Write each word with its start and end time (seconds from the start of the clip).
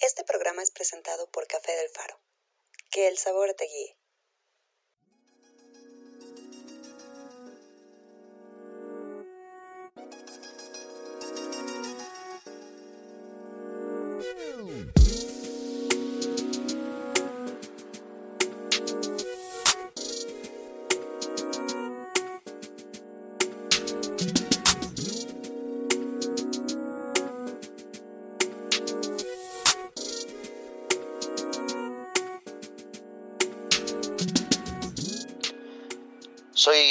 Este 0.00 0.24
programa 0.24 0.62
es 0.62 0.70
presentado 0.70 1.30
por 1.30 1.46
Café 1.46 1.76
del 1.76 1.90
Faro. 1.90 2.18
Que 2.90 3.06
el 3.06 3.18
sabor 3.18 3.52
te 3.52 3.66
guíe. 3.66 3.99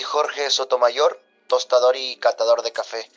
Jorge 0.10 0.50
Sotomayor, 0.50 1.22
tostador 1.46 1.96
y 1.96 2.16
catador 2.16 2.64
de 2.64 2.72
café. 2.72 3.08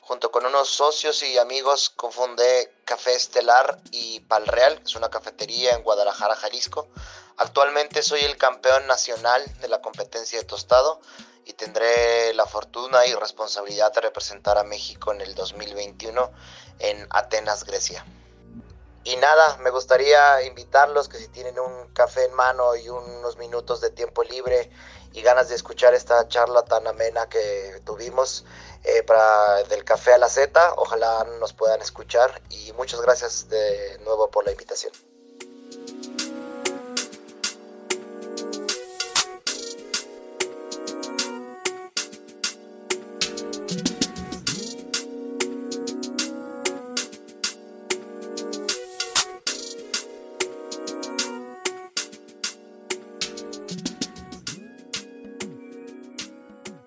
Junto 0.00 0.32
con 0.32 0.44
unos 0.44 0.68
socios 0.68 1.22
y 1.22 1.38
amigos 1.38 1.90
cofundé 1.90 2.74
Café 2.84 3.14
Estelar 3.14 3.78
y 3.92 4.18
Palreal, 4.18 4.78
que 4.78 4.82
es 4.82 4.96
una 4.96 5.10
cafetería 5.10 5.76
en 5.76 5.84
Guadalajara, 5.84 6.34
Jalisco. 6.34 6.88
Actualmente 7.36 8.02
soy 8.02 8.22
el 8.22 8.36
campeón 8.36 8.84
nacional 8.88 9.44
de 9.60 9.68
la 9.68 9.80
competencia 9.80 10.40
de 10.40 10.44
tostado 10.44 11.00
y 11.44 11.52
tendré 11.52 12.34
la 12.34 12.46
fortuna 12.46 13.06
y 13.06 13.14
responsabilidad 13.14 13.92
de 13.92 14.00
representar 14.00 14.58
a 14.58 14.64
México 14.64 15.12
en 15.12 15.20
el 15.20 15.36
2021 15.36 16.32
en 16.80 17.06
Atenas, 17.10 17.62
Grecia. 17.62 18.04
Y 19.02 19.16
nada, 19.16 19.56
me 19.58 19.70
gustaría 19.70 20.42
invitarlos 20.42 21.08
que 21.08 21.16
si 21.18 21.28
tienen 21.28 21.58
un 21.58 21.88
café 21.94 22.26
en 22.26 22.34
mano 22.34 22.76
y 22.76 22.88
unos 22.88 23.38
minutos 23.38 23.80
de 23.80 23.90
tiempo 23.90 24.22
libre 24.22 24.70
y 25.12 25.22
ganas 25.22 25.48
de 25.48 25.54
escuchar 25.54 25.94
esta 25.94 26.28
charla 26.28 26.64
tan 26.64 26.86
amena 26.86 27.28
que 27.28 27.80
tuvimos 27.84 28.44
eh, 28.84 29.02
para 29.02 29.62
del 29.64 29.84
café 29.84 30.12
a 30.12 30.18
la 30.18 30.28
Z, 30.28 30.74
ojalá 30.76 31.24
nos 31.40 31.52
puedan 31.54 31.80
escuchar 31.80 32.42
y 32.50 32.72
muchas 32.74 33.00
gracias 33.00 33.48
de 33.48 33.98
nuevo 34.04 34.30
por 34.30 34.44
la 34.44 34.52
invitación. 34.52 34.92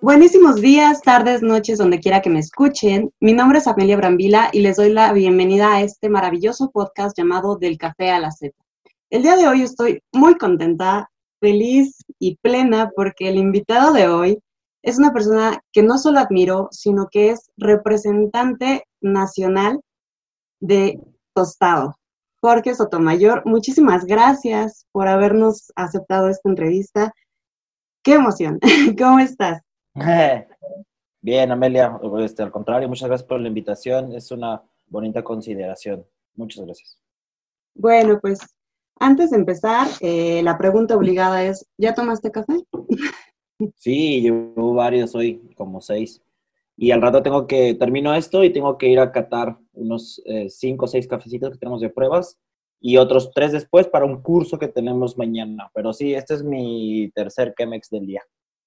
Buenísimos 0.03 0.59
días, 0.59 1.01
tardes, 1.01 1.41
noches, 1.41 1.77
donde 1.77 2.01
quiera 2.01 2.21
que 2.21 2.29
me 2.29 2.39
escuchen. 2.39 3.13
Mi 3.21 3.31
nombre 3.31 3.59
es 3.59 3.67
Amelia 3.67 3.95
Brambila 3.95 4.49
y 4.51 4.59
les 4.59 4.75
doy 4.75 4.91
la 4.91 5.13
bienvenida 5.13 5.73
a 5.73 5.81
este 5.81 6.09
maravilloso 6.09 6.71
podcast 6.71 7.17
llamado 7.17 7.55
Del 7.55 7.77
Café 7.77 8.11
a 8.11 8.19
la 8.19 8.29
Z. 8.29 8.53
El 9.09 9.23
día 9.23 9.37
de 9.37 9.47
hoy 9.47 9.61
estoy 9.61 10.03
muy 10.11 10.35
contenta, 10.35 11.09
feliz 11.39 12.03
y 12.19 12.35
plena 12.35 12.91
porque 12.93 13.29
el 13.29 13.37
invitado 13.37 13.93
de 13.93 14.09
hoy 14.09 14.39
es 14.81 14.97
una 14.97 15.13
persona 15.13 15.61
que 15.71 15.83
no 15.83 15.97
solo 15.97 16.19
admiro, 16.19 16.67
sino 16.71 17.07
que 17.09 17.29
es 17.29 17.49
representante 17.55 18.83
nacional 18.99 19.79
de 20.59 20.99
Tostado. 21.33 21.95
Jorge 22.41 22.75
Sotomayor, 22.75 23.43
muchísimas 23.45 24.03
gracias 24.03 24.85
por 24.91 25.07
habernos 25.07 25.71
aceptado 25.77 26.27
esta 26.27 26.49
entrevista. 26.49 27.13
Qué 28.03 28.15
emoción. 28.15 28.59
¿Cómo 28.99 29.19
estás? 29.19 29.61
Bien, 31.21 31.51
Amelia, 31.51 31.99
este, 32.19 32.43
al 32.43 32.51
contrario, 32.51 32.89
muchas 32.89 33.07
gracias 33.07 33.27
por 33.27 33.39
la 33.39 33.47
invitación. 33.47 34.13
Es 34.13 34.31
una 34.31 34.61
bonita 34.87 35.23
consideración. 35.23 36.05
Muchas 36.35 36.65
gracias. 36.65 36.99
Bueno, 37.75 38.19
pues 38.19 38.39
antes 38.99 39.31
de 39.31 39.37
empezar, 39.37 39.87
eh, 40.01 40.41
la 40.43 40.57
pregunta 40.57 40.95
obligada 40.95 41.43
es, 41.43 41.67
¿ya 41.77 41.93
tomaste 41.93 42.31
café? 42.31 42.53
Sí, 43.77 44.19
llevo 44.19 44.73
varios 44.73 45.15
hoy, 45.15 45.53
como 45.55 45.79
seis. 45.79 46.21
Y 46.75 46.91
al 46.91 47.01
rato 47.01 47.21
tengo 47.21 47.47
que, 47.47 47.75
termino 47.75 48.13
esto 48.13 48.43
y 48.43 48.51
tengo 48.51 48.77
que 48.77 48.87
ir 48.87 48.99
a 48.99 49.11
catar 49.11 49.57
unos 49.73 50.21
eh, 50.25 50.49
cinco 50.49 50.83
o 50.83 50.87
seis 50.87 51.07
cafecitos 51.07 51.51
que 51.51 51.59
tenemos 51.59 51.79
de 51.79 51.89
pruebas 51.89 52.37
y 52.81 52.97
otros 52.97 53.31
tres 53.33 53.53
después 53.53 53.87
para 53.87 54.05
un 54.05 54.21
curso 54.21 54.59
que 54.59 54.67
tenemos 54.67 55.17
mañana. 55.17 55.71
Pero 55.73 55.93
sí, 55.93 56.13
este 56.13 56.33
es 56.33 56.43
mi 56.43 57.09
tercer 57.15 57.53
Chemex 57.57 57.89
del 57.89 58.07
día. 58.07 58.23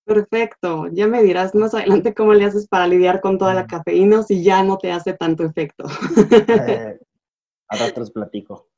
Perfecto, 0.06 0.86
ya 0.92 1.08
me 1.08 1.20
dirás 1.20 1.52
más 1.56 1.74
adelante 1.74 2.14
cómo 2.14 2.32
le 2.32 2.44
haces 2.44 2.68
para 2.68 2.86
lidiar 2.86 3.20
con 3.20 3.38
toda 3.38 3.54
la 3.54 3.66
cafeína 3.66 4.22
si 4.22 4.44
ya 4.44 4.62
no 4.62 4.78
te 4.78 4.92
hace 4.92 5.14
tanto 5.14 5.42
efecto. 5.42 5.84
Eh, 6.30 7.00
a 7.68 7.84
otros 7.84 8.12
platico. 8.12 8.68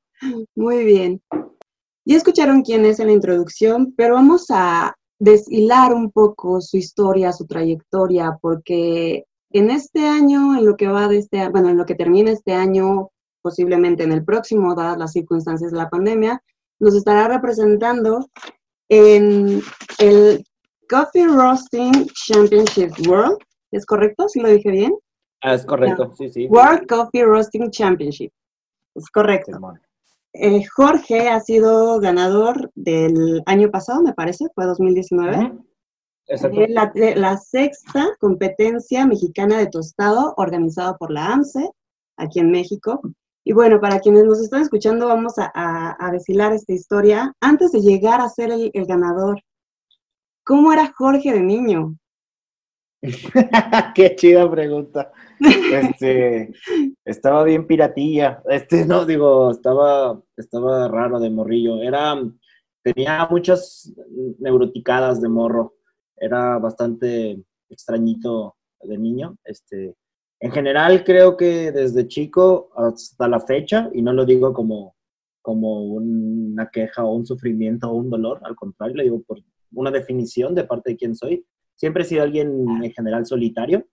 Muy 0.56 0.84
bien. 0.84 1.20
Ya 2.06 2.16
escucharon 2.16 2.62
quién 2.62 2.86
es 2.86 2.98
en 2.98 3.08
la 3.08 3.12
introducción, 3.12 3.92
pero 3.94 4.14
vamos 4.14 4.46
a 4.48 4.96
deshilar 5.18 5.92
un 5.92 6.10
poco 6.10 6.62
su 6.62 6.78
historia, 6.78 7.34
su 7.34 7.46
trayectoria, 7.46 8.38
porque 8.40 9.26
en 9.50 9.70
este 9.70 10.06
año, 10.06 10.56
en 10.56 10.64
lo 10.64 10.78
que 10.78 10.88
va 10.88 11.08
de 11.08 11.18
este, 11.18 11.46
bueno, 11.50 11.68
en 11.68 11.76
lo 11.76 11.84
que 11.84 11.94
termina 11.94 12.30
este 12.30 12.54
año, 12.54 13.10
posiblemente 13.42 14.02
en 14.02 14.12
el 14.12 14.24
próximo, 14.24 14.74
dadas 14.74 14.96
las 14.96 15.12
circunstancias 15.12 15.72
de 15.72 15.76
la 15.76 15.90
pandemia, 15.90 16.42
nos 16.78 16.94
estará 16.94 17.28
representando 17.28 18.30
en 18.88 19.60
el 19.98 20.42
Coffee 20.88 21.26
Roasting 21.26 22.06
Championship 22.14 22.92
World. 23.06 23.38
¿Es 23.70 23.84
correcto? 23.84 24.28
¿Sí 24.28 24.40
lo 24.40 24.48
dije 24.48 24.70
bien? 24.70 24.94
Ah, 25.42 25.54
es 25.54 25.64
correcto, 25.64 26.12
sí, 26.16 26.30
sí. 26.30 26.46
World 26.48 26.86
Coffee 26.88 27.24
Roasting 27.24 27.70
Championship. 27.70 28.32
Es 28.94 29.10
correcto. 29.10 29.58
Eh, 30.32 30.64
Jorge 30.74 31.28
ha 31.28 31.40
sido 31.40 32.00
ganador 32.00 32.70
del 32.74 33.42
año 33.46 33.70
pasado, 33.70 34.02
me 34.02 34.14
parece, 34.14 34.46
fue 34.54 34.66
2019. 34.66 35.52
Exacto. 36.26 36.60
La, 36.68 36.92
la, 36.94 37.38
sexta 37.38 38.08
competencia 38.20 39.06
mexicana 39.06 39.58
de 39.58 39.68
tostado 39.68 40.34
organizada 40.36 40.96
por 40.96 41.10
la 41.10 41.32
AMSE, 41.32 41.70
aquí 42.16 42.40
en 42.40 42.50
México. 42.50 43.00
Y 43.44 43.52
bueno, 43.52 43.80
para 43.80 44.00
quienes 44.00 44.24
nos 44.24 44.40
están 44.40 44.62
escuchando, 44.62 45.08
vamos 45.08 45.34
a, 45.38 45.50
a, 45.54 46.10
deshilar 46.10 46.52
esta 46.52 46.74
historia. 46.74 47.32
Antes 47.40 47.72
de 47.72 47.80
llegar 47.80 48.20
a 48.20 48.28
ser 48.28 48.50
el, 48.50 48.70
el 48.74 48.84
ganador, 48.84 49.40
¿Cómo 50.48 50.72
era 50.72 50.90
Jorge 50.96 51.30
de 51.30 51.42
niño? 51.42 51.98
Qué 53.94 54.16
chida 54.16 54.50
pregunta. 54.50 55.12
Este, 55.38 56.54
estaba 57.04 57.44
bien 57.44 57.66
piratilla. 57.66 58.42
Este, 58.48 58.86
no, 58.86 59.04
digo, 59.04 59.50
estaba, 59.50 60.18
estaba 60.38 60.88
raro 60.88 61.20
de 61.20 61.28
morrillo. 61.28 61.82
Era, 61.82 62.16
tenía 62.82 63.28
muchas 63.30 63.92
neuroticadas 64.38 65.20
de 65.20 65.28
morro. 65.28 65.74
Era 66.16 66.56
bastante 66.56 67.44
extrañito 67.68 68.56
de 68.80 68.96
niño. 68.96 69.36
Este, 69.44 69.96
en 70.40 70.50
general, 70.50 71.04
creo 71.04 71.36
que 71.36 71.72
desde 71.72 72.08
chico 72.08 72.70
hasta 72.74 73.28
la 73.28 73.40
fecha, 73.40 73.90
y 73.92 74.00
no 74.00 74.14
lo 74.14 74.24
digo 74.24 74.54
como, 74.54 74.96
como 75.42 75.82
una 75.84 76.70
queja 76.70 77.04
o 77.04 77.14
un 77.14 77.26
sufrimiento 77.26 77.90
o 77.90 77.96
un 77.96 78.08
dolor, 78.08 78.40
al 78.44 78.56
contrario, 78.56 78.96
lo 78.96 79.02
digo 79.02 79.22
por, 79.26 79.40
una 79.72 79.90
definición 79.90 80.54
de 80.54 80.64
parte 80.64 80.90
de 80.90 80.96
quién 80.96 81.14
soy. 81.14 81.44
Siempre 81.74 82.02
he 82.02 82.06
sido 82.06 82.22
alguien 82.22 82.82
en 82.82 82.90
general 82.92 83.26
solitario. 83.26 83.86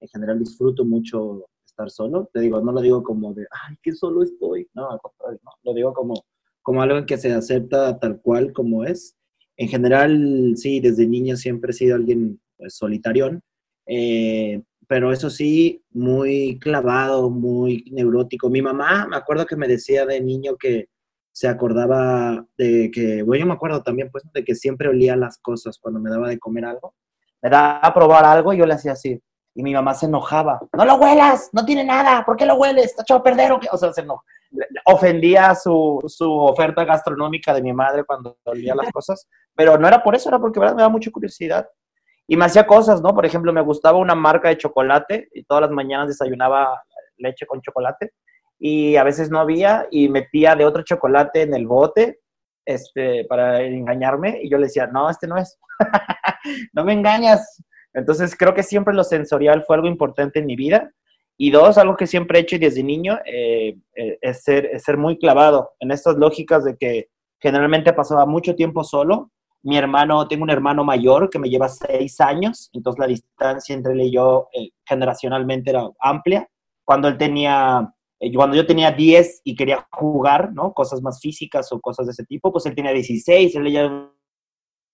En 0.00 0.08
general 0.08 0.38
disfruto 0.38 0.84
mucho 0.84 1.46
estar 1.64 1.90
solo. 1.90 2.28
Te 2.32 2.40
digo, 2.40 2.60
no 2.60 2.72
lo 2.72 2.80
digo 2.80 3.02
como 3.02 3.32
de, 3.34 3.46
ay, 3.50 3.76
qué 3.82 3.92
solo 3.92 4.22
estoy. 4.22 4.68
No, 4.74 4.90
al 4.90 5.00
contrario. 5.00 5.40
Lo 5.62 5.74
digo 5.74 5.92
como, 5.92 6.14
como 6.62 6.82
algo 6.82 7.04
que 7.06 7.16
se 7.16 7.32
acepta 7.32 7.98
tal 7.98 8.20
cual 8.20 8.52
como 8.52 8.84
es. 8.84 9.16
En 9.56 9.68
general, 9.68 10.54
sí, 10.56 10.80
desde 10.80 11.06
niño 11.06 11.36
siempre 11.36 11.70
he 11.70 11.74
sido 11.74 11.96
alguien 11.96 12.40
pues, 12.56 12.74
solitarión. 12.76 13.42
Eh, 13.86 14.62
pero 14.90 15.12
eso 15.12 15.30
sí, 15.30 15.84
muy 15.90 16.58
clavado, 16.58 17.30
muy 17.30 17.84
neurótico. 17.92 18.50
Mi 18.50 18.60
mamá, 18.60 19.06
me 19.08 19.16
acuerdo 19.16 19.46
que 19.46 19.56
me 19.56 19.68
decía 19.68 20.04
de 20.04 20.20
niño 20.20 20.56
que 20.56 20.88
se 21.40 21.48
acordaba 21.48 22.44
de 22.58 22.90
que, 22.92 23.22
bueno, 23.22 23.40
yo 23.40 23.46
me 23.46 23.54
acuerdo 23.54 23.82
también, 23.82 24.10
pues, 24.10 24.24
de 24.30 24.44
que 24.44 24.54
siempre 24.54 24.90
olía 24.90 25.16
las 25.16 25.38
cosas 25.38 25.78
cuando 25.78 25.98
me 25.98 26.10
daba 26.10 26.28
de 26.28 26.38
comer 26.38 26.66
algo. 26.66 26.94
Me 27.40 27.48
daba 27.48 27.78
a 27.78 27.94
probar 27.94 28.26
algo 28.26 28.52
y 28.52 28.58
yo 28.58 28.66
le 28.66 28.74
hacía 28.74 28.92
así. 28.92 29.18
Y 29.54 29.62
mi 29.62 29.72
mamá 29.72 29.94
se 29.94 30.04
enojaba. 30.04 30.60
No 30.76 30.84
lo 30.84 30.96
huelas, 30.96 31.48
no 31.54 31.64
tiene 31.64 31.82
nada, 31.82 32.26
¿por 32.26 32.36
qué 32.36 32.44
lo 32.44 32.56
hueles? 32.56 32.84
¿Está 32.84 33.04
echado 33.04 33.20
a 33.20 33.22
perder 33.22 33.52
o 33.52 33.58
qué? 33.58 33.68
O 33.72 33.78
sea, 33.78 33.90
se 33.90 34.02
enojaba. 34.02 34.22
Ofendía 34.84 35.54
su, 35.54 36.04
su 36.08 36.30
oferta 36.30 36.84
gastronómica 36.84 37.54
de 37.54 37.62
mi 37.62 37.72
madre 37.72 38.04
cuando 38.04 38.36
olía 38.44 38.74
las 38.74 38.92
cosas, 38.92 39.26
pero 39.54 39.78
no 39.78 39.88
era 39.88 40.02
por 40.02 40.14
eso, 40.14 40.28
era 40.28 40.38
porque 40.38 40.60
¿verdad? 40.60 40.74
me 40.74 40.82
daba 40.82 40.92
mucha 40.92 41.10
curiosidad. 41.10 41.66
Y 42.26 42.36
me 42.36 42.44
hacía 42.44 42.66
cosas, 42.66 43.00
¿no? 43.00 43.14
Por 43.14 43.24
ejemplo, 43.24 43.50
me 43.50 43.62
gustaba 43.62 43.96
una 43.96 44.14
marca 44.14 44.50
de 44.50 44.58
chocolate 44.58 45.30
y 45.32 45.44
todas 45.44 45.62
las 45.62 45.70
mañanas 45.70 46.08
desayunaba 46.08 46.82
leche 47.16 47.46
con 47.46 47.62
chocolate 47.62 48.12
y 48.60 48.96
a 48.96 49.04
veces 49.04 49.30
no 49.30 49.40
había 49.40 49.88
y 49.90 50.10
metía 50.10 50.54
de 50.54 50.66
otro 50.66 50.82
chocolate 50.82 51.42
en 51.42 51.54
el 51.54 51.66
bote 51.66 52.20
este, 52.66 53.24
para 53.24 53.62
engañarme 53.62 54.38
y 54.42 54.50
yo 54.50 54.58
le 54.58 54.66
decía, 54.66 54.86
no, 54.86 55.08
este 55.08 55.26
no 55.26 55.38
es, 55.38 55.58
no 56.74 56.84
me 56.84 56.92
engañas. 56.92 57.64
Entonces 57.94 58.36
creo 58.36 58.54
que 58.54 58.62
siempre 58.62 58.94
lo 58.94 59.02
sensorial 59.02 59.64
fue 59.66 59.76
algo 59.76 59.88
importante 59.88 60.40
en 60.40 60.46
mi 60.46 60.56
vida. 60.56 60.90
Y 61.38 61.50
dos, 61.50 61.78
algo 61.78 61.96
que 61.96 62.06
siempre 62.06 62.38
he 62.38 62.42
hecho 62.42 62.58
desde 62.58 62.82
niño 62.82 63.18
eh, 63.24 63.78
eh, 63.96 64.18
es, 64.20 64.42
ser, 64.42 64.66
es 64.66 64.82
ser 64.84 64.98
muy 64.98 65.18
clavado 65.18 65.70
en 65.80 65.90
estas 65.90 66.16
lógicas 66.16 66.64
de 66.64 66.76
que 66.76 67.08
generalmente 67.40 67.94
pasaba 67.94 68.26
mucho 68.26 68.54
tiempo 68.54 68.84
solo. 68.84 69.32
Mi 69.62 69.78
hermano, 69.78 70.28
tengo 70.28 70.42
un 70.44 70.50
hermano 70.50 70.84
mayor 70.84 71.30
que 71.30 71.38
me 71.38 71.48
lleva 71.48 71.70
seis 71.70 72.20
años, 72.20 72.68
entonces 72.74 72.98
la 72.98 73.06
distancia 73.06 73.74
entre 73.74 73.94
él 73.94 74.02
y 74.02 74.12
yo 74.12 74.48
eh, 74.52 74.68
generacionalmente 74.86 75.70
era 75.70 75.88
amplia. 75.98 76.46
Cuando 76.84 77.08
él 77.08 77.16
tenía 77.16 77.90
cuando 78.34 78.56
yo 78.56 78.66
tenía 78.66 78.90
10 78.90 79.42
y 79.44 79.56
quería 79.56 79.86
jugar, 79.92 80.52
¿no? 80.52 80.74
Cosas 80.74 81.00
más 81.00 81.20
físicas 81.20 81.72
o 81.72 81.80
cosas 81.80 82.06
de 82.06 82.12
ese 82.12 82.24
tipo, 82.24 82.52
pues 82.52 82.66
él 82.66 82.74
tenía 82.74 82.92
16, 82.92 83.54
él 83.56 83.72
ya 83.72 83.80
era 83.80 83.88
un 83.88 84.10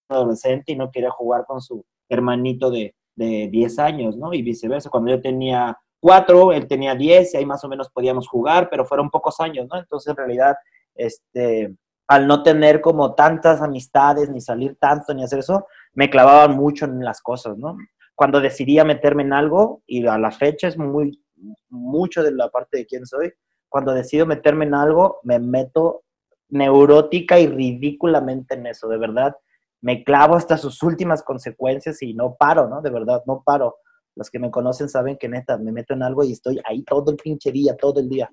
adolescente 0.09 0.73
y 0.73 0.77
no 0.77 0.91
quería 0.91 1.11
jugar 1.11 1.45
con 1.45 1.61
su 1.61 1.85
hermanito 2.09 2.71
de, 2.71 2.95
de 3.17 3.49
10 3.51 3.79
años, 3.81 4.17
¿no? 4.17 4.33
Y 4.33 4.43
viceversa. 4.43 4.91
Cuando 4.91 5.11
yo 5.11 5.21
tenía 5.21 5.77
4, 6.01 6.53
él 6.53 6.69
tenía 6.69 6.95
10 6.95 7.35
y 7.35 7.37
ahí 7.37 7.47
más 7.47 7.65
o 7.65 7.69
menos 7.69 7.91
podíamos 7.91 8.29
jugar, 8.29 8.69
pero 8.71 8.85
fueron 8.85 9.11
pocos 9.11 9.41
años, 9.41 9.67
¿no? 9.71 9.79
Entonces, 9.79 10.11
en 10.11 10.17
realidad, 10.17 10.55
este, 10.95 11.75
al 12.09 12.27
no 12.27 12.43
tener 12.43 12.81
como 12.81 13.15
tantas 13.15 13.61
amistades, 13.61 14.31
ni 14.31 14.41
salir 14.41 14.77
tanto, 14.79 15.13
ni 15.15 15.25
hacer 15.25 15.41
eso, 15.41 15.67
me 15.95 16.11
clavaban 16.11 16.57
mucho 16.57 16.85
en 16.85 17.05
las 17.05 17.21
cosas, 17.21 17.59
¿no? 17.59 17.77
Cuando 18.15 18.41
decidía 18.41 18.85
meterme 18.85 19.25
en 19.25 19.33
algo, 19.33 19.83
y 19.87 20.07
a 20.07 20.17
la 20.19 20.31
fecha 20.31 20.69
es 20.69 20.79
muy 20.79 21.21
mucho 21.69 22.23
de 22.23 22.33
la 22.33 22.49
parte 22.49 22.79
de 22.79 22.87
quién 22.87 23.07
soy. 23.07 23.33
Cuando 23.69 23.93
decido 23.93 24.27
meterme 24.27 24.65
en 24.65 24.75
algo, 24.75 25.21
me 25.23 25.39
meto 25.39 26.03
neurótica 26.49 27.39
y 27.39 27.47
ridículamente 27.47 28.55
en 28.55 28.67
eso, 28.67 28.89
de 28.89 28.99
verdad. 28.99 29.37
Me 29.81 30.05
clavo 30.05 30.37
hasta 30.37 30.57
sus 30.57 30.83
últimas 30.83 31.23
consecuencias 31.23 32.03
y 32.03 32.15
no 32.15 32.37
paro, 32.37 32.69
¿no? 32.69 32.81
De 32.81 32.91
verdad, 32.91 33.23
no 33.27 33.43
paro. 33.45 33.77
Los 34.17 34.31
que 34.31 34.39
me 34.39 34.51
conocen 34.51 34.89
saben 34.89 35.19
que 35.19 35.29
neta, 35.29 35.59
me 35.59 35.73
meto 35.73 35.93
en 35.93 36.03
algo 36.03 36.25
y 36.25 36.33
estoy 36.33 36.59
ahí 36.65 36.83
todo 36.83 37.11
el 37.11 37.17
pinche 37.19 37.53
día, 37.53 37.77
todo 37.77 38.01
el 38.01 38.09
día. 38.09 38.31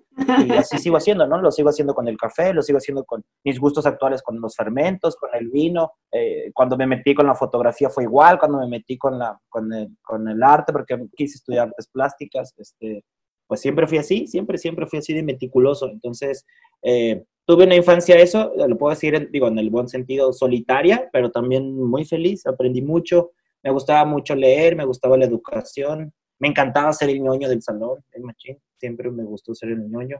Y 0.48 0.52
así 0.54 0.78
sigo 0.78 0.96
haciendo, 0.96 1.28
¿no? 1.28 1.42
Lo 1.42 1.52
sigo 1.52 1.70
haciendo 1.70 1.94
con 1.94 2.08
el 2.08 2.16
café, 2.16 2.54
lo 2.54 2.62
sigo 2.62 2.78
haciendo 2.78 3.04
con 3.04 3.22
mis 3.44 3.60
gustos 3.60 3.86
actuales, 3.86 4.24
con 4.24 4.40
los 4.40 4.56
fermentos, 4.56 5.18
con 5.18 5.30
el 5.34 5.50
vino. 5.50 5.92
Eh, 6.10 6.52
cuando 6.54 6.78
me 6.78 6.88
metí 6.88 7.14
con 7.14 7.28
la 7.28 7.36
fotografía 7.36 7.90
fue 7.90 8.06
igual, 8.06 8.40
cuando 8.40 8.60
me 8.60 8.68
metí 8.68 8.98
con, 8.98 9.20
la, 9.20 9.38
con, 9.50 9.74
el, 9.74 9.90
con 10.02 10.26
el 10.28 10.42
arte, 10.42 10.72
porque 10.72 10.98
quise 11.18 11.36
estudiar 11.36 11.68
artes 11.68 11.88
plásticas, 11.88 12.54
este, 12.58 13.04
pues 13.46 13.60
siempre 13.60 13.86
fui 13.86 13.98
así, 13.98 14.26
siempre, 14.26 14.58
siempre 14.58 14.88
fui 14.88 15.00
así 15.00 15.14
de 15.14 15.22
meticuloso. 15.22 15.90
Entonces, 15.90 16.46
eh, 16.82 17.26
tuve 17.46 17.66
una 17.66 17.76
infancia 17.76 18.16
eso, 18.16 18.54
lo 18.56 18.78
puedo 18.78 18.92
decir, 18.92 19.30
digo, 19.32 19.48
en 19.48 19.60
el 19.60 19.70
buen 19.70 19.90
sentido, 19.90 20.32
solitaria, 20.32 21.10
pero 21.12 21.30
también 21.30 21.76
muy 21.76 22.06
feliz, 22.06 22.46
aprendí 22.46 22.82
mucho 22.82 23.32
me 23.64 23.72
gustaba 23.72 24.06
mucho 24.06 24.36
leer, 24.36 24.76
me 24.76 24.86
gustaba 24.86 25.18
la 25.18 25.26
educación, 25.26 26.14
me 26.40 26.50
encantaba 26.50 26.92
ser 26.92 27.10
el 27.10 27.22
ñoño 27.22 27.48
del 27.48 27.62
salón, 27.62 28.04
el 28.12 28.24
machín, 28.24 28.60
siempre 28.78 29.10
me 29.10 29.24
gustó 29.24 29.56
ser 29.56 29.70
el 29.70 29.90
ñoño. 29.90 30.20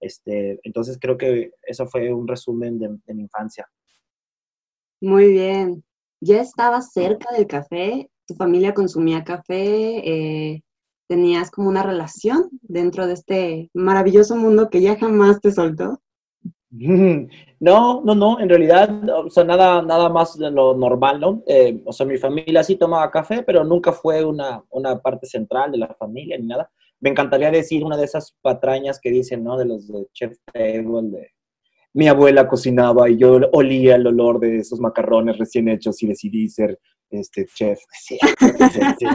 Este, 0.00 0.60
entonces 0.62 0.98
creo 1.00 1.16
que 1.16 1.50
eso 1.62 1.86
fue 1.86 2.12
un 2.12 2.28
resumen 2.28 2.78
de, 2.78 3.14
mi 3.14 3.22
infancia. 3.22 3.66
Muy 5.00 5.32
bien. 5.32 5.84
¿Ya 6.20 6.40
estabas 6.40 6.92
cerca 6.92 7.32
del 7.34 7.46
café? 7.46 8.08
¿Tu 8.26 8.34
familia 8.34 8.74
consumía 8.74 9.24
café? 9.24 9.98
Eh, 10.08 10.62
¿Tenías 11.08 11.50
como 11.50 11.68
una 11.68 11.82
relación 11.82 12.48
dentro 12.62 13.06
de 13.06 13.14
este 13.14 13.70
maravilloso 13.74 14.36
mundo 14.36 14.70
que 14.70 14.80
ya 14.80 14.96
jamás 14.96 15.40
te 15.40 15.50
soltó? 15.50 16.00
No, 17.60 18.02
no, 18.04 18.14
no, 18.14 18.40
en 18.40 18.48
realidad, 18.50 18.90
o 19.08 19.30
sea, 19.30 19.42
nada, 19.42 19.80
nada 19.80 20.10
más 20.10 20.36
de 20.36 20.50
lo 20.50 20.76
normal, 20.76 21.18
¿no? 21.18 21.42
Eh, 21.46 21.80
o 21.86 21.92
sea, 21.94 22.04
mi 22.04 22.18
familia 22.18 22.62
sí 22.62 22.76
tomaba 22.76 23.10
café, 23.10 23.42
pero 23.42 23.64
nunca 23.64 23.90
fue 23.90 24.22
una, 24.22 24.62
una 24.68 24.98
parte 25.00 25.26
central 25.26 25.72
de 25.72 25.78
la 25.78 25.94
familia 25.94 26.36
ni 26.36 26.46
nada. 26.46 26.70
Me 27.00 27.08
encantaría 27.08 27.50
decir 27.50 27.82
una 27.82 27.96
de 27.96 28.04
esas 28.04 28.36
patrañas 28.42 29.00
que 29.00 29.10
dicen, 29.10 29.42
¿no? 29.42 29.56
De 29.56 29.64
los 29.64 29.88
de 29.88 30.06
Chef 30.12 30.36
Table, 30.52 31.10
de 31.10 31.30
mi 31.94 32.08
abuela 32.08 32.46
cocinaba 32.46 33.08
y 33.08 33.16
yo 33.16 33.40
olía 33.52 33.94
el 33.94 34.06
olor 34.06 34.40
de 34.40 34.58
esos 34.58 34.80
macarrones 34.80 35.38
recién 35.38 35.68
hechos 35.68 36.02
y 36.02 36.08
decidí 36.08 36.48
ser 36.48 36.78
este 37.08 37.46
chef. 37.46 37.78
Sí, 38.02 38.18
sí, 38.98 39.06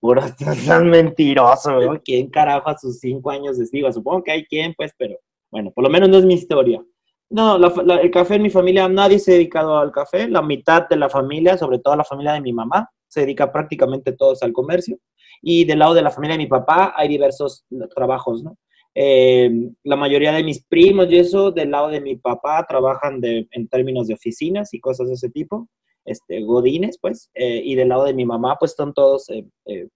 Puro, 0.00 0.22
tan 0.66 0.88
mentiroso. 0.90 1.78
¿Quién 2.04 2.30
carajo 2.30 2.70
a 2.70 2.78
sus 2.78 2.98
cinco 2.98 3.30
años 3.30 3.58
digo? 3.70 3.92
Supongo 3.92 4.22
que 4.22 4.32
hay 4.32 4.44
quien, 4.44 4.74
pues, 4.74 4.92
pero 4.96 5.16
bueno, 5.50 5.70
por 5.72 5.84
lo 5.84 5.90
menos 5.90 6.08
no 6.08 6.18
es 6.18 6.24
mi 6.24 6.34
historia. 6.34 6.82
No, 7.30 7.56
el 7.56 8.10
café 8.10 8.36
en 8.36 8.42
mi 8.42 8.50
familia, 8.50 8.88
nadie 8.88 9.18
se 9.18 9.32
ha 9.32 9.34
dedicado 9.34 9.78
al 9.78 9.92
café. 9.92 10.28
La 10.28 10.40
mitad 10.40 10.88
de 10.88 10.96
la 10.96 11.10
familia, 11.10 11.58
sobre 11.58 11.78
todo 11.78 11.96
la 11.96 12.04
familia 12.04 12.32
de 12.32 12.40
mi 12.40 12.52
mamá, 12.52 12.88
se 13.06 13.20
dedica 13.20 13.52
prácticamente 13.52 14.12
todos 14.12 14.42
al 14.42 14.52
comercio. 14.52 14.98
Y 15.42 15.64
del 15.64 15.80
lado 15.80 15.94
de 15.94 16.02
la 16.02 16.10
familia 16.10 16.36
de 16.36 16.44
mi 16.44 16.48
papá 16.48 16.94
hay 16.96 17.08
diversos 17.08 17.66
trabajos, 17.94 18.42
¿no? 18.42 18.56
Eh, 18.94 19.50
la 19.84 19.96
mayoría 19.96 20.32
de 20.32 20.42
mis 20.42 20.64
primos 20.64 21.10
y 21.10 21.18
eso, 21.18 21.52
del 21.52 21.70
lado 21.70 21.88
de 21.88 22.00
mi 22.00 22.16
papá, 22.16 22.64
trabajan 22.66 23.20
de, 23.20 23.46
en 23.52 23.68
términos 23.68 24.08
de 24.08 24.14
oficinas 24.14 24.74
y 24.74 24.80
cosas 24.80 25.08
de 25.08 25.14
ese 25.14 25.30
tipo, 25.30 25.68
este, 26.08 26.42
godines, 26.42 26.98
pues, 27.00 27.30
eh, 27.34 27.60
y 27.62 27.74
del 27.74 27.90
lado 27.90 28.04
de 28.04 28.14
mi 28.14 28.24
mamá, 28.24 28.56
pues, 28.58 28.74
son 28.74 28.94
todos 28.94 29.28
eh, 29.28 29.88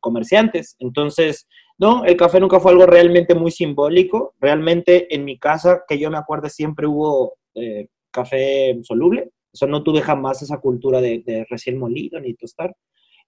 comerciantes. 0.00 0.76
Entonces, 0.78 1.46
no, 1.78 2.04
el 2.04 2.16
café 2.16 2.40
nunca 2.40 2.58
fue 2.58 2.72
algo 2.72 2.86
realmente 2.86 3.34
muy 3.34 3.52
simbólico. 3.52 4.34
Realmente 4.40 5.14
en 5.14 5.24
mi 5.24 5.38
casa, 5.38 5.84
que 5.86 5.98
yo 5.98 6.10
me 6.10 6.18
acuerdo, 6.18 6.48
siempre 6.48 6.88
hubo 6.88 7.34
eh, 7.54 7.86
café 8.10 8.78
soluble. 8.82 9.30
O 9.52 9.56
sea, 9.56 9.68
no 9.68 9.84
tuve 9.84 10.02
jamás 10.02 10.42
esa 10.42 10.58
cultura 10.58 11.00
de, 11.00 11.46
recién 11.48 11.78
molido 11.78 12.18
ni 12.18 12.34
tostar. 12.34 12.74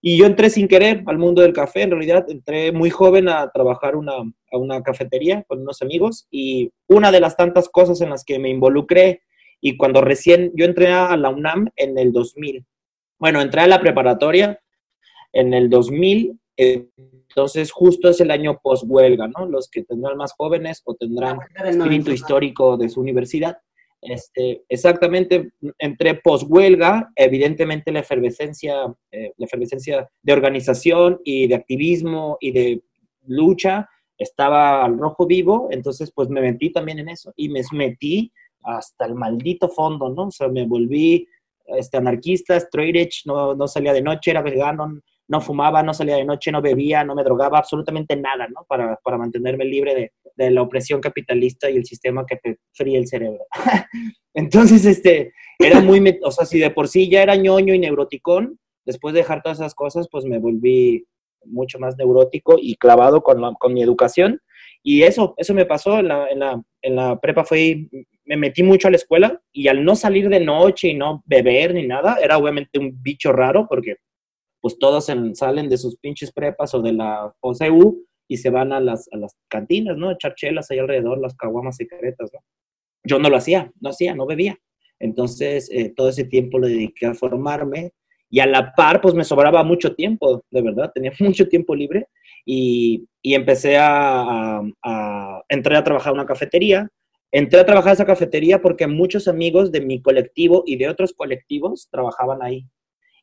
Y 0.03 0.17
yo 0.17 0.27
entré 0.27 0.51
sin 0.51 0.67
querer 0.67 1.05
al 1.07 1.19
mundo 1.19 1.43
del 1.43 1.53
café. 1.53 1.83
En 1.83 1.91
realidad, 1.91 2.25
entré 2.29 2.73
muy 2.73 2.91
joven 2.91 3.29
a 3.29 3.51
trabajar 3.51 3.95
una, 3.95 4.15
a 4.15 4.59
una 4.59 4.83
cafetería 4.83 5.45
con 5.47 5.61
unos 5.61 5.81
amigos. 5.83 6.27
Y 6.31 6.73
una 6.89 7.13
de 7.13 7.21
las 7.21 7.37
tantas 7.37 7.69
cosas 7.69 8.01
en 8.01 8.11
las 8.11 8.25
que 8.25 8.39
me 8.41 8.49
involucré, 8.49 9.23
y 9.61 9.77
cuando 9.77 10.01
recién 10.01 10.53
yo 10.55 10.65
entré 10.65 10.89
a 10.89 11.17
la 11.17 11.31
UNAM 11.31 11.69
en 11.77 11.99
el 11.99 12.13
2000. 12.13 12.65
Bueno, 13.19 13.41
entré 13.41 13.63
a 13.63 13.67
la 13.67 13.81
preparatoria 13.81 14.59
en 15.33 15.55
el 15.55 15.69
2000. 15.69 16.39
Entonces, 16.57 17.71
justo 17.71 18.09
es 18.09 18.21
el 18.21 18.31
año 18.31 18.59
post-huelga, 18.63 19.29
¿no? 19.29 19.47
Los 19.47 19.69
que 19.69 19.85
tendrán 19.85 20.17
más 20.17 20.33
jóvenes 20.33 20.83
o 20.85 20.95
tendrán 20.95 21.39
espíritu 21.65 22.11
histórico 22.11 22.77
de 22.77 22.89
su 22.89 23.01
universidad. 23.01 23.59
Este, 24.03 24.63
exactamente, 24.69 25.51
entre 25.79 26.15
post-huelga, 26.15 27.13
evidentemente 27.15 27.93
la 27.93 28.01
efervescencia, 28.01 28.87
eh, 29.11 29.33
la 29.37 29.47
efervescencia 29.47 30.09
de 30.23 30.33
organización 30.33 31.21
y 31.23 31.47
de 31.47 31.55
activismo 31.55 32.39
y 32.41 32.53
de 32.53 32.83
lucha 33.27 33.89
estaba 34.17 34.85
al 34.85 34.99
rojo 34.99 35.27
vivo, 35.27 35.69
entonces 35.71 36.13
pues 36.15 36.29
me 36.29 36.41
metí 36.41 36.71
también 36.71 36.99
en 36.99 37.09
eso 37.09 37.33
y 37.37 37.49
me 37.49 37.63
metí 37.73 38.33
hasta 38.63 39.07
el 39.07 39.15
maldito 39.15 39.69
fondo, 39.69 40.09
¿no? 40.11 40.27
O 40.27 40.31
sea, 40.31 40.49
me 40.49 40.67
volví 40.67 41.27
este, 41.67 41.97
anarquista, 41.97 42.57
straight 42.57 42.97
edge, 42.97 43.23
no, 43.27 43.55
no 43.55 43.69
salía 43.69 43.93
de 43.93 44.03
noche, 44.03 44.31
era 44.31 44.43
vegano, 44.43 45.01
no 45.29 45.41
fumaba, 45.41 45.83
no 45.83 45.95
salía 45.95 46.17
de 46.17 46.25
noche, 46.25 46.51
no 46.51 46.61
bebía, 46.61 47.05
no 47.05 47.15
me 47.15 47.23
drogaba, 47.23 47.59
absolutamente 47.59 48.17
nada, 48.17 48.49
¿no? 48.49 48.65
Para, 48.69 48.97
para 48.97 49.17
mantenerme 49.17 49.65
libre 49.65 49.95
de, 49.95 50.13
de, 50.35 50.51
la 50.51 50.63
opresión 50.63 51.01
capitalista 51.01 51.71
y 51.71 51.77
el 51.77 51.85
sistema 51.85 52.27
que 52.27 52.37
te 52.37 52.59
el 52.79 53.07
cerebro. 53.07 53.47
Entonces, 54.35 54.85
este, 54.85 55.33
era 55.59 55.81
muy, 55.81 56.19
o 56.25 56.31
sea, 56.33 56.47
si 56.47 56.59
de 56.59 56.71
por 56.71 56.89
sí 56.89 57.09
ya 57.09 57.23
era 57.23 57.37
ñoño 57.37 57.75
y 57.75 57.79
neuroticón, 57.79 58.59
después 58.85 59.15
de 59.15 59.21
dejar 59.21 59.43
todas 59.43 59.61
esas 59.61 59.75
cosas, 59.75 60.09
pues 60.11 60.25
me 60.25 60.39
volví 60.39 61.07
mucho 61.45 61.79
más 61.79 61.97
neurótico 61.97 62.57
y 62.61 62.77
clavado 62.77 63.23
con, 63.23 63.55
con 63.55 63.73
mi 63.73 63.83
educación. 63.83 64.41
Y 64.83 65.03
eso, 65.03 65.35
eso 65.37 65.55
me 65.55 65.67
pasó 65.67 65.99
en 65.99 66.09
la, 66.09 66.29
en 66.29 66.39
la, 66.41 66.63
en 66.83 66.97
la 66.97 67.21
prepa, 67.21 67.45
fue, 67.45 67.87
me 68.31 68.37
metí 68.37 68.63
mucho 68.63 68.87
a 68.87 68.93
la 68.93 68.97
escuela 68.97 69.43
y 69.53 69.67
al 69.67 69.85
no 69.85 69.97
salir 69.97 70.29
de 70.29 70.39
noche 70.39 70.87
y 70.87 70.95
no 70.95 71.21
beber 71.27 71.75
ni 71.75 71.85
nada, 71.85 72.19
era 72.23 72.39
obviamente 72.39 72.79
un 72.79 73.03
bicho 73.03 73.33
raro 73.33 73.67
porque 73.69 73.97
pues 74.61 74.79
todos 74.79 75.11
salen 75.35 75.69
de 75.69 75.77
sus 75.77 75.97
pinches 75.97 76.31
prepas 76.31 76.73
o 76.75 76.81
de 76.81 76.93
la 76.93 77.35
OCU 77.41 78.07
y 78.29 78.37
se 78.37 78.51
van 78.51 78.73
a 78.73 78.79
las, 78.79 79.09
a 79.13 79.17
las 79.17 79.37
cantinas, 79.49 79.97
¿no? 79.97 80.13
Echar 80.13 80.37
chelas 80.37 80.71
ahí 80.71 80.79
alrededor, 80.79 81.19
las 81.19 81.35
caguamas 81.35 81.75
secretas, 81.75 82.31
¿no? 82.33 82.39
Yo 83.03 83.19
no 83.19 83.31
lo 83.31 83.37
hacía, 83.37 83.73
no 83.81 83.91
hacía, 83.91 84.15
no 84.15 84.27
bebía. 84.27 84.57
Entonces, 85.01 85.69
eh, 85.73 85.93
todo 85.97 86.11
ese 86.11 86.23
tiempo 86.23 86.61
le 86.61 86.69
dediqué 86.69 87.07
a 87.07 87.15
formarme 87.15 87.95
y 88.31 88.39
a 88.39 88.47
la 88.47 88.73
par, 88.77 89.01
pues 89.01 89.13
me 89.15 89.25
sobraba 89.25 89.65
mucho 89.65 89.97
tiempo, 89.97 90.45
de 90.53 90.63
verdad, 90.63 90.93
tenía 90.95 91.11
mucho 91.19 91.49
tiempo 91.49 91.75
libre 91.75 92.07
y, 92.47 93.09
y 93.23 93.35
empecé 93.35 93.77
a, 93.77 94.21
a, 94.21 94.63
a, 94.85 95.43
entré 95.49 95.77
a 95.77 95.83
trabajar 95.83 96.13
en 96.13 96.21
una 96.21 96.29
cafetería. 96.29 96.89
Entré 97.33 97.61
a 97.61 97.67
trabajar 97.67 97.91
en 97.91 97.95
esa 97.95 98.07
cafetería 98.07 98.61
porque 98.61 98.87
muchos 98.87 99.29
amigos 99.29 99.71
de 99.71 99.81
mi 99.81 100.03
colectivo 100.03 100.65
y 100.67 100.77
de 100.77 100.89
otros 100.89 101.13
colectivos 101.13 101.89
trabajaban 101.91 102.43
ahí 102.43 102.67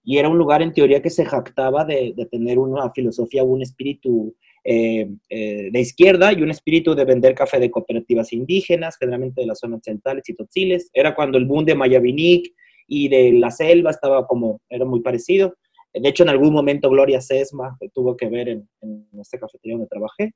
y 0.07 0.19
era 0.19 0.29
un 0.29 0.37
lugar 0.37 0.61
en 0.61 0.71
teoría 0.71 1.01
que 1.01 1.09
se 1.09 1.25
jactaba 1.25 1.83
de, 1.83 2.15
tener 2.31 2.59
una 2.59 2.89
filosofía, 2.91 3.43
un 3.43 3.61
espíritu 3.61 4.33
eh, 4.63 5.05
eh, 5.29 5.67
de 5.69 5.79
izquierda 5.81 6.31
y 6.31 6.41
un 6.41 6.49
espíritu 6.49 6.95
de 6.95 7.03
vender 7.03 7.35
café 7.35 7.59
de 7.59 7.69
cooperativas 7.69 8.31
indígenas, 8.31 8.95
generalmente 8.97 9.41
de 9.41 9.47
las 9.47 9.59
zonas 9.59 9.81
centrales 9.83 10.29
y 10.29 10.33
totziles. 10.33 10.89
Era 10.93 11.13
cuando 11.13 11.37
el 11.37 11.43
boom 11.43 11.65
de 11.65 11.75
Mayavinic 11.75 12.53
y 12.87 13.09
de 13.09 13.33
la 13.33 13.51
selva 13.51 13.91
estaba 13.91 14.25
como, 14.27 14.61
era 14.69 14.85
muy 14.85 15.01
parecido. 15.01 15.57
De 15.93 16.07
hecho, 16.07 16.23
en 16.23 16.29
algún 16.29 16.53
momento 16.53 16.89
Gloria 16.89 17.19
Sesma 17.19 17.77
tuvo 17.93 18.15
que 18.15 18.29
ver 18.29 18.47
en, 18.47 18.69
en 18.81 19.09
esta 19.19 19.37
cafetería 19.37 19.73
donde 19.75 19.89
trabajé. 19.89 20.33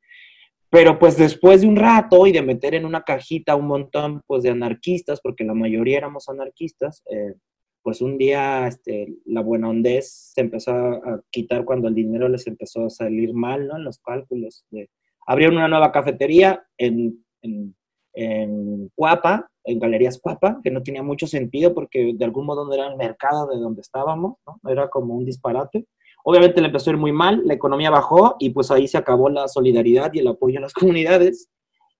Pero 0.71 0.97
pues 0.97 1.17
después 1.17 1.61
de 1.61 1.67
un 1.67 1.75
rato 1.75 2.25
y 2.25 2.31
de 2.31 2.41
meter 2.41 2.75
en 2.75 2.85
una 2.85 3.03
cajita 3.03 3.57
un 3.57 3.67
montón 3.67 4.21
pues 4.25 4.41
de 4.41 4.51
anarquistas, 4.51 5.19
porque 5.21 5.43
la 5.43 5.53
mayoría 5.53 5.97
éramos 5.97 6.29
anarquistas, 6.29 7.03
eh, 7.11 7.35
pues 7.83 7.99
un 8.01 8.17
día 8.17 8.67
este, 8.67 9.17
la 9.25 9.41
buena 9.41 9.67
hondez 9.67 10.31
se 10.33 10.39
empezó 10.39 10.71
a 10.71 11.21
quitar 11.29 11.65
cuando 11.65 11.89
el 11.89 11.95
dinero 11.95 12.29
les 12.29 12.47
empezó 12.47 12.85
a 12.85 12.89
salir 12.89 13.33
mal, 13.33 13.67
¿no? 13.67 13.75
En 13.75 13.83
los 13.83 13.99
cálculos. 13.99 14.63
De... 14.71 14.89
Abrieron 15.27 15.57
una 15.57 15.67
nueva 15.67 15.91
cafetería 15.91 16.63
en, 16.77 17.21
en, 17.41 17.75
en 18.13 18.89
Cuapa, 18.95 19.51
en 19.65 19.77
Galerías 19.77 20.19
Cuapa, 20.21 20.61
que 20.63 20.71
no 20.71 20.81
tenía 20.83 21.03
mucho 21.03 21.27
sentido 21.27 21.73
porque 21.73 22.13
de 22.15 22.25
algún 22.25 22.45
modo 22.45 22.65
no 22.65 22.73
era 22.73 22.87
el 22.87 22.95
mercado 22.95 23.47
de 23.47 23.57
donde 23.57 23.81
estábamos, 23.81 24.37
¿no? 24.47 24.71
Era 24.71 24.89
como 24.89 25.15
un 25.15 25.25
disparate. 25.25 25.85
Obviamente 26.23 26.61
le 26.61 26.67
empezó 26.67 26.89
a 26.89 26.93
ir 26.93 26.99
muy 26.99 27.11
mal, 27.11 27.41
la 27.45 27.53
economía 27.53 27.89
bajó 27.89 28.35
y 28.39 28.51
pues 28.51 28.71
ahí 28.71 28.87
se 28.87 28.97
acabó 28.97 29.29
la 29.29 29.47
solidaridad 29.47 30.11
y 30.13 30.19
el 30.19 30.27
apoyo 30.27 30.59
a 30.59 30.61
las 30.61 30.73
comunidades. 30.73 31.49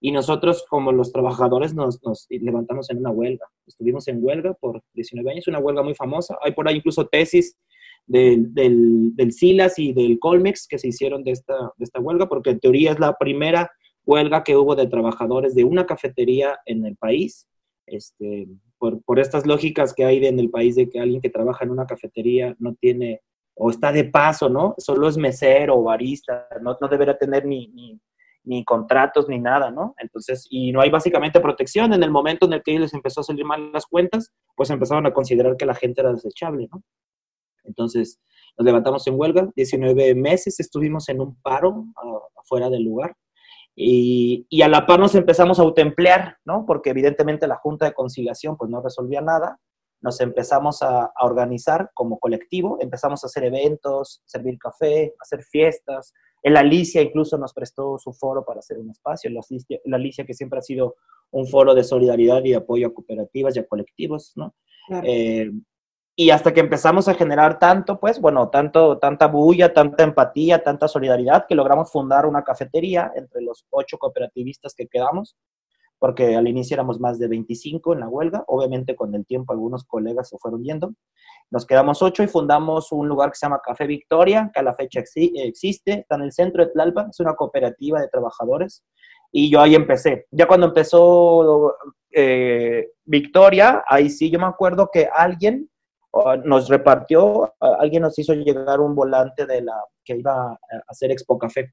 Y 0.03 0.11
nosotros, 0.11 0.65
como 0.67 0.91
los 0.91 1.11
trabajadores, 1.11 1.75
nos, 1.75 1.99
levantamos 2.29 2.89
en 2.89 2.97
una 2.97 3.11
huelga. 3.11 3.45
Estuvimos 3.67 4.07
en 4.07 4.23
huelga 4.23 4.53
por 4.55 4.81
19 4.93 5.29
años, 5.29 5.47
una 5.47 5.59
huelga 5.59 5.83
muy 5.83 5.93
famosa. 5.93 6.37
Hay 6.41 6.53
por 6.53 6.67
ahí 6.67 6.77
incluso 6.77 7.05
tesis 7.05 7.55
del, 8.07 8.51
del, 8.51 9.15
del 9.15 9.31
SILAS 9.31 9.77
y 9.77 9.93
del 9.93 10.17
Colmex 10.17 10.67
que 10.67 10.79
se 10.79 10.87
hicieron 10.87 11.23
de 11.23 11.31
esta, 11.31 11.53
de 11.77 11.85
esta 11.85 11.99
huelga, 11.99 12.27
porque 12.27 12.49
en 12.49 12.59
teoría 12.59 12.91
es 12.93 12.99
la 12.99 13.15
primera 13.15 13.69
huelga 14.03 14.43
que 14.43 14.57
hubo 14.57 14.75
de 14.75 14.87
trabajadores 14.87 15.53
de 15.53 15.65
una 15.65 15.85
cafetería 15.85 16.59
en 16.65 16.83
el 16.85 16.95
país. 16.95 17.47
Este, 17.85 18.47
por, 18.79 19.03
por 19.03 19.19
estas 19.19 19.45
lógicas 19.45 19.93
que 19.93 20.05
hay 20.05 20.25
en 20.25 20.39
el 20.39 20.49
país 20.49 20.75
de 20.75 20.89
que 20.89 20.99
alguien 20.99 21.21
que 21.21 21.29
trabaja 21.29 21.63
en 21.63 21.71
una 21.71 21.85
cafetería 21.85 22.55
no 22.57 22.73
tiene 22.73 23.21
o 23.55 23.69
está 23.69 23.91
de 23.91 24.05
paso, 24.05 24.49
¿no? 24.49 24.75
Solo 24.77 25.07
es 25.07 25.17
mesero 25.17 25.77
o 25.77 25.83
barista, 25.83 26.47
no, 26.61 26.77
no 26.79 26.87
deberá 26.87 27.17
tener 27.17 27.45
ni, 27.45 27.99
ni, 28.43 28.65
contratos 28.65 29.27
ni 29.29 29.39
nada, 29.39 29.71
¿no? 29.71 29.93
Entonces, 29.97 30.47
y 30.49 30.71
no 30.71 30.81
hay 30.81 30.89
básicamente 30.89 31.39
protección. 31.39 31.93
En 31.93 32.03
el 32.03 32.11
momento 32.11 32.45
en 32.45 32.53
el 32.53 32.63
que 32.63 32.79
les 32.79 32.93
empezó 32.93 33.21
a 33.21 33.23
salir 33.23 33.45
mal 33.45 33.71
las 33.71 33.85
cuentas, 33.85 34.31
pues 34.55 34.69
empezaron 34.69 35.05
a 35.05 35.13
considerar 35.13 35.57
que 35.57 35.65
la 35.65 35.75
gente 35.75 36.01
era 36.01 36.13
desechable, 36.13 36.67
¿no? 36.71 36.81
Entonces, 37.63 38.19
nos 38.57 38.65
levantamos 38.65 39.05
en 39.07 39.19
huelga, 39.19 39.49
19 39.55 40.15
meses 40.15 40.59
estuvimos 40.59 41.07
en 41.09 41.21
un 41.21 41.39
paro 41.41 41.85
afuera 42.35 42.69
del 42.69 42.83
lugar. 42.83 43.15
Y, 43.75 44.45
y, 44.49 44.63
a 44.63 44.67
la 44.67 44.85
par 44.85 44.99
nos 44.99 45.15
empezamos 45.15 45.59
a 45.59 45.61
autoemplear, 45.61 46.37
¿no? 46.43 46.65
Porque 46.65 46.89
evidentemente 46.89 47.47
la 47.47 47.55
Junta 47.55 47.85
de 47.85 47.93
Conciliación 47.93 48.57
pues 48.57 48.69
no 48.69 48.81
resolvía 48.81 49.21
nada 49.21 49.59
nos 50.01 50.19
empezamos 50.19 50.81
a, 50.81 51.05
a, 51.05 51.25
organizar 51.25 51.91
como 51.93 52.19
colectivo, 52.19 52.77
empezamos 52.81 53.23
a 53.23 53.27
hacer 53.27 53.45
eventos, 53.45 54.21
servir 54.25 54.57
café, 54.57 55.13
hacer 55.19 55.43
fiestas. 55.43 56.13
El 56.43 56.57
Alicia 56.57 57.01
incluso 57.01 57.37
nos 57.37 57.53
prestó 57.53 57.97
su 57.97 58.13
foro 58.13 58.43
para 58.43 58.59
hacer 58.59 58.79
un 58.79 58.89
espacio, 58.89 59.29
el 59.29 59.37
Alicia, 59.37 59.79
el 59.83 59.93
Alicia 59.93 60.25
que 60.25 60.33
siempre 60.33 60.59
ha 60.59 60.63
sido 60.63 60.95
un 61.31 61.47
foro 61.47 61.73
de 61.73 61.83
solidaridad 61.83 62.43
y 62.43 62.53
apoyo 62.53 62.87
a 62.87 62.93
cooperativas 62.93 63.55
y 63.55 63.59
a 63.59 63.67
colectivos, 63.67 64.33
¿no? 64.35 64.53
Claro. 64.87 65.07
Eh, 65.07 65.51
y 66.15 66.29
hasta 66.29 66.53
que 66.53 66.59
empezamos 66.59 67.07
a 67.07 67.13
generar 67.13 67.57
tanto, 67.57 67.99
pues, 67.99 68.19
bueno, 68.19 68.49
tanto, 68.49 68.97
tanta 68.97 69.27
bulla, 69.27 69.73
tanta 69.73 70.03
empatía, 70.03 70.61
tanta 70.61 70.87
solidaridad, 70.87 71.45
que 71.47 71.55
logramos 71.55 71.91
fundar 71.91 72.25
una 72.25 72.43
cafetería 72.43 73.11
entre 73.15 73.41
los 73.41 73.65
ocho 73.69 73.97
cooperativistas 73.97 74.75
que 74.75 74.87
quedamos, 74.87 75.37
porque 76.01 76.35
al 76.35 76.47
inicio 76.47 76.73
éramos 76.73 76.99
más 76.99 77.19
de 77.19 77.27
25 77.27 77.93
en 77.93 77.99
la 77.99 78.07
huelga. 78.07 78.43
Obviamente 78.47 78.95
con 78.95 79.13
el 79.13 79.23
tiempo 79.23 79.53
algunos 79.53 79.83
colegas 79.83 80.29
se 80.29 80.37
fueron 80.39 80.63
yendo. 80.63 80.95
Nos 81.51 81.67
quedamos 81.67 82.01
ocho 82.01 82.23
y 82.23 82.27
fundamos 82.27 82.91
un 82.91 83.07
lugar 83.07 83.29
que 83.29 83.35
se 83.35 83.45
llama 83.45 83.61
Café 83.63 83.85
Victoria, 83.85 84.49
que 84.51 84.61
a 84.61 84.63
la 84.63 84.73
fecha 84.73 84.99
existe, 84.99 85.99
está 85.99 86.15
en 86.15 86.23
el 86.23 86.31
centro 86.31 86.65
de 86.65 86.71
Tlalpan, 86.71 87.11
es 87.11 87.19
una 87.19 87.35
cooperativa 87.35 88.01
de 88.01 88.07
trabajadores. 88.07 88.83
Y 89.31 89.51
yo 89.51 89.61
ahí 89.61 89.75
empecé. 89.75 90.25
Ya 90.31 90.47
cuando 90.47 90.65
empezó 90.65 91.75
eh, 92.09 92.89
Victoria, 93.05 93.83
ahí 93.87 94.09
sí 94.09 94.31
yo 94.31 94.39
me 94.39 94.47
acuerdo 94.47 94.89
que 94.91 95.07
alguien 95.13 95.69
nos 96.45 96.67
repartió, 96.67 97.53
alguien 97.59 98.01
nos 98.01 98.17
hizo 98.17 98.33
llegar 98.33 98.79
un 98.79 98.95
volante 98.95 99.45
de 99.45 99.61
la 99.61 99.75
que 100.03 100.17
iba 100.17 100.53
a 100.53 100.57
hacer 100.87 101.11
Expo 101.11 101.37
Café. 101.37 101.71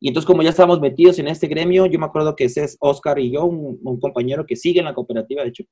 Y 0.00 0.08
entonces, 0.08 0.26
como 0.26 0.42
ya 0.42 0.50
estábamos 0.50 0.80
metidos 0.80 1.18
en 1.18 1.28
este 1.28 1.46
gremio, 1.46 1.86
yo 1.86 1.98
me 1.98 2.06
acuerdo 2.06 2.36
que 2.36 2.44
ese 2.44 2.64
es 2.64 2.76
Oscar 2.80 3.18
y 3.18 3.32
yo, 3.32 3.44
un, 3.44 3.78
un, 3.82 4.00
compañero 4.00 4.44
que 4.44 4.56
sigue 4.56 4.80
en 4.80 4.84
la 4.84 4.94
cooperativa, 4.94 5.42
de 5.42 5.48
hecho, 5.48 5.64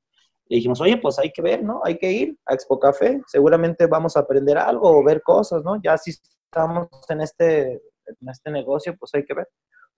le 0.49 0.57
dijimos, 0.57 0.81
oye, 0.81 0.97
pues 0.99 1.19
hay 1.19 1.31
que 1.31 1.43
ver, 1.43 1.63
¿no? 1.63 1.81
Hay 1.85 1.99
que 1.99 2.11
ir 2.11 2.39
a 2.47 2.55
Expo 2.55 2.79
Café, 2.79 3.21
seguramente 3.27 3.87
vamos 3.87 4.17
a 4.17 4.21
aprender 4.21 4.59
algo 4.59 4.99
o 4.99 5.05
ver 5.05 5.23
cosas, 5.23 5.63
¿no? 5.65 5.81
Ya 5.83 5.97
si 5.97 6.11
estamos 6.11 6.89
en 7.09 7.21
este, 7.21 7.73
en 7.73 8.29
este 8.29 8.51
negocio, 8.51 8.97
pues 8.99 9.15
hay 9.15 9.25
que 9.25 9.35
ver. 9.35 9.49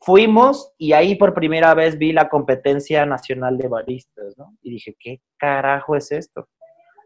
Fuimos 0.00 0.72
y 0.78 0.92
ahí 0.92 1.16
por 1.16 1.34
primera 1.34 1.74
vez 1.74 1.98
vi 1.98 2.12
la 2.12 2.28
competencia 2.28 3.06
nacional 3.06 3.56
de 3.56 3.68
baristas, 3.68 4.36
¿no? 4.36 4.56
Y 4.62 4.70
dije, 4.70 4.96
¿qué 4.98 5.20
carajo 5.36 5.96
es 5.96 6.12
esto? 6.12 6.48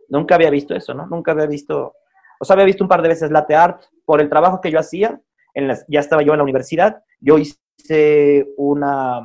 Nunca 0.09 0.35
había 0.35 0.50
visto 0.50 0.75
eso, 0.75 0.93
¿no? 0.93 1.07
Nunca 1.07 1.33
había 1.33 1.47
visto, 1.47 1.95
o 2.41 2.45
sea, 2.45 2.55
había 2.55 2.67
visto 2.67 2.85
un 2.85 2.89
par 2.89 3.00
de 3.00 3.09
veces 3.09 3.31
latte 3.31 3.55
art 3.55 3.85
por 4.05 4.21
el 4.21 4.29
trabajo 4.29 4.61
que 4.61 4.71
yo 4.71 4.79
hacía, 4.79 5.21
en 5.55 5.73
ya 5.89 6.00
estaba 6.00 6.23
yo 6.23 6.33
en 6.33 6.39
la 6.39 6.45
universidad, 6.45 7.03
yo 7.21 7.39
hice 7.39 8.47
una, 8.57 9.21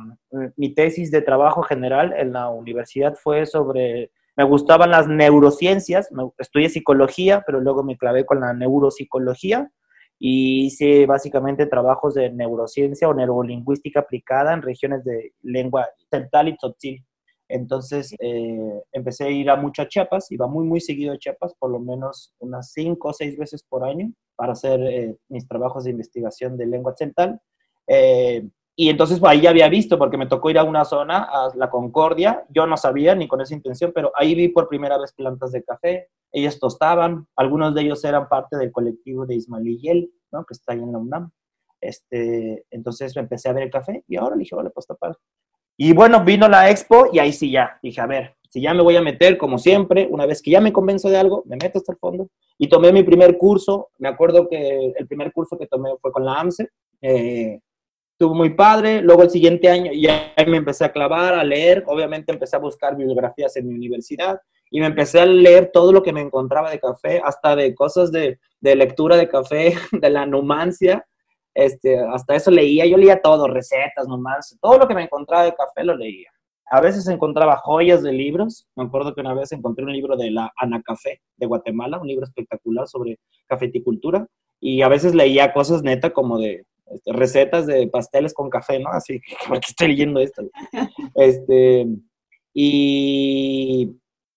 mi 0.56 0.74
tesis 0.74 1.10
de 1.10 1.22
trabajo 1.22 1.62
general 1.62 2.14
en 2.16 2.32
la 2.32 2.48
universidad 2.50 3.14
fue 3.14 3.46
sobre, 3.46 4.10
me 4.36 4.44
gustaban 4.44 4.90
las 4.90 5.08
neurociencias, 5.08 6.10
me, 6.12 6.30
estudié 6.38 6.68
psicología, 6.68 7.42
pero 7.46 7.60
luego 7.60 7.82
me 7.82 7.96
clavé 7.96 8.24
con 8.24 8.40
la 8.40 8.52
neuropsicología 8.52 9.70
y 10.18 10.66
hice 10.66 11.06
básicamente 11.06 11.66
trabajos 11.66 12.14
de 12.14 12.30
neurociencia 12.30 13.08
o 13.08 13.14
neurolingüística 13.14 14.00
aplicada 14.00 14.54
en 14.54 14.62
regiones 14.62 15.04
de 15.04 15.32
lengua 15.42 15.88
central 16.10 16.48
y 16.48 16.56
tzotzil. 16.56 17.04
Entonces 17.48 18.14
eh, 18.18 18.82
empecé 18.92 19.24
a 19.24 19.30
ir 19.30 19.50
a 19.50 19.56
muchas 19.56 19.88
Chiapas, 19.88 20.32
iba 20.32 20.46
muy, 20.48 20.64
muy 20.64 20.80
seguido 20.80 21.14
a 21.14 21.18
Chiapas, 21.18 21.54
por 21.58 21.70
lo 21.70 21.78
menos 21.78 22.34
unas 22.38 22.72
cinco 22.72 23.08
o 23.08 23.12
seis 23.12 23.36
veces 23.36 23.62
por 23.62 23.84
año 23.84 24.12
para 24.34 24.52
hacer 24.52 24.80
eh, 24.82 25.16
mis 25.28 25.46
trabajos 25.46 25.84
de 25.84 25.90
investigación 25.90 26.56
de 26.56 26.66
lengua 26.66 26.94
central. 26.96 27.40
Eh, 27.86 28.48
y 28.78 28.90
entonces 28.90 29.18
pues, 29.18 29.32
ahí 29.32 29.40
ya 29.40 29.50
había 29.50 29.68
visto, 29.68 29.98
porque 29.98 30.18
me 30.18 30.26
tocó 30.26 30.50
ir 30.50 30.58
a 30.58 30.64
una 30.64 30.84
zona, 30.84 31.22
a 31.22 31.50
la 31.56 31.70
Concordia, 31.70 32.44
yo 32.50 32.66
no 32.66 32.76
sabía 32.76 33.14
ni 33.14 33.26
con 33.26 33.40
esa 33.40 33.54
intención, 33.54 33.90
pero 33.94 34.12
ahí 34.14 34.34
vi 34.34 34.48
por 34.48 34.68
primera 34.68 34.98
vez 34.98 35.12
plantas 35.14 35.52
de 35.52 35.64
café, 35.64 36.08
ellos 36.30 36.60
tostaban, 36.60 37.26
algunos 37.36 37.74
de 37.74 37.82
ellos 37.82 38.04
eran 38.04 38.28
parte 38.28 38.58
del 38.58 38.70
colectivo 38.70 39.24
de 39.24 39.36
Ismael 39.36 39.78
Yel, 39.80 40.10
¿no? 40.30 40.44
que 40.44 40.52
está 40.52 40.74
ahí 40.74 40.80
en 40.80 40.92
la 40.92 40.98
UNAM. 40.98 41.30
Este, 41.80 42.66
entonces 42.70 43.16
empecé 43.16 43.48
a 43.48 43.52
ver 43.52 43.64
el 43.64 43.70
café 43.70 44.04
y 44.08 44.16
ahora 44.16 44.36
le 44.36 44.40
dije, 44.40 44.54
vale, 44.54 44.70
pues 44.70 44.86
tapar. 44.86 45.16
Y 45.78 45.92
bueno, 45.92 46.24
vino 46.24 46.48
la 46.48 46.70
expo 46.70 47.06
y 47.12 47.18
ahí 47.18 47.32
sí 47.32 47.50
ya, 47.50 47.78
dije, 47.82 48.00
a 48.00 48.06
ver, 48.06 48.36
si 48.50 48.60
ya 48.60 48.74
me 48.74 48.82
voy 48.82 48.96
a 48.96 49.02
meter, 49.02 49.38
como 49.38 49.58
siempre, 49.58 50.08
una 50.10 50.26
vez 50.26 50.42
que 50.42 50.50
ya 50.50 50.60
me 50.60 50.72
convenzo 50.72 51.08
de 51.08 51.16
algo, 51.16 51.42
me 51.46 51.56
meto 51.56 51.78
hasta 51.78 51.92
el 51.92 51.98
fondo. 51.98 52.28
Y 52.58 52.68
tomé 52.68 52.92
mi 52.92 53.02
primer 53.02 53.36
curso, 53.36 53.90
me 53.98 54.08
acuerdo 54.08 54.48
que 54.48 54.92
el 54.96 55.06
primer 55.06 55.32
curso 55.32 55.58
que 55.58 55.66
tomé 55.66 55.90
fue 56.00 56.12
con 56.12 56.24
la 56.24 56.40
AMSE, 56.40 56.68
eh, 57.02 57.60
estuvo 58.18 58.34
muy 58.34 58.54
padre, 58.54 59.02
luego 59.02 59.24
el 59.24 59.30
siguiente 59.30 59.68
año 59.68 59.92
ya 59.92 60.32
me 60.46 60.56
empecé 60.56 60.86
a 60.86 60.92
clavar, 60.92 61.34
a 61.34 61.44
leer, 61.44 61.84
obviamente 61.86 62.32
empecé 62.32 62.56
a 62.56 62.60
buscar 62.60 62.96
bibliografías 62.96 63.54
en 63.58 63.68
mi 63.68 63.74
universidad 63.74 64.40
y 64.70 64.80
me 64.80 64.86
empecé 64.86 65.20
a 65.20 65.26
leer 65.26 65.70
todo 65.70 65.92
lo 65.92 66.02
que 66.02 66.14
me 66.14 66.22
encontraba 66.22 66.70
de 66.70 66.80
café, 66.80 67.20
hasta 67.22 67.54
de 67.54 67.74
cosas 67.74 68.10
de, 68.10 68.38
de 68.62 68.74
lectura 68.74 69.16
de 69.16 69.28
café, 69.28 69.74
de 69.92 70.08
la 70.08 70.24
numancia, 70.24 71.06
este, 71.52 71.98
hasta 71.98 72.34
eso 72.34 72.50
leía, 72.50 72.86
yo 72.86 72.96
leía 72.96 73.20
todo, 73.20 73.48
recetas, 73.48 74.08
nomás, 74.08 74.56
todo 74.62 74.78
lo 74.78 74.88
que 74.88 74.94
me 74.94 75.02
encontraba 75.02 75.44
de 75.44 75.54
café 75.54 75.84
lo 75.84 75.94
leía. 75.94 76.30
A 76.70 76.80
veces 76.80 77.06
encontraba 77.08 77.58
joyas 77.58 78.02
de 78.02 78.14
libros, 78.14 78.66
me 78.76 78.84
acuerdo 78.84 79.14
que 79.14 79.20
una 79.20 79.34
vez 79.34 79.52
encontré 79.52 79.84
un 79.84 79.92
libro 79.92 80.16
de 80.16 80.30
la 80.30 80.50
Ana 80.56 80.80
Café 80.80 81.20
de 81.36 81.46
Guatemala, 81.46 82.00
un 82.00 82.08
libro 82.08 82.24
espectacular 82.24 82.88
sobre 82.88 83.18
cafeticultura, 83.46 84.26
y 84.58 84.80
a 84.80 84.88
veces 84.88 85.14
leía 85.14 85.52
cosas 85.52 85.82
neta 85.82 86.14
como 86.14 86.38
de 86.38 86.64
recetas 87.06 87.66
de 87.66 87.86
pasteles 87.88 88.34
con 88.34 88.50
café, 88.50 88.78
¿no? 88.78 88.90
Así, 88.90 89.20
¿por 89.48 89.60
qué 89.60 89.66
estoy 89.68 89.88
leyendo 89.88 90.20
esto? 90.20 90.42
Este, 91.14 91.86
y, 92.54 93.90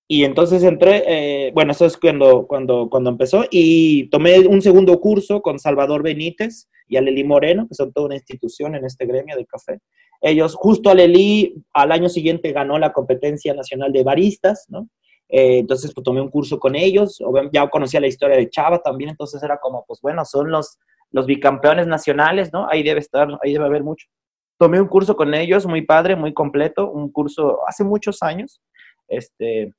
y 0.08 0.24
entonces 0.24 0.64
entré, 0.64 1.04
eh, 1.06 1.52
bueno, 1.54 1.72
eso 1.72 1.86
es 1.86 1.98
cuando, 1.98 2.48
cuando, 2.48 2.90
cuando 2.90 3.12
empezó, 3.12 3.46
y 3.50 4.10
tomé 4.10 4.40
un 4.40 4.62
segundo 4.62 5.00
curso 5.00 5.42
con 5.42 5.60
Salvador 5.60 6.04
Benítez 6.04 6.68
y 6.88 6.98
Aleli 6.98 7.24
Moreno, 7.24 7.68
que 7.68 7.76
son 7.76 7.94
toda 7.94 8.08
una 8.08 8.16
institución 8.16 8.76
en 8.76 8.86
este 8.86 9.06
gremio 9.06 9.38
de 9.38 9.46
café. 9.46 9.80
Ellos, 10.22 10.56
justo 10.56 10.90
Aleli, 10.90 11.64
al 11.74 11.92
año 11.92 12.10
siguiente 12.10 12.52
ganó 12.52 12.78
la 12.80 12.92
competencia 12.92 13.54
nacional 13.54 13.94
de 13.94 14.04
baristas, 14.04 14.66
¿no? 14.68 14.90
Eh, 15.30 15.60
entonces, 15.60 15.94
pues 15.94 16.04
tomé 16.04 16.22
un 16.22 16.32
curso 16.32 16.60
con 16.60 16.76
ellos, 16.76 17.20
ya 17.54 17.70
conocía 17.70 18.00
la 18.00 18.08
historia 18.08 18.36
de 18.36 18.50
Chava 18.50 18.82
también, 18.82 19.12
entonces 19.12 19.44
era 19.44 19.60
como, 19.60 19.86
pues 19.88 20.00
bueno, 20.02 20.26
son 20.26 20.50
los, 20.50 20.80
los 21.12 21.26
bicampeones 21.26 21.88
nacionales, 21.88 22.52
¿no? 22.54 22.68
Ahí 22.70 22.84
debe 22.84 23.00
estar, 23.00 23.28
ahí 23.44 23.54
debe 23.54 23.66
haber 23.66 23.84
mucho. 23.84 24.08
Tomé 24.58 24.80
un 24.82 24.88
curso 24.88 25.16
con 25.16 25.34
ellos, 25.34 25.66
muy 25.66 25.84
padre, 25.84 26.16
muy 26.16 26.34
completo, 26.34 26.90
un 26.92 27.12
curso 27.12 27.60
hace 27.68 27.84
muchos 27.84 28.22
años, 28.22 28.62
este, 29.08 29.74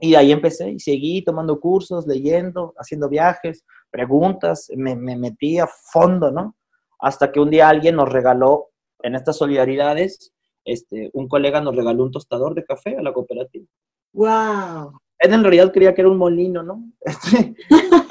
y 0.00 0.14
ahí 0.14 0.32
empecé 0.32 0.70
y 0.70 0.80
seguí 0.80 1.22
tomando 1.22 1.60
cursos, 1.60 2.06
leyendo, 2.06 2.74
haciendo 2.76 3.08
viajes, 3.08 3.64
preguntas, 3.90 4.68
me, 4.76 4.96
me 4.96 5.16
metí 5.16 5.58
a 5.58 5.66
fondo, 5.66 6.30
¿no? 6.30 6.56
Hasta 6.98 7.30
que 7.30 7.40
un 7.40 7.50
día 7.50 7.68
alguien 7.68 7.96
nos 7.96 8.08
regaló 8.08 8.68
en 9.02 9.14
estas 9.14 9.36
solidaridades, 9.36 10.32
este, 10.64 11.10
un 11.12 11.28
colega 11.28 11.60
nos 11.60 11.76
regaló 11.76 12.04
un 12.04 12.10
tostador 12.10 12.54
de 12.54 12.64
café 12.64 12.96
a 12.96 13.02
la 13.02 13.12
cooperativa. 13.12 13.66
¡Wow! 14.12 15.00
Él 15.18 15.34
en 15.34 15.42
realidad 15.42 15.72
creía 15.72 15.94
que 15.94 16.00
era 16.00 16.10
un 16.10 16.18
molino, 16.18 16.62
¿no? 16.62 16.84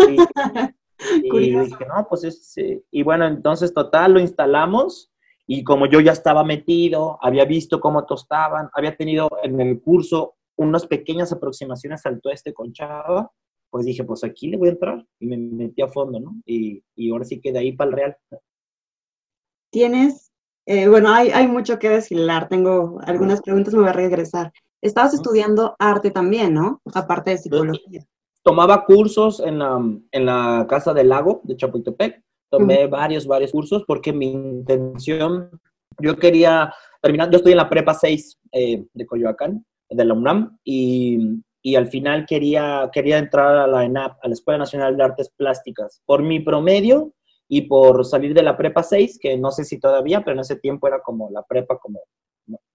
y, 0.09 0.17
y 1.23 1.51
dije, 1.51 1.85
no, 1.85 2.07
pues 2.09 2.23
es, 2.23 2.55
y 2.91 3.03
bueno, 3.03 3.25
entonces 3.25 3.73
total, 3.73 4.13
lo 4.13 4.19
instalamos 4.19 5.11
y 5.47 5.63
como 5.63 5.87
yo 5.87 5.99
ya 5.99 6.11
estaba 6.11 6.43
metido, 6.43 7.17
había 7.21 7.43
visto 7.45 7.79
cómo 7.79 8.05
tostaban, 8.05 8.69
había 8.73 8.95
tenido 8.95 9.29
en 9.41 9.59
el 9.59 9.81
curso 9.81 10.35
unas 10.57 10.85
pequeñas 10.85 11.31
aproximaciones 11.31 12.05
al 12.05 12.21
tueste 12.21 12.53
con 12.53 12.71
Chava, 12.71 13.31
pues 13.71 13.85
dije, 13.85 14.03
pues 14.03 14.23
aquí 14.23 14.47
le 14.47 14.57
voy 14.57 14.69
a 14.69 14.71
entrar 14.73 15.05
y 15.19 15.25
me 15.25 15.37
metí 15.37 15.81
a 15.81 15.87
fondo, 15.87 16.19
¿no? 16.19 16.35
Y, 16.45 16.83
y 16.95 17.11
ahora 17.11 17.25
sí 17.25 17.39
que 17.39 17.51
de 17.51 17.59
ahí 17.59 17.71
para 17.71 17.89
el 17.89 17.95
Real. 17.95 18.17
Tienes, 19.71 20.31
eh, 20.65 20.87
bueno, 20.87 21.11
hay, 21.11 21.29
hay 21.29 21.47
mucho 21.47 21.79
que 21.79 21.89
desfilar, 21.89 22.47
tengo 22.47 22.99
algunas 23.03 23.41
preguntas, 23.41 23.73
me 23.73 23.81
voy 23.81 23.89
a 23.89 23.93
regresar. 23.93 24.51
Estabas 24.81 25.13
estudiando 25.13 25.75
arte 25.79 26.11
también, 26.11 26.53
¿no? 26.53 26.81
Aparte 26.93 27.31
de 27.31 27.37
psicología. 27.39 28.05
Tomaba 28.43 28.85
cursos 28.85 29.39
en 29.39 29.59
la, 29.59 29.79
en 30.11 30.25
la 30.25 30.65
Casa 30.69 30.93
del 30.93 31.09
Lago 31.09 31.41
de 31.43 31.57
Chapultepec, 31.57 32.23
tomé 32.49 32.87
varios, 32.87 33.27
varios 33.27 33.51
cursos 33.51 33.83
porque 33.85 34.11
mi 34.11 34.31
intención, 34.31 35.49
yo 35.99 36.17
quería 36.17 36.73
terminar, 37.01 37.29
yo 37.29 37.37
estoy 37.37 37.51
en 37.51 37.57
la 37.57 37.69
prepa 37.69 37.93
6 37.93 38.39
eh, 38.51 38.85
de 38.93 39.05
Coyoacán, 39.05 39.65
de 39.89 40.05
la 40.05 40.13
UNAM, 40.13 40.57
y, 40.63 41.41
y, 41.61 41.75
al 41.75 41.87
final 41.87 42.25
quería, 42.25 42.89
quería 42.91 43.17
entrar 43.17 43.55
a 43.55 43.67
la 43.67 43.85
ENAP, 43.85 44.17
a 44.21 44.27
la 44.27 44.33
Escuela 44.33 44.59
Nacional 44.59 44.95
de 44.95 45.03
Artes 45.03 45.29
Plásticas. 45.35 46.01
Por 46.05 46.23
mi 46.23 46.39
promedio 46.39 47.13
y 47.47 47.61
por 47.61 48.05
salir 48.05 48.33
de 48.33 48.43
la 48.43 48.55
prepa 48.55 48.83
6, 48.83 49.19
que 49.19 49.37
no 49.37 49.51
sé 49.51 49.65
si 49.65 49.79
todavía, 49.79 50.21
pero 50.21 50.35
en 50.35 50.41
ese 50.41 50.55
tiempo 50.55 50.87
era 50.87 51.01
como 51.01 51.29
la 51.31 51.43
prepa 51.43 51.77
como, 51.79 52.01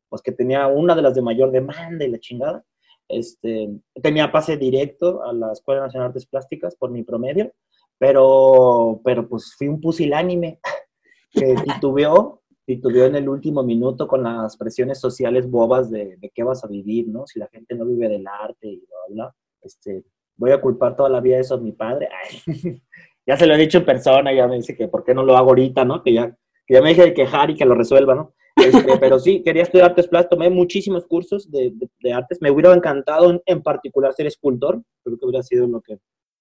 pues 0.09 0.21
que 0.23 0.33
tenía 0.33 0.67
una 0.67 0.95
de 0.95 1.03
las 1.03 1.15
de 1.15 1.23
mayor 1.23 1.51
demanda 1.53 2.05
y 2.05 2.11
la 2.11 2.19
chingada. 2.19 2.65
Este, 3.09 3.69
tenía 4.03 4.33
pase 4.33 4.57
directo 4.57 5.23
a 5.23 5.33
la 5.33 5.53
Escuela 5.53 5.83
Nacional 5.83 6.09
de 6.09 6.11
Artes 6.11 6.27
Plásticas 6.27 6.75
por 6.77 6.91
mi 6.91 7.03
promedio, 7.03 7.53
pero, 7.99 9.01
pero 9.05 9.29
pues 9.29 9.55
fui 9.57 9.69
un 9.69 9.81
pusilánime 9.81 10.61
que 11.31 11.55
titubeó 11.55 12.41
titubeó 12.67 13.05
en 13.07 13.17
el 13.17 13.29
último 13.29 13.63
minuto 13.63 14.09
con 14.09 14.23
las 14.23 14.57
presiones 14.57 14.99
sociales 14.99 15.51
bobas 15.51 15.91
de, 15.91 16.17
de, 16.17 16.31
qué 16.35 16.43
vas 16.43 16.65
a 16.65 16.69
vivir, 16.69 17.09
¿no? 17.09 17.27
Si 17.27 17.39
la 17.39 17.49
gente 17.49 17.75
no 17.75 17.85
vive 17.85 18.09
del 18.09 18.27
arte 18.27 18.69
y 18.69 18.79
bla, 18.79 18.99
bla, 19.09 19.35
este, 19.63 20.05
voy 20.37 20.51
a 20.53 20.61
culpar 20.61 20.97
toda 20.97 21.09
la 21.09 21.21
vida 21.21 21.39
eso 21.39 21.55
a 21.55 21.61
mi 21.61 21.73
padre. 21.73 22.09
Ay, 22.11 22.81
ya 23.27 23.37
se 23.37 23.47
lo 23.47 23.55
he 23.55 23.59
dicho 23.59 23.79
en 23.79 23.85
persona, 23.85 24.33
ya 24.33 24.47
me 24.47 24.57
dice 24.57 24.77
que 24.77 24.89
por 24.89 25.05
qué 25.05 25.15
no 25.15 25.23
lo 25.23 25.37
hago 25.37 25.51
ahorita, 25.51 25.85
¿no? 25.85 26.03
Que 26.03 26.13
ya, 26.13 26.37
que 26.67 26.75
ya 26.75 26.83
me 26.83 26.91
deje 26.91 27.03
de 27.03 27.15
quejar 27.15 27.51
y 27.51 27.55
que 27.55 27.65
lo 27.65 27.75
resuelva, 27.75 28.15
¿no? 28.15 28.35
Este, 28.57 28.99
pero 28.99 29.19
sí, 29.19 29.43
quería 29.43 29.65
estudiar 29.65 29.91
artes 29.91 30.07
plásticas, 30.07 30.37
tomé 30.39 30.51
muchísimos 30.51 31.07
cursos 31.07 31.51
de, 31.51 31.73
de, 31.75 31.89
de, 32.01 32.13
artes, 32.13 32.39
me 32.41 32.51
hubiera 32.51 32.73
encantado 32.73 33.31
en, 33.31 33.43
en, 33.47 33.63
particular 33.63 34.13
ser 34.15 34.27
escultor, 34.27 34.81
creo 35.03 35.19
que 35.19 35.27
hubiera 35.27 35.43
sido 35.43 35.67
lo 35.67 35.81
que, 35.81 35.99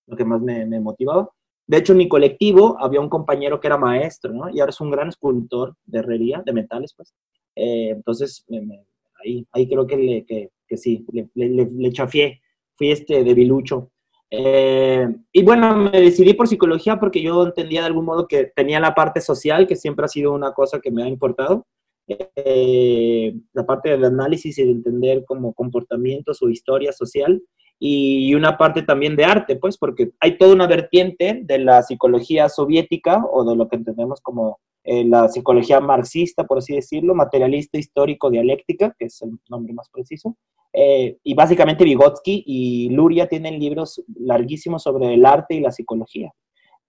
lo 0.08 0.16
que 0.16 0.26
más 0.26 0.42
me, 0.42 0.66
me 0.66 0.80
motivaba. 0.80 1.30
De 1.66 1.78
hecho, 1.78 1.94
en 1.94 2.00
mi 2.00 2.10
colectivo 2.10 2.78
había 2.80 3.00
un 3.00 3.10
compañero 3.10 3.60
que 3.60 3.68
era 3.68 3.78
maestro, 3.78 4.34
¿no? 4.34 4.50
Y 4.50 4.60
ahora 4.60 4.72
es 4.72 4.82
un 4.82 4.92
gran 4.92 5.10
escultor 5.10 5.76
de 5.86 6.00
herrería, 6.00 6.44
de 6.46 6.54
metales, 6.54 6.94
pues. 6.96 7.14
Eh, 7.56 7.90
entonces, 7.90 8.44
me, 8.48 8.62
me, 8.62 8.86
ahí, 9.24 9.48
ahí 9.52 9.68
creo 9.68 9.88
que, 9.88 9.98
le, 9.98 10.26
que, 10.26 10.50
que 10.68 10.78
sí, 10.78 11.06
le, 11.12 11.30
le, 11.34 11.70
le, 11.72 11.92
chafié, 11.92 12.42
fui 12.76 12.92
este 12.92 13.24
debilucho. 13.24 13.92
Eh, 14.30 15.08
y 15.32 15.44
bueno, 15.44 15.76
me 15.78 16.02
decidí 16.02 16.34
por 16.34 16.48
psicología 16.48 17.00
porque 17.00 17.22
yo 17.22 17.44
entendía 17.44 17.82
de 17.82 17.88
algún 17.88 18.06
modo 18.06 18.28
que 18.28 18.52
tenía 18.56 18.80
la 18.80 18.96
parte 18.96 19.22
social, 19.22 19.68
que 19.68 19.76
siempre 19.76 20.06
ha 20.06 20.10
sido 20.10 20.34
una 20.34 20.54
cosa 20.54 20.82
que 20.82 20.92
me 20.92 21.04
ha 21.04 21.08
importado. 21.08 21.66
Eh, 22.08 23.34
la 23.54 23.66
parte 23.66 23.90
del 23.90 24.04
análisis 24.04 24.58
y 24.58 24.64
de 24.64 24.72
entender 24.72 25.24
como 25.26 25.54
comportamientos 25.54 26.42
o 26.42 26.50
historia 26.50 26.92
social 26.92 27.42
y 27.80 28.34
una 28.36 28.58
parte 28.58 28.82
también 28.82 29.16
de 29.16 29.26
arte, 29.26 29.56
pues, 29.58 29.78
porque 29.78 30.12
hay 30.20 30.38
toda 30.38 30.54
una 30.54 30.68
vertiente 30.68 31.42
de 31.44 31.60
la 31.60 31.82
psicología 31.82 32.48
soviética 32.50 33.24
o 33.32 33.44
de 33.44 33.56
lo 33.56 33.68
que 33.68 33.76
entendemos 33.76 34.22
como 34.22 34.60
eh, 34.86 35.06
la 35.06 35.30
psicología 35.30 35.80
marxista, 35.80 36.46
por 36.46 36.58
así 36.58 36.76
decirlo, 36.76 37.16
materialista, 37.16 37.78
histórico, 37.78 38.30
dialéctica, 38.30 38.96
que 38.98 39.06
es 39.06 39.22
el 39.22 39.32
nombre 39.50 39.74
más 39.74 39.90
preciso. 39.90 40.38
Eh, 40.74 41.18
y 41.24 41.34
básicamente 41.36 41.84
Vygotsky 41.84 42.44
y 42.46 42.90
Luria 42.90 43.28
tienen 43.28 43.60
libros 43.60 44.04
larguísimos 44.20 44.84
sobre 44.84 45.14
el 45.14 45.26
arte 45.26 45.56
y 45.56 45.60
la 45.60 45.72
psicología, 45.72 46.34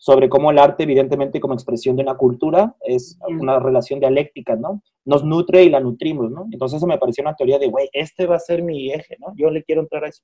sobre 0.04 0.28
cómo 0.28 0.50
el 0.50 0.58
arte, 0.58 0.82
evidentemente, 0.82 1.40
como 1.40 1.54
expresión 1.54 1.96
de 1.96 2.02
una 2.02 2.18
cultura, 2.18 2.76
es 2.82 3.16
una 3.26 3.58
relación 3.58 4.00
dialéctica, 4.00 4.54
¿no? 4.54 4.82
Nos 5.06 5.24
nutre 5.24 5.64
y 5.64 5.70
la 5.70 5.80
nutrimos, 5.80 6.30
¿no? 6.30 6.46
Entonces 6.52 6.76
eso 6.76 6.86
me 6.86 6.98
pareció 6.98 7.22
una 7.22 7.34
teoría 7.34 7.58
de, 7.58 7.68
güey, 7.68 7.88
este 7.90 8.26
va 8.26 8.36
a 8.36 8.38
ser 8.38 8.62
mi 8.62 8.92
eje, 8.92 9.16
¿no? 9.18 9.32
Yo 9.34 9.48
le 9.48 9.64
quiero 9.64 9.80
entrar 9.80 10.04
a 10.04 10.08
eso. 10.08 10.22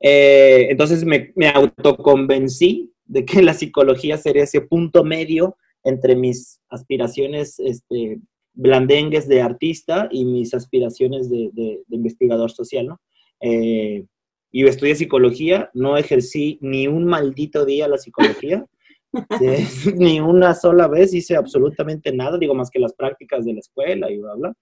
Eh, 0.00 0.68
entonces 0.70 1.04
me, 1.04 1.34
me 1.36 1.48
autoconvencí 1.48 2.94
de 3.04 3.26
que 3.26 3.42
la 3.42 3.52
psicología 3.52 4.16
sería 4.16 4.44
ese 4.44 4.62
punto 4.62 5.04
medio 5.04 5.58
entre 5.84 6.16
mis 6.16 6.58
aspiraciones 6.70 7.60
este, 7.60 8.20
blandengues 8.54 9.28
de 9.28 9.42
artista 9.42 10.08
y 10.10 10.24
mis 10.24 10.54
aspiraciones 10.54 11.28
de, 11.28 11.50
de, 11.52 11.82
de 11.86 11.96
investigador 11.96 12.50
social, 12.50 12.86
¿no? 12.86 13.00
Eh, 13.42 14.06
y 14.52 14.66
estudié 14.66 14.94
psicología, 14.94 15.70
no 15.74 15.96
ejercí 15.96 16.58
ni 16.60 16.86
un 16.86 17.04
maldito 17.04 17.64
día 17.64 17.88
la 17.88 17.98
psicología, 17.98 18.64
ni 19.96 20.20
una 20.20 20.54
sola 20.54 20.86
vez 20.86 21.12
hice 21.14 21.34
absolutamente 21.36 22.12
nada, 22.12 22.38
digo, 22.38 22.54
más 22.54 22.70
que 22.70 22.78
las 22.78 22.94
prácticas 22.94 23.44
de 23.44 23.54
la 23.54 23.60
escuela 23.60 24.10
y 24.10 24.18
bla, 24.18 24.34
bla, 24.34 24.54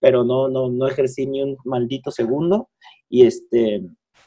pero 0.00 0.24
no, 0.24 0.48
no, 0.48 0.68
no 0.68 0.88
ejercí 0.88 1.26
ni 1.26 1.42
un 1.42 1.56
maldito 1.64 2.10
segundo. 2.10 2.70
Y 3.08 3.26
este, 3.26 3.82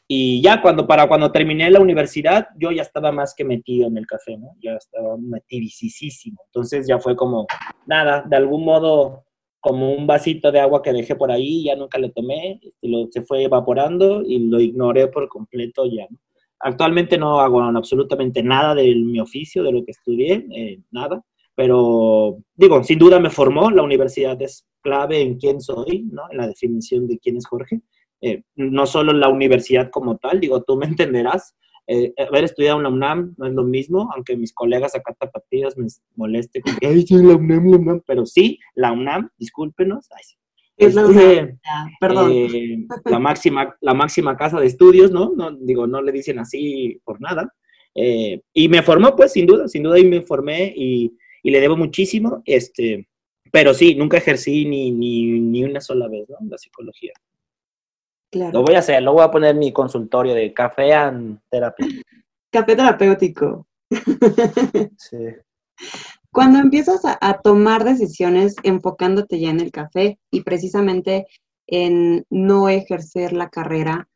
y 0.07 0.41
ya 0.41 0.61
cuando, 0.61 0.87
para 0.87 1.07
cuando 1.07 1.31
terminé 1.31 1.69
la 1.69 1.81
universidad, 1.81 2.47
yo 2.57 2.71
ya 2.71 2.81
estaba 2.81 3.11
más 3.11 3.35
que 3.35 3.43
metido 3.43 3.87
en 3.87 3.97
el 3.97 4.07
café, 4.07 4.37
¿no? 4.37 4.55
Ya 4.61 4.71
estaba 4.75 5.17
metidísimo. 5.17 6.41
Entonces 6.45 6.87
ya 6.87 6.97
fue 6.97 7.15
como, 7.15 7.45
nada, 7.85 8.23
de 8.25 8.37
algún 8.37 8.63
modo, 8.63 9.25
como 9.67 9.93
un 9.93 10.07
vasito 10.07 10.51
de 10.51 10.59
agua 10.59 10.81
que 10.81 10.93
dejé 10.93 11.15
por 11.15 11.31
ahí, 11.31 11.65
ya 11.65 11.75
nunca 11.75 11.99
le 11.99 12.09
tomé, 12.09 12.59
lo, 12.81 13.07
se 13.11 13.23
fue 13.23 13.43
evaporando 13.43 14.21
y 14.25 14.39
lo 14.39 14.59
ignoré 14.59 15.07
por 15.07 15.27
completo 15.27 15.85
ya. 15.85 16.07
Actualmente 16.59 17.17
no 17.17 17.39
hago 17.39 17.61
absolutamente 17.61 18.41
nada 18.41 18.73
de 18.73 18.95
mi 18.95 19.19
oficio, 19.19 19.63
de 19.63 19.71
lo 19.71 19.83
que 19.83 19.91
estudié, 19.91 20.47
eh, 20.55 20.79
nada, 20.91 21.21
pero 21.55 22.37
digo, 22.55 22.83
sin 22.83 22.97
duda 22.97 23.19
me 23.19 23.29
formó, 23.29 23.69
la 23.69 23.83
universidad 23.83 24.41
es 24.41 24.65
clave 24.81 25.21
en 25.21 25.37
quién 25.37 25.59
soy, 25.61 26.07
¿no? 26.11 26.23
En 26.31 26.37
la 26.37 26.47
definición 26.47 27.07
de 27.07 27.19
quién 27.19 27.37
es 27.37 27.45
Jorge 27.45 27.81
eh, 28.21 28.43
no 28.55 28.87
solo 28.87 29.13
la 29.13 29.29
universidad 29.29 29.89
como 29.91 30.17
tal, 30.17 30.39
digo, 30.39 30.63
tú 30.63 30.75
me 30.75 30.85
entenderás, 30.87 31.55
eh, 31.87 32.13
haber 32.17 32.43
estudiado 32.43 32.77
en 32.77 32.83
la 32.83 32.89
UNAM 32.89 33.33
no 33.37 33.45
es 33.47 33.53
lo 33.53 33.63
mismo, 33.63 34.09
aunque 34.13 34.35
mis 34.35 34.53
colegas 34.53 34.93
acá 34.93 35.15
tapatíos 35.17 35.77
me 35.77 35.87
moleste 36.15 36.61
con 36.61 36.75
que, 36.75 36.87
ay, 36.87 37.07
soy 37.07 37.23
la 37.23 37.35
UNAM, 37.35 37.71
la 37.71 37.77
UNAM, 37.77 38.01
pero 38.05 38.25
sí, 38.25 38.59
la 38.75 38.91
UNAM, 38.91 39.29
discúlpenos, 39.37 40.07
ay, 40.11 40.23
es 40.75 40.95
la, 40.95 41.07
UNAM. 41.07 41.59
Ah, 41.65 41.87
perdón. 41.99 42.31
Eh, 42.33 42.85
la, 43.05 43.19
máxima, 43.19 43.75
la 43.81 43.93
máxima 43.93 44.35
casa 44.35 44.59
de 44.59 44.67
estudios, 44.67 45.11
¿no? 45.11 45.31
no 45.35 45.51
digo, 45.51 45.87
no 45.87 46.01
le 46.01 46.11
dicen 46.11 46.39
así 46.39 46.99
por 47.05 47.21
nada. 47.21 47.53
Eh, 47.95 48.41
y 48.53 48.69
me 48.69 48.83
formó, 48.83 49.15
pues, 49.15 49.31
sin 49.31 49.47
duda, 49.47 49.67
sin 49.67 49.83
duda, 49.83 49.95
ahí 49.95 50.05
me 50.05 50.21
formé 50.21 50.71
y, 50.75 51.13
y, 51.41 51.51
le 51.51 51.59
debo 51.61 51.75
muchísimo, 51.75 52.43
este, 52.45 53.07
pero 53.51 53.73
sí, 53.73 53.95
nunca 53.95 54.17
ejercí 54.17 54.65
ni, 54.65 54.91
ni, 54.91 55.39
ni 55.39 55.63
una 55.63 55.81
sola 55.81 56.07
vez, 56.07 56.29
¿no? 56.29 56.37
La 56.47 56.57
psicología. 56.57 57.13
Claro. 58.31 58.59
Lo 58.59 58.63
voy 58.63 58.75
a 58.75 58.79
hacer, 58.79 59.01
lo 59.01 59.13
voy 59.13 59.23
a 59.23 59.31
poner 59.31 59.51
en 59.51 59.59
mi 59.59 59.71
consultorio 59.71 60.33
de 60.33 60.53
café 60.53 60.93
and 60.93 61.39
terapia. 61.49 61.87
Café 62.51 62.75
terapéutico. 62.75 63.67
Sí. 64.97 65.17
Cuando 66.31 66.59
empiezas 66.59 67.05
a, 67.05 67.17
a, 67.21 67.39
tomar 67.39 67.83
decisiones 67.83 68.55
enfocándote 68.63 69.39
ya 69.39 69.49
en 69.49 69.59
el 69.59 69.71
café 69.71 70.19
y 70.31 70.41
precisamente 70.41 71.27
en 71.67 72.25
no 72.29 72.67
ejercer 72.69 73.33
la 73.33 73.49
carrera, 73.49 74.07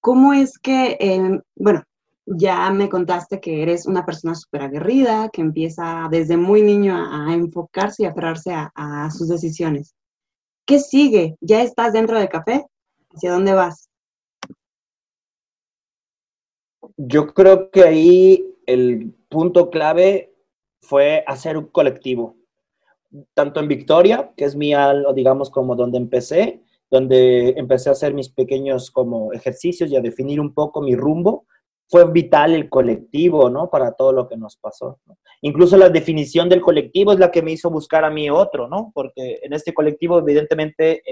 ¿cómo 0.00 0.32
es 0.32 0.58
que, 0.58 0.96
eh, 1.00 1.40
bueno, 1.56 1.84
ya 2.26 2.70
me 2.70 2.88
contaste 2.88 3.40
que 3.40 3.62
eres 3.62 3.86
una 3.86 4.04
persona 4.06 4.34
súper 4.34 4.62
aguerrida, 4.62 5.28
que 5.30 5.40
empieza 5.40 6.08
desde 6.10 6.36
muy 6.36 6.62
niño 6.62 6.96
a, 6.96 7.28
a 7.28 7.34
enfocarse 7.34 8.02
y 8.02 8.06
aferrarse 8.06 8.52
a, 8.52 8.72
a 8.74 9.10
sus 9.10 9.28
decisiones? 9.28 9.94
¿Qué 10.66 10.78
sigue? 10.78 11.36
¿Ya 11.40 11.62
estás 11.62 11.92
dentro 11.92 12.18
del 12.18 12.28
café? 12.28 12.64
¿Hacia 13.14 13.32
dónde 13.32 13.52
vas? 13.52 13.90
Yo 16.96 17.32
creo 17.34 17.70
que 17.70 17.82
ahí 17.82 18.44
el, 18.66 19.14
punto 19.32 19.70
clave 19.70 20.34
fue 20.82 21.24
hacer 21.26 21.56
un 21.56 21.66
colectivo, 21.68 22.36
tanto 23.34 23.60
en 23.60 23.68
Victoria, 23.68 24.30
que 24.36 24.44
es 24.44 24.54
mi, 24.54 24.74
digamos, 25.14 25.50
como 25.50 25.74
donde 25.74 25.96
empecé, 25.96 26.60
donde 26.90 27.54
empecé 27.56 27.88
a 27.88 27.92
hacer 27.92 28.12
mis 28.12 28.28
pequeños 28.28 28.90
como 28.90 29.32
ejercicios 29.32 29.90
y 29.90 29.96
a 29.96 30.02
definir 30.02 30.38
un 30.38 30.52
poco 30.52 30.82
mi 30.82 30.94
rumbo, 30.94 31.46
fue 31.88 32.10
vital 32.10 32.54
el 32.54 32.68
colectivo, 32.68 33.48
¿no? 33.48 33.70
Para 33.70 33.92
todo 33.92 34.12
lo 34.12 34.28
que 34.28 34.36
nos 34.36 34.56
pasó. 34.56 34.98
Incluso 35.40 35.76
la 35.76 35.88
definición 35.88 36.48
del 36.48 36.60
colectivo 36.60 37.12
es 37.12 37.18
la 37.18 37.30
que 37.30 37.42
me 37.42 37.52
hizo 37.52 37.70
buscar 37.70 38.04
a 38.04 38.10
mí 38.10 38.30
otro, 38.30 38.68
¿no? 38.68 38.92
Porque 38.94 39.40
en 39.42 39.52
este 39.52 39.74
colectivo, 39.74 40.18
evidentemente, 40.18 41.02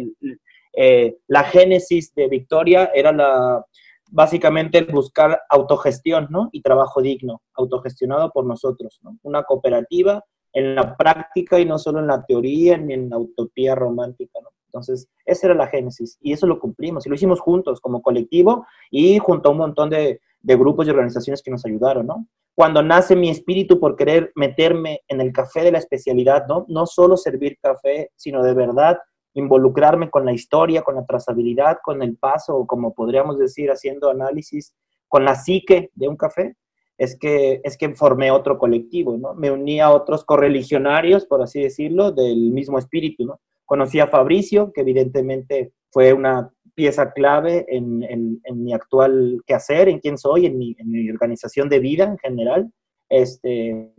eh, 0.72 1.16
la 1.26 1.44
génesis 1.44 2.14
de 2.14 2.28
Victoria 2.28 2.90
era 2.94 3.12
la, 3.12 3.64
básicamente 4.10 4.82
buscar 4.84 5.40
autogestión, 5.48 6.26
¿no? 6.30 6.48
Y 6.52 6.62
trabajo 6.62 7.00
digno, 7.00 7.42
autogestionado 7.54 8.30
por 8.30 8.44
nosotros, 8.44 8.98
¿no? 9.02 9.18
Una 9.22 9.44
cooperativa 9.44 10.24
en 10.52 10.74
la 10.74 10.96
práctica 10.96 11.60
y 11.60 11.64
no 11.64 11.78
solo 11.78 12.00
en 12.00 12.08
la 12.08 12.24
teoría 12.24 12.76
ni 12.76 12.94
en 12.94 13.08
la 13.08 13.18
utopía 13.18 13.74
romántica, 13.74 14.40
¿no? 14.42 14.48
Entonces, 14.66 15.08
esa 15.24 15.48
era 15.48 15.56
la 15.56 15.66
génesis 15.66 16.16
y 16.20 16.32
eso 16.32 16.46
lo 16.46 16.60
cumplimos 16.60 17.04
y 17.04 17.08
lo 17.08 17.16
hicimos 17.16 17.40
juntos 17.40 17.80
como 17.80 18.02
colectivo 18.02 18.66
y 18.90 19.18
junto 19.18 19.48
a 19.48 19.52
un 19.52 19.58
montón 19.58 19.90
de, 19.90 20.20
de 20.40 20.56
grupos 20.56 20.86
y 20.86 20.90
organizaciones 20.90 21.42
que 21.42 21.50
nos 21.50 21.64
ayudaron, 21.64 22.06
¿no? 22.06 22.26
Cuando 22.54 22.82
nace 22.82 23.16
mi 23.16 23.30
espíritu 23.30 23.80
por 23.80 23.96
querer 23.96 24.32
meterme 24.34 25.00
en 25.08 25.20
el 25.20 25.32
café 25.32 25.62
de 25.62 25.72
la 25.72 25.78
especialidad, 25.78 26.46
¿no? 26.46 26.66
No 26.68 26.86
solo 26.86 27.16
servir 27.16 27.58
café, 27.60 28.10
sino 28.16 28.42
de 28.42 28.54
verdad 28.54 28.98
involucrarme 29.34 30.10
con 30.10 30.24
la 30.24 30.32
historia, 30.32 30.82
con 30.82 30.96
la 30.96 31.04
trazabilidad, 31.04 31.78
con 31.82 32.02
el 32.02 32.16
paso, 32.16 32.56
o 32.56 32.66
como 32.66 32.94
podríamos 32.94 33.38
decir, 33.38 33.70
haciendo 33.70 34.10
análisis 34.10 34.74
con 35.08 35.24
la 35.24 35.34
psique 35.34 35.90
de 35.94 36.08
un 36.08 36.16
café, 36.16 36.56
es 36.98 37.18
que, 37.18 37.60
es 37.64 37.78
que 37.78 37.94
formé 37.94 38.30
otro 38.30 38.58
colectivo, 38.58 39.16
¿no? 39.16 39.34
Me 39.34 39.50
uní 39.50 39.80
a 39.80 39.90
otros 39.90 40.24
correligionarios, 40.24 41.24
por 41.24 41.42
así 41.42 41.60
decirlo, 41.62 42.12
del 42.12 42.50
mismo 42.50 42.78
espíritu, 42.78 43.24
¿no? 43.24 43.40
Conocí 43.64 44.00
a 44.00 44.08
Fabricio, 44.08 44.70
que 44.72 44.82
evidentemente 44.82 45.72
fue 45.90 46.12
una 46.12 46.52
pieza 46.74 47.12
clave 47.12 47.64
en, 47.68 48.02
en, 48.02 48.64
mi 48.64 48.72
actual 48.72 49.42
quehacer, 49.46 49.88
en 49.88 49.98
quién 49.98 50.18
soy, 50.18 50.46
en 50.46 50.58
mi, 50.58 50.76
en 50.78 50.90
mi, 50.90 51.10
organización 51.10 51.68
de 51.68 51.78
vida 51.78 52.04
en 52.04 52.18
general. 52.18 52.72
Este, 53.08 53.92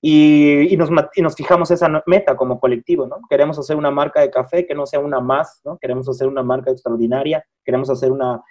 y, 0.00 0.72
y, 0.72 0.76
nos, 0.76 0.90
y, 1.14 1.22
nos, 1.22 1.34
fijamos 1.34 1.70
esa 1.70 1.88
meta 2.06 2.36
como 2.36 2.60
colectivo, 2.60 3.06
¿no? 3.06 3.16
Queremos 3.28 3.58
hacer 3.58 3.76
una 3.76 3.90
marca 3.90 4.20
de 4.20 4.30
café 4.30 4.66
que 4.66 4.74
no 4.74 4.86
sea 4.86 5.00
una 5.00 5.20
más, 5.20 5.60
¿no? 5.64 5.76
Queremos 5.78 6.08
hacer 6.08 6.28
una 6.28 6.42
marca 6.42 6.70
extraordinaria, 6.70 7.44
queremos 7.64 7.90
hacer 7.90 8.12
una 8.12 8.42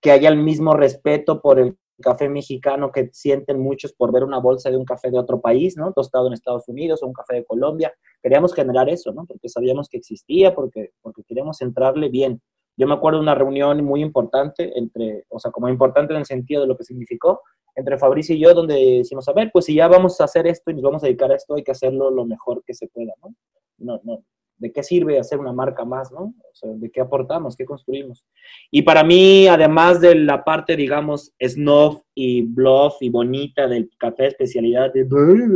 que 0.00 0.12
haya 0.12 0.28
el 0.28 0.36
mismo 0.36 0.74
respeto 0.74 1.40
por 1.40 1.58
el 1.58 1.76
café 2.00 2.28
mexicano 2.28 2.92
que 2.92 3.10
sienten 3.12 3.58
muchos 3.58 3.92
por 3.92 4.12
ver 4.12 4.22
una 4.22 4.38
bolsa 4.38 4.70
de 4.70 4.76
un 4.76 4.84
café 4.84 5.10
de 5.10 5.18
otro 5.18 5.40
país, 5.40 5.76
¿no? 5.76 5.92
Tostado 5.92 6.28
en 6.28 6.32
Estados 6.32 6.68
Unidos 6.68 7.02
o 7.02 7.06
un 7.06 7.12
café 7.12 7.34
de 7.34 7.44
Colombia. 7.44 7.92
Queríamos 8.22 8.54
generar 8.54 8.88
eso, 8.88 9.12
¿no? 9.12 9.24
Porque 9.26 9.48
sabíamos 9.48 9.88
que 9.88 9.96
existía, 9.96 10.54
porque, 10.54 10.92
porque 11.02 11.22
queríamos 11.24 11.60
entrarle 11.60 12.08
bien. 12.08 12.40
Yo 12.76 12.86
me 12.86 12.94
acuerdo 12.94 13.18
de 13.18 13.24
una 13.24 13.34
reunión 13.34 13.84
muy 13.84 14.02
importante 14.02 14.78
entre, 14.78 15.24
o 15.30 15.40
sea, 15.40 15.50
como 15.50 15.68
importante 15.68 16.12
en 16.12 16.20
el 16.20 16.26
sentido 16.26 16.62
de 16.62 16.68
lo 16.68 16.76
que 16.76 16.84
significó, 16.84 17.40
entre 17.74 17.98
Fabricio 17.98 18.34
y 18.34 18.40
yo, 18.40 18.54
donde 18.54 18.98
decimos, 18.98 19.28
a 19.28 19.32
ver, 19.32 19.50
pues 19.52 19.66
si 19.66 19.74
ya 19.74 19.88
vamos 19.88 20.20
a 20.20 20.24
hacer 20.24 20.46
esto 20.46 20.70
y 20.70 20.74
nos 20.74 20.82
vamos 20.82 21.02
a 21.02 21.06
dedicar 21.06 21.30
a 21.30 21.36
esto, 21.36 21.54
hay 21.54 21.62
que 21.62 21.72
hacerlo 21.72 22.10
lo 22.10 22.24
mejor 22.24 22.62
que 22.66 22.74
se 22.74 22.88
pueda, 22.88 23.12
¿no? 23.22 23.34
No, 23.78 24.24
¿de 24.58 24.72
qué 24.72 24.82
sirve 24.82 25.18
hacer 25.18 25.38
una 25.38 25.52
marca 25.52 25.84
más, 25.84 26.10
no? 26.12 26.34
¿de 26.62 26.90
qué 26.90 27.00
aportamos, 27.00 27.56
qué 27.56 27.64
construimos? 27.64 28.26
Y 28.70 28.82
para 28.82 29.04
mí, 29.04 29.46
además 29.46 30.00
de 30.00 30.16
la 30.16 30.44
parte, 30.44 30.76
digamos, 30.76 31.32
snob 31.40 32.02
y 32.14 32.42
bluff 32.42 32.96
y 33.00 33.10
bonita 33.10 33.68
del 33.68 33.88
café 33.96 34.26
especialidad 34.26 34.92
de 34.92 35.06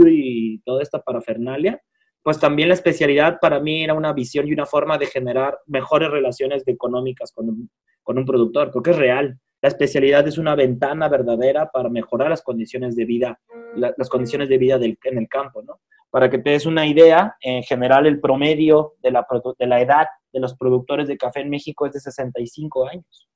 y 0.07 0.59
toda 0.61 0.83
esta 0.83 1.01
parafernalia, 1.01 1.83
pues 2.23 2.39
también 2.39 2.69
la 2.69 2.75
especialidad 2.75 3.39
para 3.41 3.59
mí 3.59 3.83
era 3.83 3.95
una 3.95 4.13
visión 4.13 4.47
y 4.47 4.53
una 4.53 4.67
forma 4.67 4.97
de 4.97 5.07
generar 5.07 5.59
mejores 5.67 6.11
relaciones 6.11 6.63
económicas 6.67 7.33
con 7.33 7.49
un, 7.49 7.71
con 8.03 8.19
un 8.19 8.25
productor, 8.25 8.71
porque 8.71 8.91
es 8.91 8.97
real. 8.97 9.39
La 9.63 9.69
especialidad 9.69 10.27
es 10.27 10.39
una 10.39 10.55
ventana 10.55 11.09
verdadera 11.09 11.71
para 11.71 11.89
mejorar 11.89 12.29
las 12.29 12.43
condiciones 12.43 12.97
de 12.97 13.05
vida, 13.05 13.41
las 13.77 14.09
condiciones 14.09 14.49
de 14.49 14.59
vida 14.59 14.75
en 14.77 15.19
el 15.19 15.29
campo, 15.29 15.63
¿no? 15.63 15.81
Para 16.11 16.29
que 16.29 16.39
te 16.39 16.51
des 16.51 16.67
una 16.67 16.87
idea, 16.87 17.37
en 17.41 17.63
general 17.63 18.07
el 18.07 18.21
promedio 18.21 18.95
de 19.01 19.13
la, 19.13 19.81
edad 19.81 20.07
de 20.33 20.41
los 20.41 20.55
productores 20.57 21.09
de 21.09 21.17
café 21.17 21.41
en 21.41 21.49
México 21.49 21.87
es 21.87 21.93
de 21.95 22.01
65 22.01 22.89
años. 22.89 23.29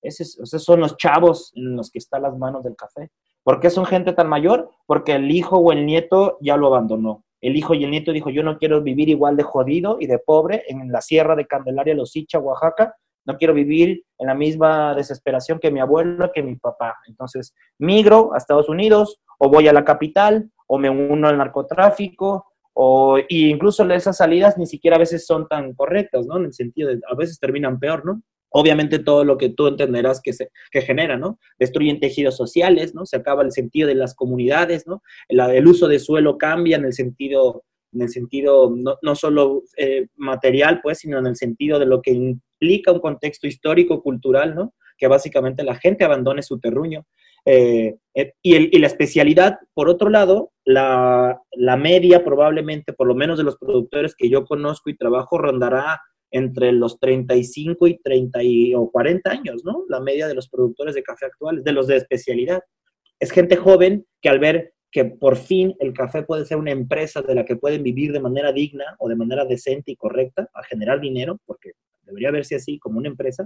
Esos, 0.00 0.38
esos 0.38 0.64
son 0.64 0.80
los 0.80 0.96
chavos 0.96 1.52
en 1.54 1.76
los 1.76 1.90
que 1.90 1.98
están 1.98 2.22
las 2.22 2.38
manos 2.38 2.64
del 2.64 2.76
café. 2.76 3.10
¿Por 3.42 3.60
qué 3.60 3.68
son 3.68 3.84
gente 3.84 4.12
tan 4.12 4.28
mayor? 4.28 4.70
Porque 4.86 5.12
el 5.12 5.30
hijo 5.30 5.58
o 5.58 5.72
el 5.72 5.84
nieto 5.84 6.38
ya 6.40 6.56
lo 6.56 6.68
abandonó 6.68 7.24
el 7.44 7.56
hijo 7.56 7.74
y 7.74 7.84
el 7.84 7.90
nieto 7.90 8.10
dijo, 8.10 8.30
yo 8.30 8.42
no 8.42 8.56
quiero 8.56 8.80
vivir 8.80 9.10
igual 9.10 9.36
de 9.36 9.42
jodido 9.42 9.98
y 10.00 10.06
de 10.06 10.18
pobre 10.18 10.62
en 10.66 10.90
la 10.90 11.02
sierra 11.02 11.36
de 11.36 11.46
Candelaria, 11.46 11.94
Losicha, 11.94 12.38
Oaxaca, 12.38 12.96
no 13.24 13.36
quiero 13.36 13.54
vivir 13.54 14.04
en 14.18 14.26
la 14.26 14.34
misma 14.34 14.94
desesperación 14.94 15.58
que 15.58 15.70
mi 15.70 15.80
abuelo, 15.80 16.30
que 16.32 16.42
mi 16.42 16.56
papá. 16.56 16.96
Entonces, 17.06 17.54
migro 17.78 18.34
a 18.34 18.38
Estados 18.38 18.68
Unidos 18.68 19.20
o 19.38 19.48
voy 19.48 19.68
a 19.68 19.72
la 19.72 19.84
capital 19.84 20.50
o 20.66 20.78
me 20.78 20.90
uno 20.90 21.28
al 21.28 21.38
narcotráfico 21.38 22.46
o 22.72 23.18
y 23.28 23.50
incluso 23.50 23.88
esas 23.90 24.16
salidas 24.16 24.58
ni 24.58 24.66
siquiera 24.66 24.96
a 24.96 25.00
veces 25.00 25.26
son 25.26 25.46
tan 25.46 25.74
correctas, 25.74 26.26
¿no? 26.26 26.38
En 26.38 26.46
el 26.46 26.52
sentido 26.52 26.88
de, 26.88 27.00
a 27.10 27.14
veces 27.14 27.38
terminan 27.38 27.78
peor, 27.78 28.04
¿no? 28.04 28.22
obviamente 28.56 29.00
todo 29.00 29.24
lo 29.24 29.36
que 29.36 29.48
tú 29.48 29.66
entenderás 29.66 30.20
que, 30.22 30.32
se, 30.32 30.50
que 30.70 30.80
genera, 30.80 31.16
¿no? 31.16 31.40
Destruyen 31.58 31.98
tejidos 31.98 32.36
sociales, 32.36 32.94
¿no? 32.94 33.04
Se 33.04 33.16
acaba 33.16 33.42
el 33.42 33.50
sentido 33.50 33.88
de 33.88 33.96
las 33.96 34.14
comunidades, 34.14 34.86
¿no? 34.86 35.02
El, 35.28 35.66
uso 35.66 35.88
de 35.88 35.98
suelo 35.98 36.38
cambia 36.38 36.76
en 36.76 36.84
el 36.84 36.92
sentido, 36.92 37.64
en 37.94 38.02
el 38.02 38.08
sentido 38.08 38.72
no, 38.74 38.96
no 39.02 39.14
solo 39.14 39.62
eh, 39.76 40.08
material, 40.16 40.80
pues, 40.82 40.98
sino 40.98 41.18
en 41.18 41.26
el 41.26 41.36
sentido 41.36 41.78
de 41.78 41.86
lo 41.86 42.02
que 42.02 42.12
implica 42.12 42.92
un 42.92 43.00
contexto 43.00 43.46
histórico, 43.46 44.02
cultural, 44.02 44.54
¿no? 44.54 44.74
Que 44.98 45.06
básicamente 45.06 45.62
la 45.64 45.76
gente 45.76 46.04
abandone 46.04 46.42
su 46.42 46.58
terruño. 46.58 47.06
Eh, 47.46 47.96
eh, 48.14 48.32
y, 48.42 48.54
el, 48.54 48.70
y, 48.72 48.78
la 48.78 48.86
especialidad, 48.86 49.58
por 49.74 49.88
otro 49.88 50.08
lado, 50.08 50.52
la, 50.64 51.40
la 51.52 51.76
media 51.76 52.24
probablemente, 52.24 52.92
por 52.92 53.06
lo 53.06 53.14
menos 53.14 53.36
de 53.36 53.44
los 53.44 53.56
productores 53.56 54.14
que 54.16 54.30
yo 54.30 54.44
conozco 54.44 54.88
y 54.90 54.96
trabajo, 54.96 55.38
rondará 55.38 56.00
entre 56.30 56.72
los 56.72 56.98
35 56.98 57.86
y 57.86 57.98
30 57.98 58.40
o 58.76 58.90
40 58.90 59.30
años, 59.30 59.64
¿no? 59.64 59.84
La 59.88 60.00
media 60.00 60.26
de 60.26 60.34
los 60.34 60.48
productores 60.48 60.94
de 60.94 61.02
café 61.02 61.26
actuales, 61.26 61.62
de 61.62 61.72
los 61.72 61.86
de 61.86 61.96
especialidad. 61.96 62.60
Es 63.20 63.30
gente 63.30 63.56
joven 63.56 64.04
que 64.20 64.28
al 64.28 64.40
ver 64.40 64.73
que 64.94 65.04
por 65.04 65.36
fin 65.36 65.74
el 65.80 65.92
café 65.92 66.22
puede 66.22 66.44
ser 66.44 66.56
una 66.56 66.70
empresa 66.70 67.20
de 67.20 67.34
la 67.34 67.44
que 67.44 67.56
pueden 67.56 67.82
vivir 67.82 68.12
de 68.12 68.20
manera 68.20 68.52
digna 68.52 68.84
o 69.00 69.08
de 69.08 69.16
manera 69.16 69.44
decente 69.44 69.90
y 69.90 69.96
correcta, 69.96 70.48
a 70.54 70.62
generar 70.62 71.00
dinero, 71.00 71.40
porque 71.46 71.72
debería 72.04 72.30
verse 72.30 72.54
así 72.54 72.78
como 72.78 72.98
una 72.98 73.08
empresa, 73.08 73.44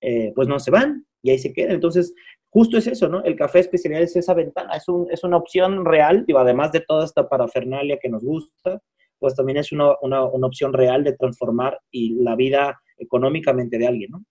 eh, 0.00 0.32
pues 0.34 0.48
no 0.48 0.58
se 0.58 0.72
van 0.72 1.06
y 1.22 1.30
ahí 1.30 1.38
se 1.38 1.52
quedan. 1.52 1.76
Entonces, 1.76 2.12
justo 2.50 2.78
es 2.78 2.88
eso, 2.88 3.08
¿no? 3.08 3.22
El 3.22 3.36
café 3.36 3.60
especialidad 3.60 4.02
es 4.02 4.16
esa 4.16 4.34
ventana, 4.34 4.74
es, 4.74 4.88
un, 4.88 5.06
es 5.12 5.22
una 5.22 5.36
opción 5.36 5.84
real, 5.84 6.24
digo, 6.26 6.40
además 6.40 6.72
de 6.72 6.80
toda 6.80 7.04
esta 7.04 7.28
parafernalia 7.28 8.00
que 8.02 8.08
nos 8.08 8.24
gusta, 8.24 8.82
pues 9.20 9.36
también 9.36 9.58
es 9.58 9.70
una, 9.70 9.94
una, 10.02 10.24
una 10.24 10.48
opción 10.48 10.72
real 10.72 11.04
de 11.04 11.12
transformar 11.12 11.78
y 11.92 12.14
la 12.24 12.34
vida 12.34 12.76
económicamente 12.96 13.78
de 13.78 13.86
alguien, 13.86 14.10
¿no? 14.10 14.24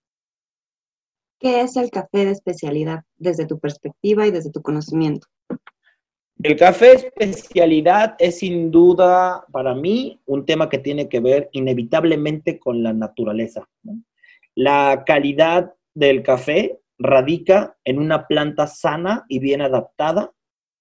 ¿Qué 1.40 1.62
es 1.62 1.78
el 1.78 1.92
café 1.92 2.26
de 2.26 2.32
especialidad 2.32 3.04
desde 3.16 3.46
tu 3.46 3.58
perspectiva 3.58 4.28
y 4.28 4.32
desde 4.32 4.52
tu 4.52 4.62
conocimiento? 4.62 5.28
El 6.44 6.56
café 6.56 6.94
especialidad 6.94 8.16
es 8.20 8.40
sin 8.40 8.70
duda 8.70 9.46
para 9.52 9.74
mí 9.74 10.22
un 10.28 10.46
tema 10.46 10.70
que 10.70 10.78
tiene 10.78 11.10
que 11.10 11.20
ver 11.20 11.50
inevitablemente 11.52 12.60
con 12.60 12.84
la 12.84 12.94
naturaleza. 12.94 13.68
La 14.54 15.04
calidad 15.06 15.74
del 15.96 16.22
café 16.22 16.80
radica 17.00 17.76
en 17.84 17.98
una 17.98 18.28
planta 18.28 18.68
sana 18.68 19.26
y 19.30 19.40
bien 19.40 19.62
adaptada, 19.62 20.32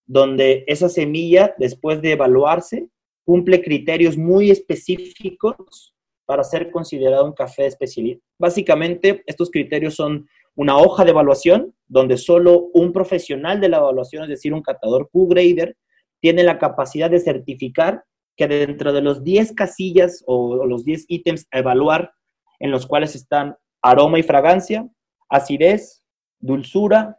donde 0.06 0.64
esa 0.66 0.90
semilla, 0.90 1.54
después 1.58 2.02
de 2.02 2.12
evaluarse, 2.12 2.88
cumple 3.24 3.62
criterios 3.62 4.18
muy 4.18 4.50
específicos 4.50 5.94
para 6.26 6.44
ser 6.44 6.70
considerado 6.70 7.24
un 7.24 7.32
café 7.32 7.62
de 7.62 7.68
especialidad. 7.68 8.18
Básicamente, 8.38 9.22
estos 9.26 9.50
criterios 9.50 9.94
son 9.94 10.28
una 10.56 10.78
hoja 10.78 11.04
de 11.04 11.10
evaluación 11.10 11.74
donde 11.86 12.16
solo 12.16 12.70
un 12.74 12.92
profesional 12.92 13.60
de 13.60 13.68
la 13.68 13.76
evaluación, 13.76 14.24
es 14.24 14.30
decir, 14.30 14.52
un 14.52 14.62
catador 14.62 15.08
Q-grader, 15.12 15.76
tiene 16.20 16.42
la 16.42 16.58
capacidad 16.58 17.08
de 17.10 17.20
certificar 17.20 18.02
que 18.36 18.48
dentro 18.48 18.92
de 18.92 19.02
los 19.02 19.22
10 19.22 19.52
casillas 19.52 20.24
o 20.26 20.66
los 20.66 20.84
10 20.84 21.04
ítems 21.08 21.46
a 21.52 21.58
evaluar, 21.58 22.12
en 22.58 22.70
los 22.70 22.86
cuales 22.86 23.14
están 23.14 23.56
aroma 23.82 24.18
y 24.18 24.22
fragancia, 24.22 24.88
acidez, 25.28 26.02
dulzura, 26.40 27.18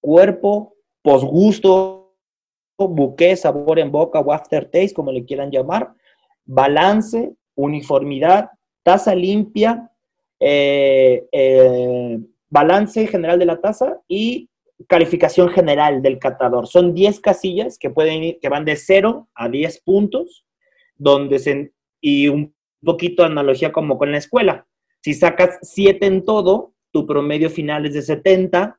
cuerpo, 0.00 0.74
posgusto, 1.02 2.14
buque, 2.78 3.36
sabor 3.36 3.78
en 3.78 3.90
boca 3.90 4.20
o 4.20 4.32
aftertaste, 4.32 4.94
como 4.94 5.12
le 5.12 5.24
quieran 5.24 5.50
llamar, 5.50 5.92
balance, 6.44 7.34
uniformidad, 7.54 8.50
taza 8.82 9.14
limpia, 9.14 9.90
eh, 10.38 11.26
eh, 11.32 12.18
balance 12.48 13.06
general 13.06 13.38
de 13.38 13.46
la 13.46 13.60
taza 13.60 13.98
y 14.08 14.48
calificación 14.88 15.48
general 15.50 16.02
del 16.02 16.18
catador. 16.18 16.66
Son 16.66 16.94
10 16.94 17.20
casillas 17.20 17.78
que, 17.78 17.90
pueden 17.90 18.22
ir, 18.22 18.38
que 18.40 18.48
van 18.48 18.64
de 18.64 18.76
0 18.76 19.28
a 19.34 19.48
10 19.48 19.80
puntos, 19.82 20.44
donde 20.96 21.38
se, 21.38 21.72
y 22.00 22.28
un 22.28 22.54
poquito 22.84 23.22
de 23.22 23.30
analogía 23.30 23.72
como 23.72 23.98
con 23.98 24.12
la 24.12 24.18
escuela. 24.18 24.66
Si 25.02 25.14
sacas 25.14 25.58
7 25.62 26.04
en 26.06 26.24
todo, 26.24 26.74
tu 26.92 27.06
promedio 27.06 27.50
final 27.50 27.86
es 27.86 27.94
de 27.94 28.02
70, 28.02 28.78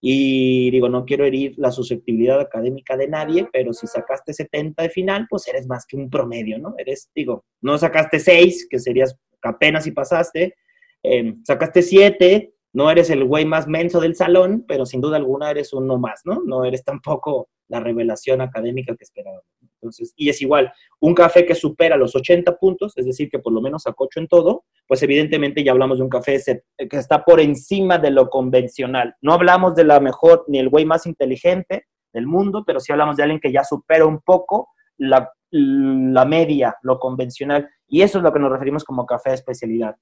y 0.00 0.70
digo, 0.70 0.88
no 0.88 1.04
quiero 1.04 1.24
herir 1.24 1.54
la 1.56 1.72
susceptibilidad 1.72 2.40
académica 2.40 2.96
de 2.96 3.08
nadie, 3.08 3.48
pero 3.52 3.72
si 3.72 3.86
sacaste 3.86 4.32
70 4.32 4.84
de 4.84 4.90
final, 4.90 5.26
pues 5.28 5.48
eres 5.48 5.66
más 5.66 5.86
que 5.86 5.96
un 5.96 6.08
promedio, 6.08 6.58
¿no? 6.58 6.74
Eres, 6.78 7.10
digo, 7.14 7.44
no 7.62 7.76
sacaste 7.78 8.20
6, 8.20 8.68
que 8.70 8.78
serías 8.78 9.16
apenas 9.42 9.84
si 9.84 9.90
pasaste, 9.90 10.54
eh, 11.02 11.34
sacaste 11.42 11.82
7, 11.82 12.52
no 12.72 12.90
eres 12.90 13.10
el 13.10 13.24
güey 13.24 13.44
más 13.44 13.66
menso 13.66 14.00
del 14.00 14.14
salón, 14.14 14.64
pero 14.66 14.84
sin 14.86 15.00
duda 15.00 15.16
alguna 15.16 15.50
eres 15.50 15.72
uno 15.72 15.98
más, 15.98 16.20
¿no? 16.24 16.42
No 16.44 16.64
eres 16.64 16.84
tampoco 16.84 17.48
la 17.68 17.80
revelación 17.80 18.40
académica 18.40 18.94
que 18.96 19.04
esperábamos. 19.04 19.44
Entonces, 19.80 20.12
y 20.16 20.28
es 20.28 20.42
igual, 20.42 20.72
un 21.00 21.14
café 21.14 21.46
que 21.46 21.54
supera 21.54 21.96
los 21.96 22.16
80 22.16 22.56
puntos, 22.56 22.92
es 22.96 23.06
decir, 23.06 23.28
que 23.30 23.38
por 23.38 23.52
lo 23.52 23.60
menos 23.60 23.84
8 23.86 24.20
en 24.20 24.28
todo, 24.28 24.64
pues 24.86 25.02
evidentemente 25.02 25.62
ya 25.62 25.72
hablamos 25.72 25.98
de 25.98 26.04
un 26.04 26.10
café 26.10 26.40
que 26.76 26.96
está 26.96 27.24
por 27.24 27.40
encima 27.40 27.98
de 27.98 28.10
lo 28.10 28.28
convencional. 28.28 29.14
No 29.20 29.32
hablamos 29.32 29.74
de 29.74 29.84
la 29.84 30.00
mejor 30.00 30.44
ni 30.48 30.58
el 30.58 30.68
güey 30.68 30.84
más 30.84 31.06
inteligente 31.06 31.86
del 32.12 32.26
mundo, 32.26 32.64
pero 32.66 32.80
sí 32.80 32.90
hablamos 32.90 33.16
de 33.16 33.22
alguien 33.22 33.40
que 33.40 33.52
ya 33.52 33.62
supera 33.62 34.04
un 34.04 34.20
poco 34.20 34.70
la, 34.96 35.30
la 35.50 36.24
media, 36.24 36.76
lo 36.82 36.98
convencional. 36.98 37.68
Y 37.86 38.02
eso 38.02 38.18
es 38.18 38.24
lo 38.24 38.32
que 38.32 38.40
nos 38.40 38.50
referimos 38.50 38.84
como 38.84 39.06
café 39.06 39.30
de 39.30 39.36
especialidad. 39.36 39.94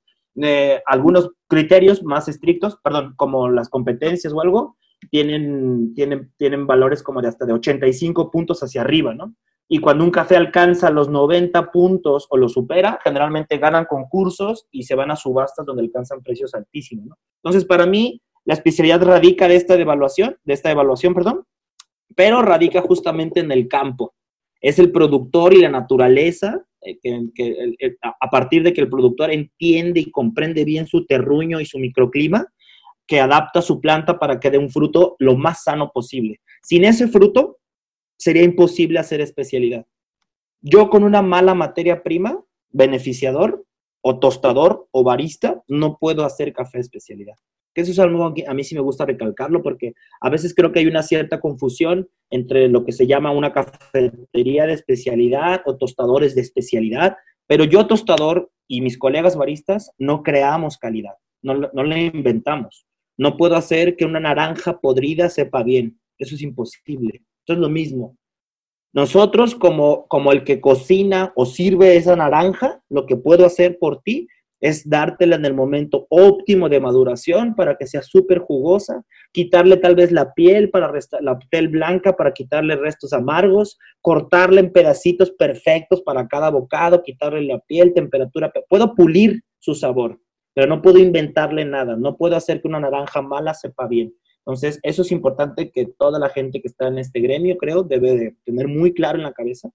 Eh, 0.42 0.82
algunos 0.86 1.30
criterios 1.48 2.02
más 2.02 2.28
estrictos, 2.28 2.78
perdón, 2.82 3.14
como 3.16 3.48
las 3.48 3.68
competencias 3.68 4.32
o 4.32 4.40
algo, 4.40 4.76
tienen, 5.10 5.94
tienen, 5.94 6.32
tienen 6.36 6.66
valores 6.66 7.02
como 7.02 7.22
de 7.22 7.28
hasta 7.28 7.46
de 7.46 7.52
85 7.52 8.30
puntos 8.30 8.62
hacia 8.62 8.82
arriba, 8.82 9.14
¿no? 9.14 9.34
Y 9.68 9.80
cuando 9.80 10.04
un 10.04 10.10
café 10.10 10.36
alcanza 10.36 10.90
los 10.90 11.08
90 11.08 11.72
puntos 11.72 12.26
o 12.30 12.36
lo 12.36 12.48
supera, 12.48 13.00
generalmente 13.02 13.58
ganan 13.58 13.84
concursos 13.84 14.68
y 14.70 14.84
se 14.84 14.94
van 14.94 15.10
a 15.10 15.16
subastas 15.16 15.66
donde 15.66 15.82
alcanzan 15.82 16.22
precios 16.22 16.54
altísimos, 16.54 17.06
¿no? 17.06 17.18
Entonces, 17.42 17.64
para 17.64 17.86
mí, 17.86 18.20
la 18.44 18.54
especialidad 18.54 19.02
radica 19.02 19.48
de 19.48 19.56
esta 19.56 19.74
evaluación, 19.74 20.36
de 20.44 20.54
esta 20.54 20.70
evaluación, 20.70 21.14
perdón, 21.14 21.44
pero 22.14 22.42
radica 22.42 22.80
justamente 22.80 23.40
en 23.40 23.50
el 23.50 23.66
campo. 23.68 24.14
Es 24.60 24.78
el 24.78 24.92
productor 24.92 25.52
y 25.52 25.60
la 25.60 25.68
naturaleza 25.68 26.64
eh, 26.86 26.98
que, 27.34 27.96
a 28.02 28.30
partir 28.30 28.62
de 28.62 28.72
que 28.72 28.80
el 28.80 28.88
productor 28.88 29.30
entiende 29.30 30.00
y 30.00 30.10
comprende 30.10 30.64
bien 30.64 30.86
su 30.86 31.04
terruño 31.06 31.60
y 31.60 31.66
su 31.66 31.78
microclima, 31.78 32.46
que 33.06 33.20
adapta 33.20 33.62
su 33.62 33.80
planta 33.80 34.18
para 34.18 34.40
que 34.40 34.50
dé 34.50 34.58
un 34.58 34.70
fruto 34.70 35.16
lo 35.18 35.36
más 35.36 35.62
sano 35.64 35.90
posible. 35.92 36.40
Sin 36.62 36.84
ese 36.84 37.08
fruto, 37.08 37.58
sería 38.18 38.42
imposible 38.42 38.98
hacer 38.98 39.20
especialidad. 39.20 39.86
Yo 40.60 40.90
con 40.90 41.04
una 41.04 41.22
mala 41.22 41.54
materia 41.54 42.02
prima, 42.02 42.42
beneficiador 42.70 43.64
o 44.00 44.18
tostador 44.18 44.88
o 44.90 45.04
barista, 45.04 45.62
no 45.68 45.98
puedo 45.98 46.24
hacer 46.24 46.52
café 46.52 46.78
especialidad. 46.78 47.36
Que 47.76 47.82
eso 47.82 47.92
es 47.92 47.98
algo 47.98 48.32
que 48.32 48.46
a 48.48 48.54
mí 48.54 48.64
sí 48.64 48.74
me 48.74 48.80
gusta 48.80 49.04
recalcarlo 49.04 49.62
porque 49.62 49.92
a 50.22 50.30
veces 50.30 50.54
creo 50.54 50.72
que 50.72 50.78
hay 50.78 50.86
una 50.86 51.02
cierta 51.02 51.40
confusión 51.40 52.08
entre 52.30 52.68
lo 52.68 52.86
que 52.86 52.92
se 52.92 53.06
llama 53.06 53.32
una 53.32 53.52
cafetería 53.52 54.64
de 54.64 54.72
especialidad 54.72 55.60
o 55.66 55.76
tostadores 55.76 56.34
de 56.34 56.40
especialidad, 56.40 57.18
pero 57.46 57.64
yo 57.64 57.86
tostador 57.86 58.50
y 58.66 58.80
mis 58.80 58.96
colegas 58.96 59.36
baristas 59.36 59.90
no 59.98 60.22
creamos 60.22 60.78
calidad, 60.78 61.16
no, 61.42 61.52
no 61.54 61.82
le 61.82 62.06
inventamos. 62.06 62.86
No 63.18 63.36
puedo 63.36 63.56
hacer 63.56 63.94
que 63.94 64.06
una 64.06 64.20
naranja 64.20 64.80
podrida 64.80 65.28
sepa 65.28 65.62
bien, 65.62 66.00
eso 66.16 66.34
es 66.34 66.40
imposible. 66.40 67.24
Esto 67.40 67.52
es 67.52 67.58
lo 67.58 67.68
mismo. 67.68 68.16
Nosotros, 68.94 69.54
como, 69.54 70.06
como 70.06 70.32
el 70.32 70.44
que 70.44 70.62
cocina 70.62 71.34
o 71.36 71.44
sirve 71.44 71.98
esa 71.98 72.16
naranja, 72.16 72.82
lo 72.88 73.04
que 73.04 73.16
puedo 73.16 73.44
hacer 73.44 73.78
por 73.78 74.00
ti 74.00 74.28
es 74.60 74.88
dártela 74.88 75.36
en 75.36 75.44
el 75.44 75.54
momento 75.54 76.06
óptimo 76.08 76.68
de 76.68 76.80
maduración 76.80 77.54
para 77.54 77.76
que 77.76 77.86
sea 77.86 78.02
súper 78.02 78.38
jugosa, 78.38 79.04
quitarle 79.32 79.76
tal 79.76 79.94
vez 79.94 80.12
la 80.12 80.32
piel 80.32 80.70
para 80.70 80.88
restar, 80.88 81.22
la 81.22 81.38
piel 81.38 81.68
blanca 81.68 82.16
para 82.16 82.32
quitarle 82.32 82.76
restos 82.76 83.12
amargos, 83.12 83.78
cortarle 84.00 84.60
en 84.60 84.72
pedacitos 84.72 85.30
perfectos 85.32 86.02
para 86.02 86.26
cada 86.26 86.50
bocado, 86.50 87.02
quitarle 87.02 87.42
la 87.42 87.58
piel, 87.60 87.92
temperatura, 87.92 88.52
puedo 88.68 88.94
pulir 88.94 89.42
su 89.58 89.74
sabor, 89.74 90.20
pero 90.54 90.66
no 90.66 90.80
puedo 90.80 90.98
inventarle 90.98 91.64
nada, 91.64 91.96
no 91.96 92.16
puedo 92.16 92.36
hacer 92.36 92.62
que 92.62 92.68
una 92.68 92.80
naranja 92.80 93.20
mala 93.20 93.52
sepa 93.52 93.86
bien. 93.86 94.14
Entonces, 94.46 94.78
eso 94.84 95.02
es 95.02 95.10
importante 95.10 95.72
que 95.72 95.86
toda 95.98 96.20
la 96.20 96.28
gente 96.28 96.60
que 96.60 96.68
está 96.68 96.86
en 96.86 96.98
este 96.98 97.18
gremio, 97.18 97.56
creo, 97.56 97.82
debe 97.82 98.16
de 98.16 98.36
tener 98.44 98.68
muy 98.68 98.94
claro 98.94 99.18
en 99.18 99.24
la 99.24 99.32
cabeza. 99.32 99.70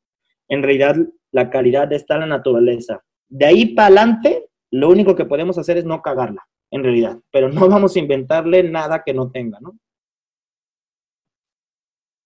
En 0.47 0.63
realidad, 0.63 0.95
la 1.31 1.49
calidad 1.49 1.91
está 1.91 2.13
en 2.13 2.21
la 2.21 2.27
naturaleza. 2.27 3.03
De 3.27 3.45
ahí 3.45 3.65
para 3.75 3.87
adelante, 3.87 4.47
lo 4.71 4.89
único 4.89 5.15
que 5.15 5.25
podemos 5.25 5.57
hacer 5.57 5.77
es 5.77 5.85
no 5.85 6.01
cagarla, 6.01 6.47
en 6.71 6.83
realidad. 6.83 7.19
Pero 7.31 7.49
no 7.49 7.67
vamos 7.69 7.95
a 7.95 7.99
inventarle 7.99 8.63
nada 8.63 9.03
que 9.05 9.13
no 9.13 9.29
tenga, 9.29 9.59
¿no? 9.59 9.77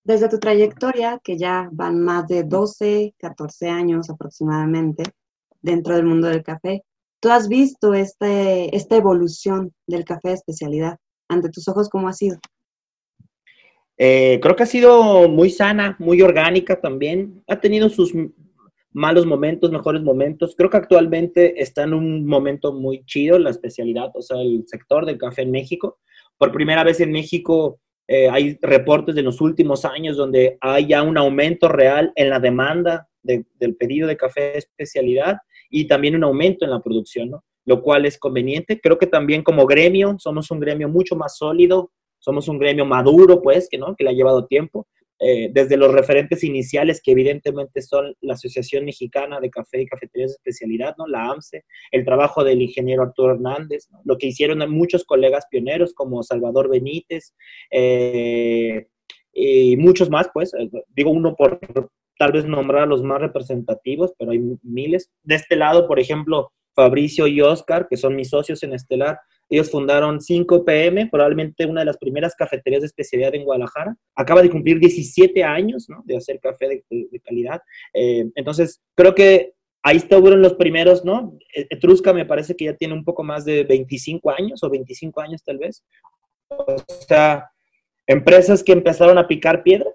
Desde 0.03 0.29
tu 0.29 0.37
trayectoria, 0.37 1.19
que 1.23 1.35
ya 1.35 1.67
van 1.71 1.99
más 1.99 2.27
de 2.27 2.43
12, 2.43 3.15
14 3.17 3.69
años 3.69 4.09
aproximadamente 4.11 5.03
dentro 5.63 5.95
del 5.95 6.05
mundo 6.05 6.27
del 6.27 6.43
café, 6.43 6.83
tú 7.19 7.31
has 7.31 7.47
visto 7.47 7.95
este, 7.95 8.75
esta 8.75 8.97
evolución 8.97 9.73
del 9.87 10.05
café 10.05 10.29
de 10.29 10.35
especialidad 10.35 10.97
ante 11.27 11.49
tus 11.49 11.67
ojos, 11.67 11.89
¿cómo 11.89 12.07
ha 12.07 12.13
sido? 12.13 12.37
Eh, 13.97 14.39
creo 14.43 14.55
que 14.55 14.63
ha 14.63 14.67
sido 14.67 15.27
muy 15.27 15.49
sana, 15.49 15.95
muy 15.97 16.21
orgánica 16.21 16.79
también. 16.79 17.43
Ha 17.47 17.59
tenido 17.59 17.89
sus 17.89 18.13
malos 18.95 19.25
momentos, 19.25 19.71
mejores 19.71 20.01
momentos. 20.01 20.55
Creo 20.55 20.69
que 20.69 20.77
actualmente 20.77 21.61
está 21.61 21.83
en 21.83 21.93
un 21.93 22.25
momento 22.25 22.71
muy 22.71 23.03
chido 23.03 23.37
la 23.37 23.49
especialidad, 23.49 24.09
o 24.13 24.21
sea, 24.21 24.39
el 24.41 24.63
sector 24.67 25.05
del 25.05 25.17
café 25.17 25.41
en 25.41 25.51
México. 25.51 25.99
Por 26.37 26.53
primera 26.53 26.81
vez 26.81 27.01
en 27.01 27.11
México 27.11 27.81
eh, 28.07 28.29
hay 28.29 28.57
reportes 28.61 29.13
de 29.13 29.21
los 29.21 29.41
últimos 29.41 29.83
años 29.83 30.15
donde 30.15 30.57
hay 30.61 30.87
ya 30.87 31.03
un 31.03 31.17
aumento 31.17 31.67
real 31.67 32.13
en 32.15 32.29
la 32.29 32.39
demanda 32.39 33.09
del 33.21 33.75
pedido 33.75 34.07
de 34.07 34.15
café 34.15 34.57
especialidad 34.57 35.37
y 35.69 35.87
también 35.87 36.15
un 36.15 36.23
aumento 36.23 36.63
en 36.63 36.71
la 36.71 36.79
producción, 36.79 37.31
¿no? 37.31 37.43
lo 37.65 37.81
cual 37.81 38.05
es 38.05 38.17
conveniente. 38.17 38.79
Creo 38.79 38.97
que 38.97 39.07
también 39.07 39.43
como 39.43 39.65
gremio 39.65 40.15
somos 40.19 40.51
un 40.51 40.61
gremio 40.61 40.87
mucho 40.87 41.17
más 41.17 41.37
sólido, 41.37 41.91
somos 42.19 42.47
un 42.47 42.59
gremio 42.59 42.85
maduro, 42.85 43.41
pues, 43.41 43.67
que, 43.69 43.77
¿no? 43.77 43.93
que 43.95 44.05
le 44.05 44.11
ha 44.11 44.13
llevado 44.13 44.45
tiempo. 44.45 44.87
Eh, 45.19 45.49
desde 45.53 45.77
los 45.77 45.93
referentes 45.93 46.43
iniciales, 46.43 47.01
que 47.01 47.11
evidentemente 47.11 47.81
son 47.81 48.13
la 48.19 48.33
Asociación 48.33 48.83
Mexicana 48.83 49.39
de 49.39 49.49
Café 49.49 49.81
y 49.81 49.85
Cafeterías 49.85 50.31
de 50.31 50.35
Especialidad, 50.35 50.95
¿no? 50.97 51.07
la 51.07 51.31
AMSE, 51.31 51.63
el 51.91 52.03
trabajo 52.03 52.43
del 52.43 52.61
ingeniero 52.61 53.03
Arturo 53.03 53.33
Hernández, 53.33 53.87
lo 54.03 54.17
que 54.17 54.27
hicieron 54.27 54.69
muchos 54.69 55.05
colegas 55.05 55.45
pioneros 55.49 55.93
como 55.93 56.21
Salvador 56.21 56.69
Benítez 56.69 57.33
eh, 57.71 58.87
y 59.31 59.77
muchos 59.77 60.09
más, 60.09 60.29
pues, 60.33 60.53
eh, 60.53 60.69
digo 60.89 61.11
uno 61.11 61.35
por 61.35 61.61
tal 62.17 62.31
vez 62.33 62.45
nombrar 62.45 62.83
a 62.83 62.87
los 62.87 63.01
más 63.01 63.21
representativos, 63.21 64.13
pero 64.17 64.31
hay 64.31 64.41
miles. 64.63 65.11
De 65.23 65.35
este 65.35 65.55
lado, 65.55 65.87
por 65.87 65.99
ejemplo, 65.99 66.51
Fabricio 66.73 67.27
y 67.27 67.41
Oscar, 67.41 67.87
que 67.89 67.97
son 67.97 68.15
mis 68.15 68.29
socios 68.29 68.63
en 68.63 68.73
Estelar, 68.73 69.19
ellos 69.49 69.69
fundaron 69.69 70.19
5PM, 70.19 71.09
probablemente 71.11 71.65
una 71.65 71.81
de 71.81 71.85
las 71.85 71.97
primeras 71.97 72.35
cafeterías 72.35 72.81
de 72.81 72.87
especialidad 72.87 73.35
en 73.35 73.43
Guadalajara. 73.43 73.95
Acaba 74.15 74.41
de 74.41 74.49
cumplir 74.49 74.79
17 74.79 75.43
años 75.43 75.87
de 76.03 76.17
hacer 76.17 76.39
café 76.39 76.83
de, 76.89 77.21
calidad. 77.23 77.61
Eh, 77.93 78.25
entonces, 78.35 78.81
creo 78.95 79.13
que 79.13 79.53
ahí 79.83 79.97
estuvieron 79.97 80.41
los 80.41 80.55
primeros, 80.55 81.05
¿no? 81.05 81.37
E, 81.55 81.67
Etrusca 81.69 82.11
me 82.11 82.25
parece 82.25 82.55
que 82.55 82.65
ya 82.65 82.75
tiene 82.75 82.95
un 82.95 83.03
poco 83.03 83.23
más 83.23 83.45
de 83.45 83.63
25 83.63 84.31
años 84.31 84.63
o 84.63 84.69
25 84.69 85.21
años 85.21 85.43
tal 85.43 85.59
vez. 85.59 85.83
O 86.49 86.75
sea, 87.07 87.49
empresas 88.07 88.63
que 88.63 88.71
empezaron 88.71 89.17
a 89.17 89.27
picar 89.27 89.63
piedra. 89.63 89.89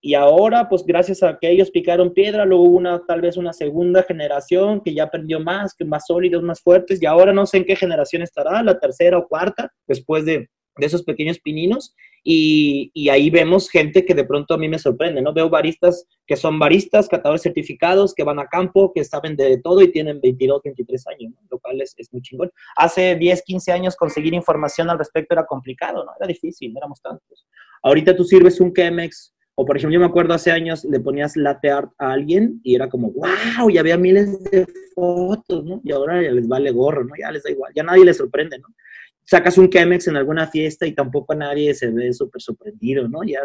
Y 0.00 0.14
ahora, 0.14 0.68
pues 0.68 0.84
gracias 0.84 1.22
a 1.22 1.38
que 1.38 1.50
ellos 1.50 1.70
picaron 1.70 2.12
piedra, 2.12 2.44
luego 2.44 2.64
hubo 2.64 2.76
una, 2.76 3.02
tal 3.04 3.20
vez 3.20 3.36
una 3.36 3.52
segunda 3.52 4.04
generación 4.04 4.80
que 4.80 4.94
ya 4.94 5.04
aprendió 5.04 5.40
más, 5.40 5.74
que 5.74 5.84
más 5.84 6.06
sólidos, 6.06 6.42
más 6.42 6.60
fuertes, 6.60 7.02
y 7.02 7.06
ahora 7.06 7.32
no 7.32 7.46
sé 7.46 7.58
en 7.58 7.64
qué 7.64 7.74
generación 7.74 8.22
estará, 8.22 8.62
la 8.62 8.78
tercera 8.78 9.18
o 9.18 9.26
cuarta, 9.26 9.72
después 9.88 10.24
de, 10.24 10.48
de 10.76 10.86
esos 10.86 11.02
pequeños 11.02 11.40
pininos, 11.40 11.96
y, 12.22 12.90
y, 12.94 13.08
ahí 13.08 13.30
vemos 13.30 13.70
gente 13.70 14.04
que 14.04 14.14
de 14.14 14.24
pronto 14.24 14.52
a 14.52 14.58
mí 14.58 14.68
me 14.68 14.78
sorprende, 14.78 15.22
¿no? 15.22 15.32
Veo 15.32 15.48
baristas 15.48 16.04
que 16.26 16.36
son 16.36 16.58
baristas, 16.58 17.08
catadores 17.08 17.42
certificados, 17.42 18.12
que 18.12 18.24
van 18.24 18.38
a 18.38 18.48
campo, 18.48 18.92
que 18.92 19.04
saben 19.04 19.34
de 19.34 19.58
todo 19.58 19.80
y 19.80 19.90
tienen 19.90 20.20
22, 20.20 20.60
23 20.62 21.06
años, 21.06 21.32
¿no? 21.34 21.40
Lo 21.50 21.58
cual 21.58 21.80
es, 21.80 21.94
es, 21.96 22.12
muy 22.12 22.20
chingón. 22.20 22.50
Hace 22.76 23.16
10, 23.16 23.42
15 23.44 23.72
años 23.72 23.96
conseguir 23.96 24.34
información 24.34 24.90
al 24.90 24.98
respecto 24.98 25.34
era 25.34 25.46
complicado, 25.46 26.04
¿no? 26.04 26.10
Era 26.18 26.26
difícil, 26.26 26.76
éramos 26.76 27.00
tantos. 27.00 27.46
Ahorita 27.82 28.14
tú 28.14 28.24
sirves 28.24 28.60
un 28.60 28.74
Chemex 28.74 29.32
o 29.60 29.64
por 29.64 29.76
ejemplo, 29.76 29.94
yo 29.94 29.98
me 29.98 30.06
acuerdo 30.06 30.34
hace 30.34 30.52
años 30.52 30.84
le 30.84 31.00
ponías 31.00 31.36
latte 31.36 31.68
art 31.68 31.90
a 31.98 32.12
alguien 32.12 32.60
y 32.62 32.76
era 32.76 32.88
como, 32.88 33.10
wow, 33.10 33.68
ya 33.68 33.80
había 33.80 33.98
miles 33.98 34.40
de 34.44 34.64
fotos, 34.94 35.64
¿no? 35.64 35.80
Y 35.82 35.90
ahora 35.90 36.22
ya 36.22 36.30
les 36.30 36.46
vale 36.46 36.70
gorro, 36.70 37.02
¿no? 37.02 37.14
Ya 37.18 37.32
les 37.32 37.42
da 37.42 37.50
igual, 37.50 37.72
ya 37.74 37.82
nadie 37.82 38.04
les 38.04 38.16
sorprende, 38.16 38.60
¿no? 38.60 38.68
sacas 39.24 39.58
un 39.58 39.68
Chemex 39.68 40.08
en 40.08 40.16
alguna 40.16 40.46
fiesta 40.46 40.86
y 40.86 40.92
tampoco 40.92 41.34
nadie 41.34 41.74
se 41.74 41.90
ve 41.90 42.12
súper 42.14 42.40
sorprendido, 42.40 43.08
¿no? 43.08 43.22
Ya, 43.24 43.40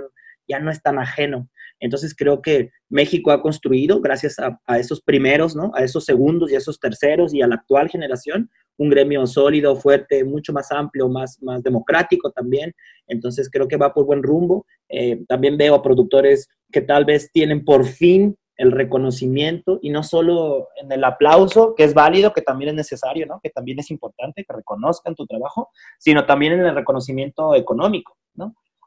ya 0.47 0.59
no 0.59 0.71
es 0.71 0.81
tan 0.81 0.99
ajeno. 0.99 1.49
Entonces 1.79 2.15
creo 2.15 2.41
que 2.41 2.71
México 2.89 3.31
ha 3.31 3.41
construido, 3.41 3.99
gracias 3.99 4.37
a, 4.39 4.79
esos 4.79 5.01
primeros, 5.01 5.55
¿no? 5.55 5.71
A 5.75 5.83
esos 5.83 6.05
segundos 6.05 6.51
y 6.51 6.55
a 6.55 6.59
esos 6.59 6.79
terceros 6.79 7.33
y 7.33 7.41
a 7.41 7.47
la 7.47 7.55
actual 7.55 7.89
generación, 7.89 8.49
un 8.77 8.89
gremio 8.89 9.27
sólido, 9.27 9.75
fuerte, 9.75 10.23
mucho 10.23 10.53
más 10.53 10.71
amplio, 10.71 11.09
más, 11.09 11.41
más 11.41 11.61
democrático 11.61 12.31
también. 12.31 12.73
Entonces 13.07 13.49
creo 13.49 13.67
que 13.67 13.77
va 13.77 13.93
por 13.93 14.05
buen 14.05 14.23
rumbo. 14.23 14.65
Eh, 14.89 15.23
también 15.27 15.57
veo 15.57 15.75
a 15.75 15.83
productores 15.83 16.47
que 16.71 16.81
tal 16.81 17.05
vez 17.05 17.31
tienen 17.31 17.65
por 17.65 17.85
fin 17.85 18.37
el 18.55 18.71
reconocimiento 18.71 19.79
y 19.81 19.89
no 19.89 20.03
solo 20.03 20.69
en 20.81 20.91
el 20.91 21.03
aplauso, 21.03 21.73
que 21.75 21.83
es 21.83 21.93
válido, 21.93 22.33
que 22.33 22.41
también 22.41 22.69
es 22.69 22.75
necesario, 22.75 23.25
¿no? 23.25 23.39
Que 23.41 23.49
también 23.49 23.79
es 23.79 23.89
importante 23.91 24.45
que 24.45 24.53
reconozcan 24.53 25.15
tu 25.15 25.25
trabajo, 25.25 25.69
sino 25.99 26.25
también 26.25 26.53
en 26.53 26.65
el 26.65 26.75
reconocimiento 26.75 27.55
económico. 27.55 28.15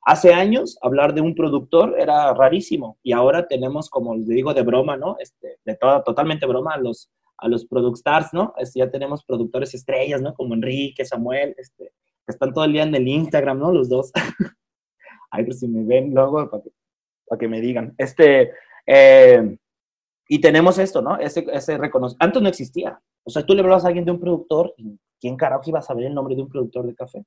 Hace 0.09 0.33
años 0.33 0.79
hablar 0.83 1.15
de 1.15 1.21
un 1.21 1.35
productor 1.35 1.97
era 1.99 2.33
rarísimo 2.33 2.97
y 3.03 3.11
ahora 3.11 3.49
tenemos, 3.49 3.91
como 3.91 4.15
les 4.15 4.29
digo, 4.29 4.55
de 4.55 4.63
broma, 4.63 4.97
¿no? 4.97 5.17
Este, 5.19 5.59
de 5.65 5.75
toda, 5.75 6.05
totalmente 6.05 6.47
broma 6.47 6.75
a 6.75 6.79
los, 6.79 7.11
a 7.39 7.49
los 7.49 7.67
stars, 7.95 8.33
¿no? 8.33 8.55
Este, 8.57 8.79
ya 8.79 8.89
tenemos 8.89 9.25
productores 9.25 9.75
estrellas, 9.75 10.23
¿no? 10.23 10.33
Como 10.33 10.55
Enrique, 10.55 11.05
Samuel, 11.05 11.57
este, 11.59 11.87
que 12.25 12.33
están 12.33 12.55
todo 12.55 12.65
el 12.65 12.73
día 12.73 12.85
en 12.85 12.95
el 12.95 13.09
Instagram, 13.09 13.59
¿no? 13.59 13.73
Los 13.73 13.89
dos. 13.89 14.13
Ay, 15.33 15.45
pues 15.45 15.59
si 15.59 15.67
me 15.67 15.83
ven 15.83 16.15
luego 16.15 16.49
para 16.51 16.63
que, 16.63 16.71
para 17.27 17.39
que 17.41 17.49
me 17.49 17.61
digan. 17.61 17.93
Este, 17.99 18.53
eh, 18.87 19.59
y 20.29 20.41
tenemos 20.41 20.79
esto, 20.79 21.03
¿no? 21.03 21.19
Ese, 21.19 21.45
ese 21.53 21.79
reconocimiento. 21.79 22.25
Antes 22.25 22.43
no 22.43 22.49
existía. 22.49 23.01
O 23.25 23.31
sea, 23.31 23.45
tú 23.45 23.55
le 23.55 23.61
hablabas 23.61 23.85
a 23.85 23.89
alguien 23.89 24.05
de 24.05 24.13
un 24.13 24.21
productor, 24.21 24.73
¿quién 25.21 25.37
carajo 25.37 25.65
iba 25.67 25.81
a 25.81 25.83
saber 25.83 26.05
el 26.05 26.15
nombre 26.15 26.37
de 26.37 26.43
un 26.43 26.49
productor 26.49 26.87
de 26.87 26.95
café? 26.95 27.25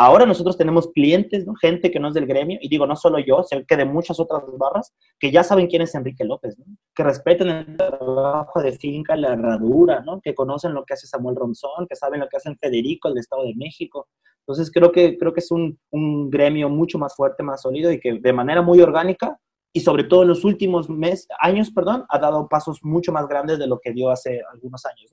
Ahora 0.00 0.26
nosotros 0.26 0.56
tenemos 0.56 0.92
clientes, 0.92 1.44
gente 1.60 1.90
que 1.90 1.98
no 1.98 2.06
es 2.06 2.14
del 2.14 2.24
gremio, 2.24 2.56
y 2.62 2.68
digo, 2.68 2.86
no 2.86 2.94
solo 2.94 3.18
yo, 3.18 3.42
sino 3.42 3.66
que 3.66 3.76
de 3.76 3.84
muchas 3.84 4.20
otras 4.20 4.44
barras, 4.56 4.94
que 5.18 5.32
ya 5.32 5.42
saben 5.42 5.66
quién 5.66 5.82
es 5.82 5.92
Enrique 5.92 6.24
López, 6.24 6.56
que 6.94 7.02
respeten 7.02 7.48
el 7.48 7.76
trabajo 7.76 8.62
de 8.62 8.70
finca, 8.70 9.16
la 9.16 9.32
herradura, 9.32 10.00
¿no? 10.02 10.20
que 10.20 10.36
conocen 10.36 10.72
lo 10.72 10.84
que 10.84 10.94
hace 10.94 11.08
Samuel 11.08 11.34
Ronzón, 11.34 11.88
que 11.88 11.96
saben 11.96 12.20
lo 12.20 12.28
que 12.28 12.36
hace 12.36 12.54
Federico 12.60 13.08
del 13.08 13.18
Estado 13.18 13.42
de 13.42 13.56
México. 13.56 14.06
Entonces 14.46 14.70
creo 14.70 14.92
que, 14.92 15.18
creo 15.18 15.34
que 15.34 15.40
es 15.40 15.50
un, 15.50 15.76
gremio 16.30 16.68
mucho 16.68 16.96
más 16.96 17.16
fuerte, 17.16 17.42
más 17.42 17.62
sólido 17.62 17.90
y 17.90 17.98
que 17.98 18.20
de 18.20 18.32
manera 18.32 18.62
muy 18.62 18.80
orgánica 18.80 19.36
y 19.72 19.80
sobre 19.80 20.04
todo 20.04 20.22
en 20.22 20.28
los 20.28 20.44
últimos 20.44 20.86
años, 21.40 21.72
perdón, 21.72 22.04
ha 22.08 22.20
dado 22.20 22.46
pasos 22.48 22.78
mucho 22.84 23.10
más 23.10 23.26
grandes 23.26 23.58
de 23.58 23.66
lo 23.66 23.80
que 23.80 23.92
dio 23.92 24.10
hace 24.10 24.42
algunos 24.52 24.86
años. 24.86 25.10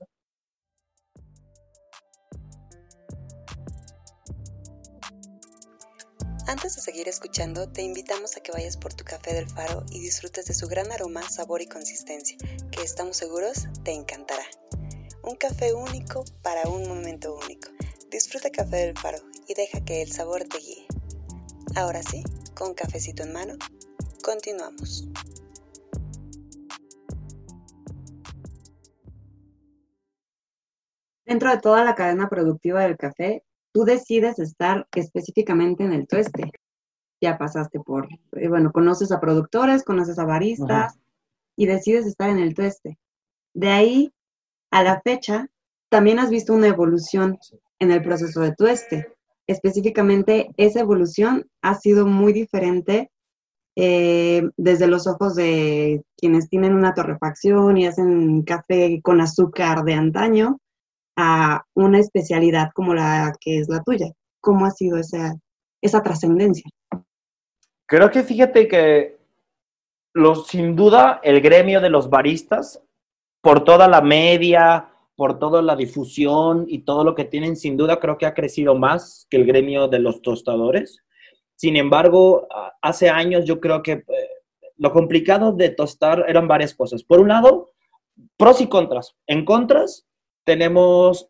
Antes 6.48 6.76
de 6.76 6.80
seguir 6.80 7.08
escuchando, 7.08 7.68
te 7.68 7.82
invitamos 7.82 8.36
a 8.36 8.40
que 8.40 8.52
vayas 8.52 8.76
por 8.76 8.94
tu 8.94 9.02
café 9.02 9.34
del 9.34 9.48
faro 9.48 9.84
y 9.90 9.98
disfrutes 9.98 10.46
de 10.46 10.54
su 10.54 10.68
gran 10.68 10.92
aroma, 10.92 11.28
sabor 11.28 11.60
y 11.60 11.66
consistencia, 11.66 12.38
que 12.70 12.82
estamos 12.82 13.16
seguros 13.16 13.66
te 13.82 13.92
encantará. 13.92 14.44
Un 15.24 15.34
café 15.34 15.74
único 15.74 16.24
para 16.42 16.68
un 16.68 16.86
momento 16.86 17.34
único. 17.34 17.70
Disfruta 18.10 18.50
Café 18.50 18.76
del 18.76 18.96
Faro 18.96 19.18
y 19.48 19.54
deja 19.54 19.84
que 19.84 20.02
el 20.02 20.12
sabor 20.12 20.44
te 20.44 20.58
guíe. 20.58 20.86
Ahora 21.74 22.00
sí, 22.04 22.22
con 22.54 22.74
cafecito 22.74 23.24
en 23.24 23.32
mano, 23.32 23.54
continuamos. 24.22 25.08
Dentro 31.24 31.50
de 31.50 31.58
toda 31.58 31.82
la 31.82 31.96
cadena 31.96 32.28
productiva 32.28 32.84
del 32.84 32.96
café, 32.96 33.42
tú 33.76 33.84
decides 33.84 34.38
estar 34.38 34.88
específicamente 34.94 35.84
en 35.84 35.92
el 35.92 36.06
tueste. 36.06 36.50
Ya 37.20 37.36
pasaste 37.36 37.78
por, 37.78 38.08
eh, 38.32 38.48
bueno, 38.48 38.72
conoces 38.72 39.12
a 39.12 39.20
productores, 39.20 39.84
conoces 39.84 40.18
a 40.18 40.24
baristas 40.24 40.98
y 41.56 41.66
decides 41.66 42.06
estar 42.06 42.30
en 42.30 42.38
el 42.38 42.54
tueste. 42.54 42.96
De 43.52 43.68
ahí 43.68 44.14
a 44.70 44.82
la 44.82 45.02
fecha, 45.02 45.48
también 45.90 46.18
has 46.18 46.30
visto 46.30 46.54
una 46.54 46.68
evolución 46.68 47.38
en 47.78 47.90
el 47.90 48.02
proceso 48.02 48.40
de 48.40 48.54
tueste. 48.54 49.12
Específicamente, 49.46 50.48
esa 50.56 50.80
evolución 50.80 51.46
ha 51.60 51.74
sido 51.74 52.06
muy 52.06 52.32
diferente 52.32 53.10
eh, 53.76 54.48
desde 54.56 54.86
los 54.86 55.06
ojos 55.06 55.34
de 55.34 56.02
quienes 56.16 56.48
tienen 56.48 56.74
una 56.74 56.94
torrefacción 56.94 57.76
y 57.76 57.86
hacen 57.86 58.40
café 58.40 59.02
con 59.02 59.20
azúcar 59.20 59.84
de 59.84 59.92
antaño 59.92 60.60
a 61.16 61.64
una 61.74 61.98
especialidad 61.98 62.70
como 62.74 62.94
la 62.94 63.32
que 63.40 63.58
es 63.58 63.68
la 63.68 63.82
tuya? 63.82 64.12
¿Cómo 64.40 64.66
ha 64.66 64.70
sido 64.70 64.98
esa, 64.98 65.36
esa 65.80 66.02
trascendencia? 66.02 66.70
Creo 67.86 68.10
que 68.10 68.22
fíjate 68.22 68.68
que 68.68 69.16
los, 70.12 70.46
sin 70.48 70.76
duda 70.76 71.20
el 71.22 71.40
gremio 71.40 71.80
de 71.80 71.90
los 71.90 72.10
baristas, 72.10 72.82
por 73.40 73.64
toda 73.64 73.86
la 73.86 74.00
media, 74.00 74.88
por 75.14 75.38
toda 75.38 75.62
la 75.62 75.76
difusión 75.76 76.66
y 76.68 76.80
todo 76.80 77.04
lo 77.04 77.14
que 77.14 77.24
tienen, 77.24 77.56
sin 77.56 77.76
duda 77.76 78.00
creo 78.00 78.18
que 78.18 78.26
ha 78.26 78.34
crecido 78.34 78.74
más 78.74 79.26
que 79.30 79.36
el 79.36 79.46
gremio 79.46 79.88
de 79.88 79.98
los 79.98 80.20
tostadores. 80.20 81.02
Sin 81.54 81.76
embargo, 81.76 82.46
hace 82.82 83.08
años 83.08 83.44
yo 83.44 83.60
creo 83.60 83.82
que 83.82 83.92
eh, 83.92 84.04
lo 84.76 84.92
complicado 84.92 85.52
de 85.52 85.70
tostar 85.70 86.24
eran 86.28 86.46
varias 86.46 86.74
cosas. 86.74 87.02
Por 87.02 87.20
un 87.20 87.28
lado, 87.28 87.70
pros 88.36 88.60
y 88.60 88.68
contras. 88.68 89.16
En 89.26 89.44
contras, 89.44 90.06
tenemos 90.46 91.28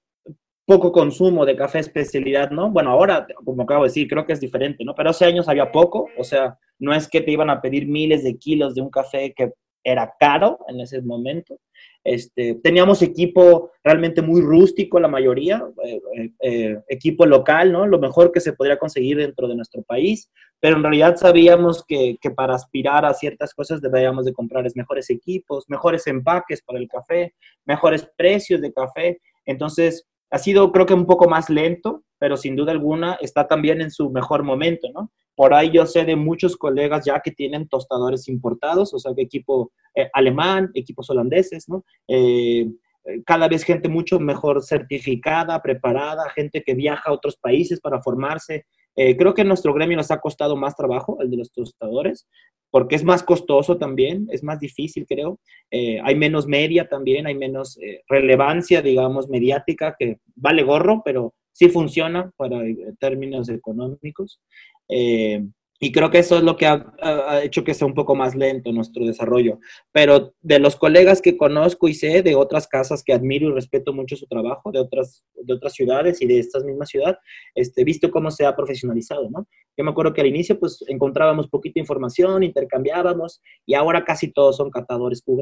poco 0.67 0.93
consumo 0.93 1.47
de 1.47 1.57
café 1.57 1.79
especialidad, 1.79 2.51
¿no? 2.51 2.71
Bueno, 2.71 2.91
ahora, 2.91 3.27
como 3.45 3.63
acabo 3.63 3.85
de 3.85 3.89
decir, 3.89 4.09
creo 4.09 4.27
que 4.27 4.35
es 4.35 4.41
diferente, 4.41 4.85
¿no? 4.85 4.95
Pero 4.95 5.11
hace 5.11 5.25
años 5.25 5.49
había 5.49 5.73
poco, 5.73 6.09
o 6.19 6.25
sea, 6.25 6.59
no 6.79 6.93
es 6.93 7.09
que 7.09 7.21
te 7.21 7.31
iban 7.31 7.49
a 7.49 7.61
pedir 7.61 7.87
miles 7.87 8.23
de 8.23 8.37
kilos 8.37 8.75
de 8.75 8.83
un 8.83 8.91
café 8.91 9.33
que 9.35 9.53
era 9.87 10.13
caro 10.19 10.59
en 10.69 10.81
ese 10.81 11.01
momento. 11.01 11.61
Este, 12.03 12.55
teníamos 12.63 13.03
equipo 13.03 13.71
realmente 13.85 14.21
muy 14.21 14.41
rústico, 14.41 14.99
la 14.99 15.07
mayoría, 15.07 15.65
eh, 15.85 16.01
eh, 16.17 16.31
eh, 16.41 16.81
equipo 16.89 17.25
local, 17.25 17.71
¿no? 17.71 17.87
Lo 17.87 18.01
mejor 18.01 18.33
que 18.33 18.41
se 18.41 18.53
podría 18.53 18.79
conseguir 18.79 19.19
dentro 19.19 19.47
de 19.47 19.55
nuestro 19.55 19.83
país, 19.83 20.29
pero 20.59 20.77
en 20.77 20.83
realidad 20.83 21.17
sabíamos 21.17 21.85
que, 21.87 22.17
que 22.21 22.31
para 22.31 22.55
aspirar 22.55 23.05
a 23.05 23.15
ciertas 23.15 23.55
cosas 23.55 23.81
deberíamos 23.81 24.25
de 24.25 24.33
comprar 24.33 24.67
mejores 24.75 25.09
equipos, 25.09 25.65
mejores 25.69 26.07
empaques 26.09 26.63
para 26.63 26.81
el 26.81 26.89
café, 26.89 27.35
mejores 27.65 28.09
precios 28.17 28.61
de 28.61 28.73
café. 28.73 29.21
Entonces, 29.45 30.05
ha 30.31 30.39
sido 30.39 30.73
creo 30.73 30.87
que 30.87 30.95
un 30.95 31.07
poco 31.07 31.29
más 31.29 31.51
lento, 31.51 32.03
pero 32.19 32.37
sin 32.37 32.57
duda 32.57 32.73
alguna 32.73 33.15
está 33.21 33.47
también 33.47 33.81
en 33.81 33.91
su 33.91 34.11
mejor 34.11 34.43
momento, 34.43 34.89
¿no? 34.93 35.13
Por 35.35 35.53
ahí 35.53 35.71
yo 35.71 35.85
sé 35.87 36.05
de 36.05 36.17
muchos 36.17 36.57
colegas 36.57 37.05
ya 37.05 37.21
que 37.21 37.31
tienen 37.31 37.69
tostadores 37.69 38.27
importados, 38.29 38.95
o 38.95 38.99
sea, 38.99 39.13
que 39.15 39.23
equipo 39.23 39.71
eh, 39.95 40.09
alemán, 40.15 40.71
equipos 40.75 41.11
holandeses, 41.11 41.69
¿no? 41.69 41.85
Eh, 42.09 42.67
cada 43.25 43.47
vez 43.47 43.63
gente 43.63 43.89
mucho 43.89 44.19
mejor 44.19 44.63
certificada, 44.63 45.61
preparada, 45.63 46.29
gente 46.31 46.63
que 46.63 46.75
viaja 46.75 47.11
a 47.11 47.13
otros 47.13 47.37
países 47.37 47.81
para 47.81 48.03
formarse. 48.03 48.67
Eh, 48.97 49.17
creo 49.17 49.35
que 49.35 49.45
nuestro 49.45 49.73
gremio 49.75 49.97
nos 49.97 50.11
ha 50.11 50.21
costado 50.21 50.57
más 50.57 50.75
trabajo, 50.75 51.19
el 51.21 51.31
de 51.31 51.37
los 51.37 51.53
tostadores, 51.53 52.27
porque 52.71 52.97
es 52.97 53.05
más 53.05 53.23
costoso 53.23 53.79
también, 53.79 54.27
es 54.31 54.43
más 54.43 54.59
difícil, 54.59 55.07
creo. 55.07 55.39
hay 55.71 56.15
menos 56.17 56.47
media 56.47 56.89
también, 56.89 57.27
hay 57.27 57.35
menos 57.35 57.79
relevancia, 58.09 58.83
digamos, 58.83 59.29
mediática, 59.29 59.95
que 59.99 60.19
vale 60.35 60.63
gorro, 60.63 61.03
pero 61.05 61.33
sí 61.53 61.69
funciona 61.69 62.33
para 62.37 62.61
términos 62.99 63.49
económicos. 63.49 64.41
Y 65.79 65.93
creo 65.93 66.11
que 66.11 66.19
eso 66.19 66.37
es 66.37 66.43
lo 66.43 66.57
que 66.57 66.67
ha, 66.67 67.43
hecho 67.43 67.65
que 67.65 67.75
sea 67.75 67.87
un 67.87 67.95
poco 67.95 68.15
más 68.15 68.35
lento 68.35 68.73
nuestro 68.73 69.05
desarrollo. 69.05 69.59
Pero 69.93 70.35
de 70.41 70.59
los 70.59 70.77
colegas 70.77 71.21
que 71.21 71.37
conozco 71.37 71.89
y 71.89 71.95
sé 71.95 72.23
de 72.23 72.35
otras 72.35 72.67
casas 72.67 73.03
que 73.03 73.13
admiro 73.13 73.49
y 73.49 73.53
respeto 73.53 73.93
mucho 73.93 74.17
su 74.17 74.27
trabajo, 74.27 74.73
de 74.73 74.81
otras, 74.81 75.25
de 75.35 75.55
otras 75.55 75.75
ciudades 75.75 76.23
y 76.23 76.27
de 76.27 76.39
esta 76.39 76.61
misma 76.61 76.87
ciudad, 76.87 77.19
este, 77.55 77.85
visto 77.85 78.11
cómo 78.11 78.31
se 78.31 78.47
ha 78.47 78.57
profesionalizado, 78.57 79.29
¿no? 79.31 79.47
Yo 79.77 79.85
me 79.85 79.91
acuerdo 79.91 80.15
que 80.15 80.23
al 80.23 80.27
inicio 80.29 80.59
pues 80.59 80.83
encontrábamos 80.89 81.49
poquita 81.49 81.79
información, 81.79 82.43
intercambiábamos 82.43 83.43
y 83.67 83.75
ahora 83.75 84.05
casi 84.05 84.33
todos 84.33 84.57
son 84.57 84.71
catadores 84.71 85.23
q 85.23 85.37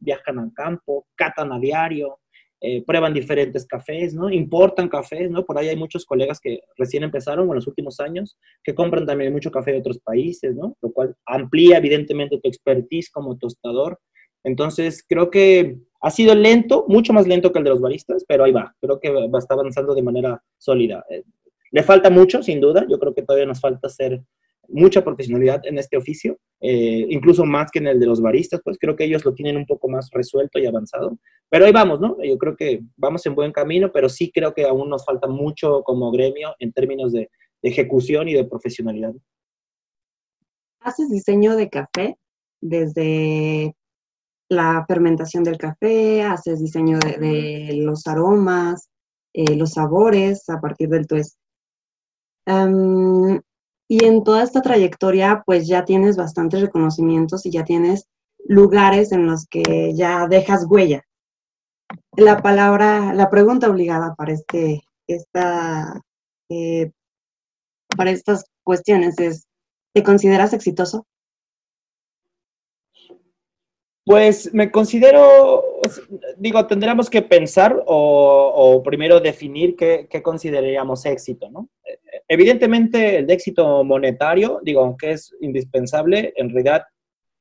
viajan 0.00 0.38
al 0.40 0.52
campo, 0.52 1.06
catan 1.14 1.52
a 1.52 1.60
diario, 1.60 2.18
eh, 2.64 2.80
prueban 2.86 3.12
diferentes 3.12 3.66
cafés, 3.66 4.14
¿no? 4.14 4.30
Importan 4.30 4.88
cafés, 4.88 5.28
¿no? 5.28 5.44
Por 5.44 5.58
ahí 5.58 5.68
hay 5.68 5.74
muchos 5.74 6.06
colegas 6.06 6.38
que 6.38 6.60
recién 6.76 7.02
empezaron 7.02 7.48
en 7.48 7.56
los 7.56 7.66
últimos 7.66 7.98
años 7.98 8.38
que 8.62 8.72
compran 8.72 9.04
también 9.04 9.32
mucho 9.32 9.50
café 9.50 9.72
de 9.72 9.78
otros 9.78 9.98
países, 9.98 10.54
¿no? 10.54 10.76
Lo 10.80 10.92
cual 10.92 11.16
amplía 11.26 11.78
evidentemente 11.78 12.38
tu 12.38 12.48
expertise 12.48 13.10
como 13.10 13.36
tostador. 13.36 13.98
Entonces, 14.44 15.04
creo 15.08 15.28
que 15.28 15.78
ha 16.00 16.10
sido 16.10 16.36
lento, 16.36 16.84
mucho 16.86 17.12
más 17.12 17.26
lento 17.26 17.52
que 17.52 17.58
el 17.58 17.64
de 17.64 17.70
los 17.70 17.80
baristas, 17.80 18.24
pero 18.28 18.44
ahí 18.44 18.52
va. 18.52 18.72
Creo 18.80 19.00
que 19.00 19.10
va, 19.10 19.38
está 19.40 19.54
avanzando 19.54 19.92
de 19.92 20.02
manera 20.02 20.40
sólida. 20.56 21.04
Eh, 21.10 21.24
le 21.72 21.82
falta 21.82 22.10
mucho, 22.10 22.44
sin 22.44 22.60
duda. 22.60 22.86
Yo 22.88 22.96
creo 23.00 23.12
que 23.12 23.22
todavía 23.22 23.46
nos 23.46 23.60
falta 23.60 23.88
ser 23.88 24.22
mucha 24.68 25.04
profesionalidad 25.04 25.60
en 25.66 25.78
este 25.78 25.96
oficio, 25.96 26.38
eh, 26.60 27.06
incluso 27.08 27.44
más 27.44 27.70
que 27.70 27.78
en 27.78 27.88
el 27.88 28.00
de 28.00 28.06
los 28.06 28.20
baristas, 28.20 28.60
pues 28.64 28.78
creo 28.78 28.96
que 28.96 29.04
ellos 29.04 29.24
lo 29.24 29.34
tienen 29.34 29.56
un 29.56 29.66
poco 29.66 29.88
más 29.88 30.08
resuelto 30.12 30.58
y 30.58 30.66
avanzado. 30.66 31.18
Pero 31.48 31.66
ahí 31.66 31.72
vamos, 31.72 32.00
¿no? 32.00 32.16
Yo 32.22 32.38
creo 32.38 32.56
que 32.56 32.82
vamos 32.96 33.24
en 33.26 33.34
buen 33.34 33.52
camino, 33.52 33.90
pero 33.92 34.08
sí 34.08 34.30
creo 34.32 34.54
que 34.54 34.64
aún 34.64 34.88
nos 34.88 35.04
falta 35.04 35.26
mucho 35.26 35.82
como 35.82 36.10
gremio 36.10 36.54
en 36.58 36.72
términos 36.72 37.12
de, 37.12 37.30
ejecución 37.64 38.28
y 38.28 38.34
de 38.34 38.44
profesionalidad. 38.44 39.12
¿Haces 40.80 41.10
diseño 41.10 41.54
de 41.54 41.70
café 41.70 42.18
desde 42.60 43.76
la 44.48 44.84
fermentación 44.88 45.44
del 45.44 45.58
café? 45.58 46.22
¿Haces 46.22 46.58
diseño 46.58 46.98
de, 46.98 47.76
los 47.76 48.04
aromas, 48.08 48.88
eh, 49.32 49.54
los 49.54 49.74
sabores 49.74 50.48
a 50.48 50.60
partir 50.60 50.88
del 50.88 51.06
tueste? 51.06 51.38
Y 53.92 54.06
en 54.06 54.24
toda 54.24 54.42
esta 54.42 54.62
trayectoria, 54.62 55.42
pues 55.44 55.68
ya 55.68 55.84
tienes 55.84 56.16
bastantes 56.16 56.62
reconocimientos 56.62 57.44
y 57.44 57.50
ya 57.50 57.62
tienes 57.62 58.08
lugares 58.38 59.12
en 59.12 59.26
los 59.26 59.44
que 59.46 59.92
ya 59.94 60.26
dejas 60.28 60.64
huella. 60.66 61.02
La 62.16 62.40
palabra, 62.40 63.12
la 63.12 63.28
pregunta 63.28 63.68
obligada 63.68 64.14
para 64.14 64.32
este, 64.32 64.80
esta, 65.06 66.00
eh, 66.48 66.90
para 67.94 68.12
estas 68.12 68.46
cuestiones 68.64 69.18
es, 69.18 69.46
¿te 69.92 70.02
consideras 70.02 70.54
exitoso? 70.54 71.06
Pues 74.06 74.54
me 74.54 74.70
considero, 74.70 75.64
digo, 76.38 76.66
tendríamos 76.66 77.10
que 77.10 77.20
pensar 77.20 77.84
o, 77.86 78.80
primero 78.82 79.20
definir 79.20 79.76
qué, 79.76 80.08
qué, 80.08 80.22
consideraríamos 80.22 81.04
éxito, 81.04 81.50
¿no? 81.50 81.68
Evidentemente 82.28 83.18
el 83.18 83.30
éxito 83.30 83.84
monetario, 83.84 84.60
digo, 84.62 84.82
aunque 84.82 85.12
es 85.12 85.34
indispensable, 85.40 86.32
en 86.36 86.50
realidad, 86.50 86.84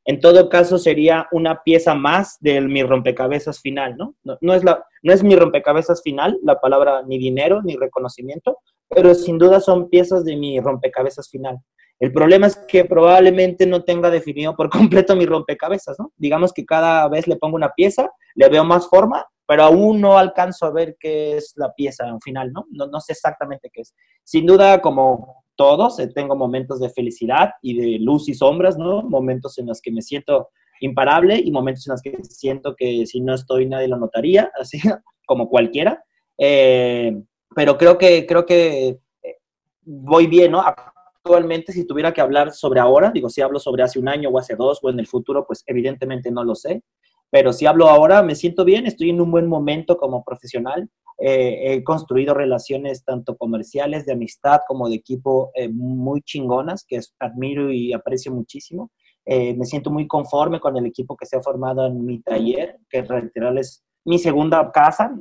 en 0.06 0.20
todo 0.20 0.50
caso 0.50 0.78
sería 0.78 1.28
una 1.32 1.64
pieza 1.64 1.94
más 1.94 2.38
de 2.40 2.62
mi 2.62 2.84
rompecabezas 2.84 3.62
final, 3.62 3.96
¿no? 3.98 4.16
No, 4.42 4.54
es, 4.54 4.64
la, 4.64 4.84
no 5.04 5.14
es 5.14 5.24
mi 5.24 5.36
rompecabezas 5.36 6.02
final, 6.02 6.40
la 6.44 6.60
palabra 6.60 7.04
ni 7.04 7.18
dinero 7.18 7.62
ni 7.64 7.76
reconocimiento, 7.76 8.58
pero 8.90 9.14
sin 9.14 9.38
duda 9.38 9.60
son 9.60 9.90
piezas 9.90 10.26
de 10.26 10.36
mi 10.36 10.60
rompecabezas 10.60 11.30
final. 11.30 11.60
El 12.00 12.12
problema 12.12 12.48
es 12.48 12.56
que 12.68 12.84
probablemente 12.84 13.68
no 13.68 13.84
tenga 13.84 14.10
definido 14.10 14.56
por 14.56 14.70
completo 14.72 15.16
mi 15.16 15.26
rompecabezas, 15.26 16.00
¿no? 16.00 16.12
Digamos 16.18 16.52
que 16.52 16.66
cada 16.66 17.08
vez 17.08 17.28
le 17.28 17.36
pongo 17.36 17.56
una 17.56 17.74
pieza, 17.74 18.12
le 18.36 18.50
veo 18.50 18.64
más 18.64 18.88
forma, 18.88 19.28
pero 19.52 19.64
aún 19.64 20.00
no 20.00 20.18
alcanzo 20.18 20.66
a 20.66 20.72
ver 20.72 20.96
qué 20.98 21.36
es 21.36 21.52
la 21.58 21.74
pieza 21.74 22.06
al 22.06 22.22
final, 22.24 22.54
¿no? 22.54 22.68
¿no? 22.72 22.88
No 22.88 23.02
sé 23.02 23.12
exactamente 23.12 23.70
qué 23.70 23.82
es. 23.82 23.94
Sin 24.24 24.46
duda, 24.46 24.80
como 24.82 25.44
todos, 25.58 26.00
eh, 26.00 26.08
tengo 26.08 26.38
momentos 26.38 26.80
de 26.80 26.90
felicidad 26.90 27.50
y 27.62 27.78
de 27.78 28.00
luz 28.00 28.30
y 28.30 28.34
sombras, 28.34 28.78
¿no? 28.78 29.02
Momentos 29.02 29.58
en 29.58 29.66
los 29.66 29.82
que 29.82 29.92
me 29.92 30.02
siento 30.02 30.52
imparable 30.80 31.38
y 31.38 31.52
momentos 31.52 31.86
en 31.86 31.92
los 31.92 32.02
que 32.02 32.18
siento 32.24 32.78
que 32.78 33.06
si 33.06 33.20
no 33.20 33.34
estoy 33.36 33.66
nadie 33.66 33.90
lo 33.90 33.98
notaría, 33.98 34.50
así 34.58 34.80
como 35.26 35.50
cualquiera. 35.50 36.02
Eh, 36.38 37.22
pero 37.54 37.78
creo 37.78 37.98
que, 37.98 38.26
creo 38.26 38.46
que 38.46 39.00
eh, 39.22 39.38
voy 39.82 40.28
bien, 40.28 40.54
¿no? 40.54 40.62
actualmente, 40.62 41.74
si 41.74 41.86
tuviera 41.86 42.14
que 42.14 42.22
hablar 42.22 42.54
sobre 42.54 42.80
ahora, 42.80 43.12
digo, 43.12 43.30
si 43.30 43.42
hablo 43.42 43.60
sobre 43.60 43.84
hace 43.84 44.00
un 44.00 44.08
año 44.08 44.30
o 44.30 44.40
hace 44.40 44.56
dos 44.56 44.80
o 44.82 44.90
en 44.90 44.98
el 45.02 45.08
futuro, 45.08 45.46
pues 45.46 45.62
evidentemente 45.68 46.32
no 46.32 46.46
lo 46.46 46.56
sé, 46.56 46.84
pero 47.32 47.54
si 47.54 47.66
hablo 47.66 47.88
ahora, 47.88 48.22
me 48.22 48.36
siento 48.36 48.64
bien, 48.64 48.86
estoy 48.86 49.10
en 49.10 49.22
un 49.22 49.32
buen 49.32 49.48
momento 49.48 49.98
como 49.98 50.24
profesional, 50.24 50.90
eh, 51.18 51.74
he 51.74 51.84
construido 51.84 52.34
relaciones 52.34 53.06
tanto 53.06 53.38
comerciales, 53.38 54.06
de 54.06 54.14
amistad, 54.14 54.62
como 54.68 54.90
de 54.90 54.96
equipo 54.96 55.52
eh, 55.56 55.70
muy 55.70 56.22
chingonas, 56.22 56.84
que 56.86 57.00
admiro 57.20 57.72
y 57.72 57.94
aprecio 57.94 58.32
muchísimo. 58.32 58.92
Eh, 59.26 59.54
me 59.54 59.66
siento 59.66 59.92
muy 59.92 60.08
conforme 60.08 60.60
con 60.60 60.76
el 60.78 60.86
equipo 60.86 61.16
que 61.16 61.26
se 61.26 61.38
ha 61.38 61.42
formado 61.42 61.86
en 61.86 62.06
mi 62.06 62.22
taller, 62.22 62.80
que 62.90 63.04
literal 63.04 63.58
es 63.60 63.84
mi 64.04 64.18
segunda 64.18 64.72
casa, 64.72 65.16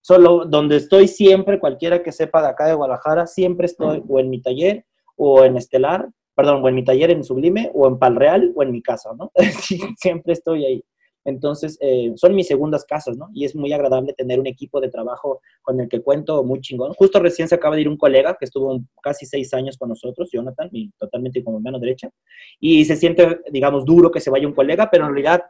solo 0.00 0.46
donde 0.46 0.76
estoy 0.76 1.08
siempre, 1.08 1.60
cualquiera 1.60 2.02
que 2.02 2.10
sepa 2.10 2.42
de 2.42 2.48
acá 2.48 2.66
de 2.66 2.74
Guadalajara, 2.74 3.26
siempre 3.26 3.66
estoy 3.66 4.02
o 4.08 4.18
en 4.18 4.30
mi 4.30 4.40
taller 4.40 4.86
o 5.16 5.44
en 5.44 5.56
Estelar, 5.56 6.08
perdón, 6.34 6.64
o 6.64 6.68
en 6.68 6.74
mi 6.74 6.84
taller 6.84 7.10
en 7.10 7.22
Sublime, 7.22 7.70
o 7.74 7.86
en 7.86 7.98
Palreal, 7.98 8.52
o 8.56 8.62
en 8.62 8.72
mi 8.72 8.82
casa, 8.82 9.10
¿no? 9.16 9.30
Siempre 9.98 10.32
estoy 10.32 10.64
ahí. 10.64 10.84
Entonces, 11.24 11.78
eh, 11.80 12.12
son 12.16 12.34
mis 12.34 12.46
segundas 12.46 12.84
casas, 12.84 13.16
¿no? 13.16 13.28
Y 13.32 13.44
es 13.44 13.56
muy 13.56 13.72
agradable 13.72 14.12
tener 14.12 14.38
un 14.38 14.46
equipo 14.46 14.80
de 14.80 14.90
trabajo 14.90 15.40
con 15.62 15.80
el 15.80 15.88
que 15.88 16.02
cuento 16.02 16.44
muy 16.44 16.60
chingón. 16.60 16.92
Justo 16.92 17.18
recién 17.18 17.48
se 17.48 17.54
acaba 17.54 17.76
de 17.76 17.82
ir 17.82 17.88
un 17.88 17.96
colega 17.96 18.36
que 18.38 18.44
estuvo 18.44 18.80
casi 19.02 19.24
seis 19.26 19.52
años 19.54 19.78
con 19.78 19.88
nosotros, 19.88 20.28
Jonathan, 20.32 20.68
y 20.72 20.90
totalmente 20.98 21.42
como 21.42 21.60
mano 21.60 21.78
derecha. 21.78 22.10
Y 22.60 22.84
se 22.84 22.96
siente, 22.96 23.40
digamos, 23.50 23.84
duro 23.84 24.10
que 24.10 24.20
se 24.20 24.30
vaya 24.30 24.46
un 24.46 24.54
colega, 24.54 24.90
pero 24.90 25.06
en 25.06 25.14
realidad, 25.14 25.42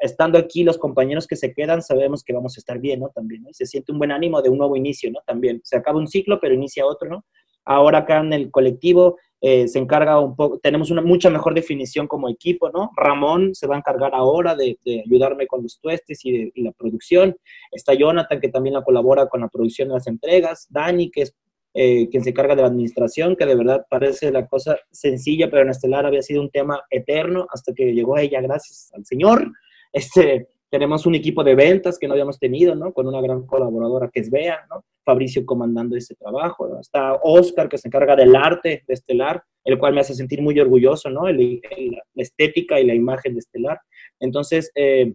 estando 0.00 0.38
aquí, 0.38 0.64
los 0.64 0.78
compañeros 0.78 1.26
que 1.26 1.36
se 1.36 1.52
quedan, 1.54 1.80
sabemos 1.80 2.24
que 2.24 2.32
vamos 2.32 2.56
a 2.56 2.60
estar 2.60 2.78
bien, 2.80 3.00
¿no? 3.00 3.10
También, 3.10 3.42
¿no? 3.42 3.50
Y 3.50 3.54
se 3.54 3.66
siente 3.66 3.92
un 3.92 3.98
buen 3.98 4.10
ánimo 4.10 4.42
de 4.42 4.50
un 4.50 4.58
nuevo 4.58 4.76
inicio, 4.76 5.10
¿no? 5.12 5.20
También. 5.26 5.60
Se 5.62 5.76
acaba 5.76 5.98
un 5.98 6.08
ciclo, 6.08 6.40
pero 6.40 6.54
inicia 6.54 6.84
otro, 6.86 7.08
¿no? 7.08 7.24
Ahora 7.64 7.98
acá 7.98 8.18
en 8.18 8.32
el 8.32 8.50
colectivo 8.50 9.16
eh, 9.42 9.68
se 9.68 9.78
encarga 9.78 10.20
un 10.20 10.36
poco, 10.36 10.58
tenemos 10.58 10.90
una 10.90 11.00
mucha 11.00 11.30
mejor 11.30 11.54
definición 11.54 12.06
como 12.06 12.28
equipo, 12.28 12.70
¿no? 12.70 12.90
Ramón 12.94 13.54
se 13.54 13.66
va 13.66 13.74
a 13.74 13.78
encargar 13.78 14.14
ahora 14.14 14.54
de, 14.54 14.78
ayudarme 15.06 15.46
con 15.46 15.62
los 15.62 15.80
tuestes 15.80 16.24
y, 16.24 16.52
la 16.62 16.72
producción. 16.72 17.34
Está 17.72 17.94
Jonathan, 17.94 18.40
que 18.40 18.48
también 18.48 18.74
la 18.74 18.82
colabora 18.84 19.28
con 19.28 19.40
la 19.40 19.48
producción 19.48 19.88
de 19.88 19.94
las 19.94 20.06
entregas. 20.06 20.66
Dani, 20.68 21.10
que 21.10 21.22
es 21.22 21.34
eh, 21.72 22.08
quien 22.10 22.22
se 22.22 22.30
encarga 22.30 22.54
de 22.54 22.62
la 22.62 22.68
administración, 22.68 23.34
que 23.34 23.46
de 23.46 23.54
verdad 23.54 23.86
parece 23.88 24.30
la 24.30 24.46
cosa 24.46 24.76
sencilla, 24.90 25.48
pero 25.48 25.62
en 25.62 25.70
Estelar 25.70 26.04
había 26.04 26.22
sido 26.22 26.42
un 26.42 26.50
tema 26.50 26.82
eterno 26.90 27.46
hasta 27.50 27.72
que 27.72 27.94
llegó 27.94 28.18
ella, 28.18 28.40
gracias 28.42 28.90
al 28.92 29.06
Señor. 29.06 29.50
Este, 29.92 30.48
tenemos 30.70 31.04
un 31.04 31.16
equipo 31.16 31.42
de 31.42 31.56
ventas 31.56 31.98
que 31.98 32.06
no 32.06 32.14
habíamos 32.14 32.38
tenido, 32.38 32.76
¿no? 32.76 32.92
Con 32.92 33.08
una 33.08 33.20
gran 33.20 33.44
colaboradora 33.44 34.08
que 34.12 34.20
es 34.20 34.30
Bea, 34.30 34.66
¿no? 34.70 34.84
Fabricio 35.04 35.44
comandando 35.44 35.96
ese 35.96 36.14
trabajo. 36.14 36.68
¿no? 36.68 36.80
Está 36.80 37.14
Oscar, 37.22 37.68
que 37.68 37.76
se 37.76 37.88
encarga 37.88 38.14
del 38.14 38.36
arte 38.36 38.84
de 38.86 38.94
Estelar, 38.94 39.42
el 39.64 39.78
cual 39.78 39.94
me 39.94 40.00
hace 40.00 40.14
sentir 40.14 40.40
muy 40.40 40.58
orgulloso, 40.60 41.10
¿no? 41.10 41.28
la 41.28 42.22
estética 42.22 42.78
y 42.80 42.86
la 42.86 42.94
imagen 42.94 43.34
de 43.34 43.40
Estelar. 43.40 43.80
Entonces, 44.20 44.70
eh, 44.76 45.14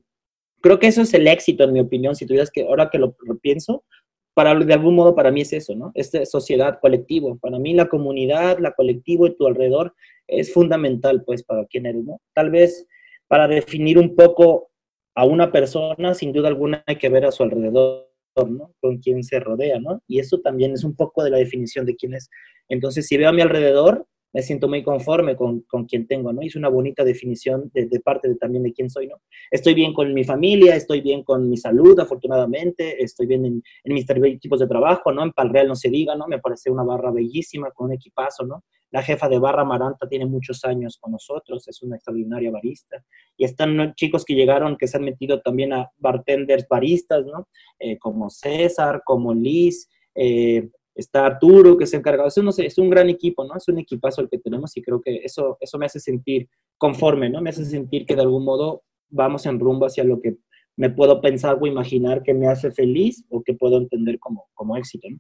creo 0.62 0.78
que 0.78 0.88
eso 0.88 1.04
es 1.04 1.14
el 1.14 1.28
éxito, 1.28 1.64
en 1.64 1.74
mi 1.74 1.80
opinión, 1.80 2.16
si 2.16 2.26
tuvieras 2.26 2.52
que, 2.52 2.64
ahora 2.64 2.90
que 2.90 3.00
lo, 3.00 3.16
pienso, 3.42 3.86
para, 4.34 4.54
de 4.54 4.74
algún 4.74 4.96
modo 4.96 5.16
para 5.16 5.32
mí 5.32 5.42
es 5.42 5.54
eso, 5.54 5.74
¿no? 5.76 5.92
Esta 5.94 6.26
sociedad, 6.26 6.80
colectivo. 6.82 7.38
Para 7.38 7.58
mí 7.60 7.74
la 7.74 7.88
comunidad, 7.88 8.60
la 8.60 8.74
colectivo 8.74 9.28
y 9.28 9.36
tu 9.38 9.48
alrededor 9.48 9.94
es 10.28 10.52
fundamental, 10.52 11.24
pues, 11.24 11.44
para 11.44 11.66
quién 11.68 11.86
eres, 11.86 12.04
¿no? 12.04 12.20
Tal 12.34 12.50
vez 12.50 12.86
para 13.28 13.48
definir 13.48 13.98
un 13.98 14.16
poco 14.16 14.70
a 15.16 15.26
una 15.26 15.52
persona, 15.52 16.14
sin 16.14 16.34
duda 16.34 16.50
alguna 16.50 16.84
hay 16.86 16.98
que 16.98 17.10
ver 17.10 17.26
a 17.26 17.32
su 17.32 17.44
alrededor, 17.44 18.08
¿no? 18.50 18.74
Con 18.82 18.98
quién 18.98 19.24
se 19.24 19.40
rodea, 19.40 19.80
¿no? 19.80 20.02
Y 20.08 20.20
eso 20.20 20.40
también 20.42 20.74
es 20.74 20.84
un 20.84 20.96
poco 20.96 21.24
de 21.24 21.30
la 21.30 21.38
definición 21.38 21.86
de 21.86 21.96
quién 21.96 22.14
es. 22.14 22.30
Entonces, 22.68 23.08
si 23.08 23.18
veo 23.18 23.30
a 23.30 23.34
mi 23.34 23.42
alrededor, 23.42 24.06
me 24.36 24.42
siento 24.42 24.68
muy 24.68 24.84
conforme 24.84 25.38
con, 25.38 25.62
con 25.62 25.86
quien 25.86 26.08
tengo, 26.08 26.34
¿no? 26.34 26.42
es 26.42 26.58
una 26.58 26.68
bonita 26.68 27.06
definición 27.06 27.72
de, 27.74 27.88
parte 28.02 28.28
de, 28.28 28.36
también 28.36 28.64
de 28.64 28.74
quién 28.74 28.90
soy, 28.90 29.08
¿no? 29.08 29.22
Estoy 29.50 29.74
bien 29.74 29.94
con 29.94 30.14
mi 30.14 30.26
familia, 30.26 30.76
estoy 30.76 31.00
bien 31.00 31.24
con 31.24 31.50
mi 31.50 31.56
salud, 31.56 31.98
afortunadamente, 31.98 33.02
estoy 33.02 33.28
bien 33.28 33.46
en, 33.46 33.64
en 33.86 33.94
mis 33.94 34.06
tipos 34.42 34.60
de 34.60 34.68
trabajo, 34.68 35.14
¿no? 35.14 35.24
En 35.24 35.32
Palreal 35.32 35.70
no 35.70 35.76
se 35.76 35.90
diga, 35.90 36.18
¿no? 36.18 36.28
Me 36.28 36.40
parece 36.40 36.70
una 36.70 36.84
barra 36.84 37.12
bellísima, 37.12 37.72
con 37.72 37.86
un 37.86 37.94
equipazo, 37.94 38.46
¿no? 38.46 38.66
La 38.92 39.02
jefa 39.02 39.30
de 39.30 39.40
barra 39.40 39.64
Maranta 39.64 40.06
tiene 40.06 40.26
muchos 40.26 40.66
años 40.66 40.98
con 41.00 41.14
nosotros, 41.14 41.66
es 41.70 41.82
una 41.82 41.96
extraordinaria 41.96 42.52
barista. 42.52 43.06
Y 43.38 43.46
están 43.46 43.94
chicos 43.96 44.26
que 44.26 44.36
llegaron, 44.36 44.76
que 44.76 44.88
se 44.88 44.98
han 44.98 45.06
metido 45.06 45.40
también 45.40 45.72
a 45.72 45.90
bartenders 45.96 46.68
baristas, 46.70 47.26
¿no? 47.26 47.48
Eh, 47.80 47.98
como 47.98 48.30
César, 48.30 49.02
como 49.06 49.34
Liz, 49.34 49.88
eh, 50.14 50.68
está 50.96 51.26
Arturo 51.26 51.78
que 51.78 51.84
ha 51.84 51.98
encargado, 51.98 52.30
eso 52.30 52.42
no 52.42 52.52
sé, 52.52 52.66
es 52.66 52.78
un 52.78 52.90
gran 52.90 53.10
equipo, 53.10 53.44
¿no? 53.44 53.56
Es 53.56 53.68
un 53.68 53.78
equipazo 53.80 54.22
el 54.22 54.30
que 54.30 54.40
tenemos 54.40 54.76
y 54.78 54.82
creo 54.82 55.02
que 55.02 55.18
eso, 55.18 55.58
eso 55.60 55.78
me 55.78 55.86
hace 55.86 56.00
sentir 56.00 56.50
conforme, 56.78 57.30
¿no? 57.30 57.42
Me 57.42 57.50
hace 57.50 57.66
sentir 57.66 58.06
que 58.06 58.16
de 58.16 58.22
algún 58.22 58.46
modo 58.46 58.84
vamos 59.10 59.46
en 59.46 59.60
rumbo 59.60 59.86
hacia 59.86 60.04
lo 60.04 60.20
que 60.22 60.38
me 60.78 60.90
puedo 60.90 61.22
pensar 61.22 61.58
o 61.60 61.68
imaginar 61.68 62.24
que 62.24 62.34
me 62.34 62.48
hace 62.48 62.72
feliz 62.72 63.26
o 63.30 63.44
que 63.44 63.54
puedo 63.54 63.78
entender 63.78 64.20
como, 64.20 64.48
como 64.54 64.78
éxito, 64.78 65.10
¿no? 65.10 65.18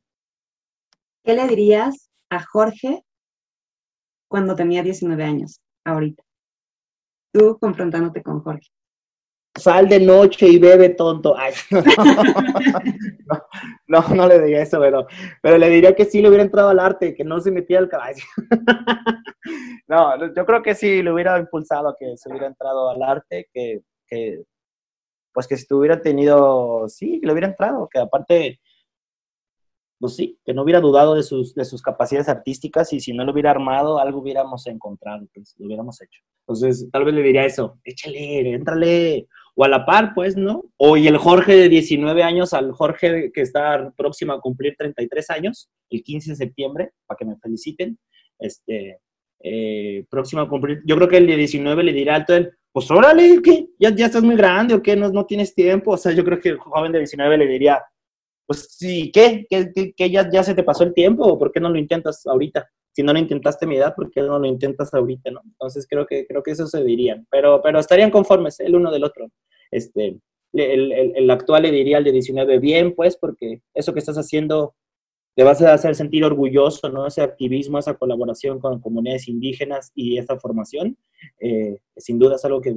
¿Qué 1.24 1.34
le 1.34 1.48
dirías 1.48 2.10
a 2.30 2.44
Jorge 2.44 3.04
cuando 4.28 4.56
tenía 4.56 4.84
19 4.84 5.24
años, 5.24 5.60
ahorita? 5.84 6.24
Tú 7.34 7.58
confrontándote 7.60 8.22
con 8.22 8.42
Jorge 8.42 8.70
sal 9.56 9.88
de 9.88 10.00
noche 10.00 10.48
y 10.48 10.60
bebe 10.60 10.90
tonto. 10.90 11.36
no, 13.88 14.08
no, 14.10 14.28
le 14.28 14.40
diría 14.40 14.62
eso, 14.62 14.80
pero, 14.80 15.08
pero 15.42 15.58
le 15.58 15.70
diría 15.70 15.96
que 15.96 16.06
sí 16.06 16.22
le 16.22 16.30
hubiera 16.30 16.44
entrado 16.44 16.70
al 16.70 16.80
arte, 16.80 17.16
que 17.16 17.24
no 17.24 17.40
se 17.40 17.52
metía 17.52 17.80
al 17.80 17.90
caballo. 17.90 18.24
no, 19.88 20.34
yo 20.34 20.46
creo 20.46 20.62
que 20.62 20.76
sí 20.76 21.02
le 21.02 21.12
hubiera 21.12 21.40
impulsado 21.40 21.90
a 21.90 21.96
que 21.98 22.18
se 22.18 22.30
hubiera 22.30 22.48
entrado 22.48 22.90
al 22.90 23.02
arte, 23.02 23.50
que, 23.54 23.82
que 24.08 24.44
pues 25.34 25.48
que 25.48 25.58
si 25.58 25.66
hubiera 25.74 26.02
tenido, 26.02 26.88
sí, 26.88 27.20
que 27.20 27.28
le 27.28 27.34
hubiera 27.34 27.48
entrado, 27.48 27.90
que 27.92 28.00
aparte 28.00 28.60
pues 30.00 30.16
sí, 30.16 30.40
que 30.46 30.54
no 30.54 30.64
hubiera 30.64 30.82
dudado 30.82 31.16
de 31.16 31.24
sus, 31.24 31.56
de 31.56 31.66
sus 31.66 31.82
capacidades 31.82 32.30
artísticas 32.30 32.92
y 32.94 33.00
si 33.00 33.14
no 33.14 33.24
lo 33.24 33.32
hubiera 33.32 33.52
armado, 33.52 34.00
algo 34.00 34.20
hubiéramos 34.20 34.68
encontrado, 34.68 35.26
pues 35.34 35.56
lo 35.58 35.68
hubiéramos 35.68 36.02
hecho. 36.02 36.22
Entonces, 36.42 36.90
tal 36.92 37.06
vez 37.06 37.16
le 37.16 37.24
diría 37.24 37.46
eso, 37.46 37.80
échale, 37.84 38.54
éntrale, 38.54 39.28
o 39.56 39.64
a 39.64 39.70
la 39.70 39.86
par, 39.86 40.14
pues, 40.14 40.36
¿no? 40.36 40.66
O 40.78 40.98
y 40.98 41.08
el 41.08 41.18
Jorge 41.18 41.56
de 41.56 41.70
19 41.70 42.24
años 42.24 42.54
al 42.54 42.72
Jorge 42.72 43.32
que 43.34 43.42
está 43.42 43.92
próximo 43.96 44.34
a 44.34 44.42
cumplir 44.42 44.76
33 44.78 45.30
años, 45.30 45.70
el 45.90 46.04
15 46.04 46.32
de 46.32 46.36
septiembre, 46.36 46.92
para 47.06 47.18
que 47.18 47.26
me 47.26 47.38
feliciten, 47.38 47.98
este, 48.38 49.00
eh, 49.42 50.06
próximo 50.10 50.42
a 50.42 50.50
cumplir, 50.50 50.82
yo 50.86 50.96
creo 50.96 51.08
que 51.08 51.18
el 51.18 51.28
de 51.28 51.38
19 51.38 51.84
le 51.84 51.94
dirá 51.94 52.16
al 52.16 52.26
él, 52.30 52.52
pues 52.72 52.92
órale, 52.92 53.42
¿qué? 53.42 53.68
¿Ya, 53.80 53.96
¿Ya 53.96 54.08
estás 54.08 54.24
muy 54.24 54.36
grande 54.36 54.74
o 54.74 54.82
qué? 54.82 54.96
¿No, 54.96 55.10
¿No 55.10 55.26
tienes 55.26 55.56
tiempo? 55.56 55.92
O 55.92 55.98
sea, 55.98 56.12
yo 56.12 56.26
creo 56.26 56.40
que 56.40 56.50
el 56.50 56.58
joven 56.58 56.92
de 56.92 57.00
19 57.00 57.38
le 57.38 57.48
diría, 57.48 57.82
pues 58.46 58.68
sí, 58.78 59.12
¿qué? 59.14 59.46
¿Qué, 59.50 60.10
ya, 60.10 60.30
ya, 60.30 60.44
se 60.44 60.54
te 60.54 60.64
pasó 60.64 60.84
el 60.84 60.94
tiempo 60.94 61.24
o 61.24 61.40
por 61.40 61.52
qué 61.52 61.60
no 61.60 61.70
lo 61.70 61.78
intentas 61.78 62.26
ahorita? 62.28 62.68
Si 62.92 63.02
no 63.04 63.14
lo 63.14 63.20
intentaste 63.20 63.66
mi 63.66 63.78
edad, 63.78 63.96
¿por 63.96 64.12
qué 64.12 64.22
no 64.22 64.40
lo 64.40 64.46
intentas 64.46 64.94
ahorita, 64.94 65.32
no? 65.32 65.42
Entonces 65.44 65.88
creo 65.90 66.06
que, 66.06 66.26
creo 66.28 66.44
que 66.44 66.52
eso 66.52 66.68
se 66.68 66.84
dirían, 66.84 67.26
pero, 67.30 67.62
pero 67.62 67.80
estarían 67.80 68.12
conformes 68.12 68.60
el 68.60 68.76
uno 68.76 68.92
del 68.92 69.04
otro. 69.04 69.30
Este, 69.72 70.20
el, 70.54 70.92
el, 70.92 71.30
actual 71.32 71.64
le 71.64 71.72
diría 71.72 71.98
al 71.98 72.04
de 72.04 72.12
19, 72.12 72.60
bien, 72.60 72.94
pues, 72.96 73.18
porque 73.18 73.62
eso 73.74 73.94
que 73.94 74.00
estás 74.00 74.18
haciendo 74.18 74.76
te 75.36 75.44
vas 75.44 75.62
a 75.62 75.74
hacer 75.74 75.96
sentir 75.96 76.24
orgulloso, 76.24 76.90
¿no? 76.90 77.06
Ese 77.06 77.22
activismo, 77.22 77.78
esa 77.78 77.96
colaboración 77.96 78.60
con 78.60 78.80
comunidades 78.80 79.28
indígenas 79.28 79.92
y 79.94 80.18
esa 80.18 80.40
formación, 80.40 80.98
eh, 81.42 81.78
sin 81.98 82.18
duda 82.18 82.36
es 82.36 82.46
algo 82.46 82.62
que 82.62 82.74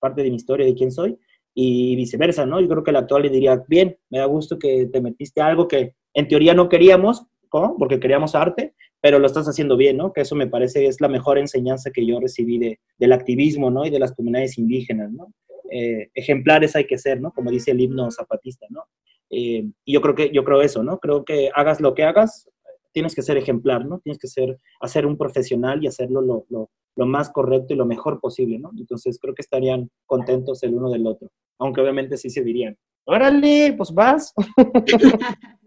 parte 0.00 0.22
de 0.22 0.30
mi 0.30 0.36
historia, 0.36 0.66
de 0.66 0.74
quién 0.74 0.90
soy, 0.90 1.16
y 1.54 1.94
viceversa, 1.94 2.46
¿no? 2.46 2.60
Yo 2.60 2.68
creo 2.68 2.82
que 2.82 2.90
el 2.90 2.96
actual 2.96 3.22
le 3.22 3.28
diría, 3.28 3.62
bien, 3.68 3.96
me 4.08 4.18
da 4.18 4.24
gusto 4.24 4.58
que 4.58 4.86
te 4.86 5.00
metiste 5.00 5.40
algo 5.40 5.68
que 5.68 5.94
en 6.14 6.26
teoría 6.26 6.52
no 6.52 6.68
queríamos, 6.68 7.26
¿no? 7.52 7.76
Porque 7.78 8.00
queríamos 8.00 8.34
arte, 8.34 8.74
pero 9.00 9.20
lo 9.20 9.26
estás 9.26 9.46
haciendo 9.46 9.76
bien, 9.76 9.96
¿no? 9.96 10.12
Que 10.12 10.22
eso 10.22 10.34
me 10.34 10.48
parece 10.48 10.86
es 10.86 11.00
la 11.00 11.08
mejor 11.08 11.38
enseñanza 11.38 11.92
que 11.92 12.04
yo 12.04 12.18
recibí 12.18 12.58
de, 12.58 12.80
del 12.98 13.12
activismo, 13.12 13.70
¿no? 13.70 13.84
Y 13.86 13.90
de 13.90 14.00
las 14.00 14.12
comunidades 14.12 14.58
indígenas, 14.58 15.12
¿no? 15.12 15.32
Eh, 15.70 16.10
ejemplares 16.14 16.74
hay 16.74 16.86
que 16.86 16.98
ser, 16.98 17.20
¿no? 17.20 17.32
Como 17.32 17.50
dice 17.50 17.70
el 17.70 17.80
himno 17.80 18.10
zapatista, 18.10 18.66
¿no? 18.70 18.84
Eh, 19.30 19.64
y 19.84 19.92
yo 19.92 20.00
creo 20.00 20.14
que, 20.14 20.30
yo 20.30 20.42
creo 20.44 20.62
eso, 20.62 20.82
¿no? 20.82 20.98
Creo 20.98 21.24
que 21.24 21.50
hagas 21.54 21.80
lo 21.80 21.94
que 21.94 22.02
hagas, 22.02 22.48
tienes 22.92 23.14
que 23.14 23.22
ser 23.22 23.36
ejemplar, 23.36 23.86
¿no? 23.86 24.00
Tienes 24.00 24.18
que 24.18 24.26
ser, 24.26 24.58
hacer 24.80 25.06
un 25.06 25.16
profesional 25.16 25.82
y 25.82 25.86
hacerlo 25.86 26.20
lo, 26.20 26.44
lo, 26.48 26.70
lo, 26.96 27.06
más 27.06 27.30
correcto 27.30 27.72
y 27.72 27.76
lo 27.76 27.86
mejor 27.86 28.20
posible, 28.20 28.58
¿no? 28.58 28.72
Entonces 28.76 29.18
creo 29.20 29.34
que 29.34 29.42
estarían 29.42 29.88
contentos 30.06 30.62
el 30.64 30.74
uno 30.74 30.90
del 30.90 31.06
otro, 31.06 31.30
aunque 31.58 31.80
obviamente 31.80 32.16
sí 32.16 32.30
se 32.30 32.42
dirían, 32.42 32.76
órale, 33.04 33.74
pues 33.76 33.92
vas. 33.92 34.34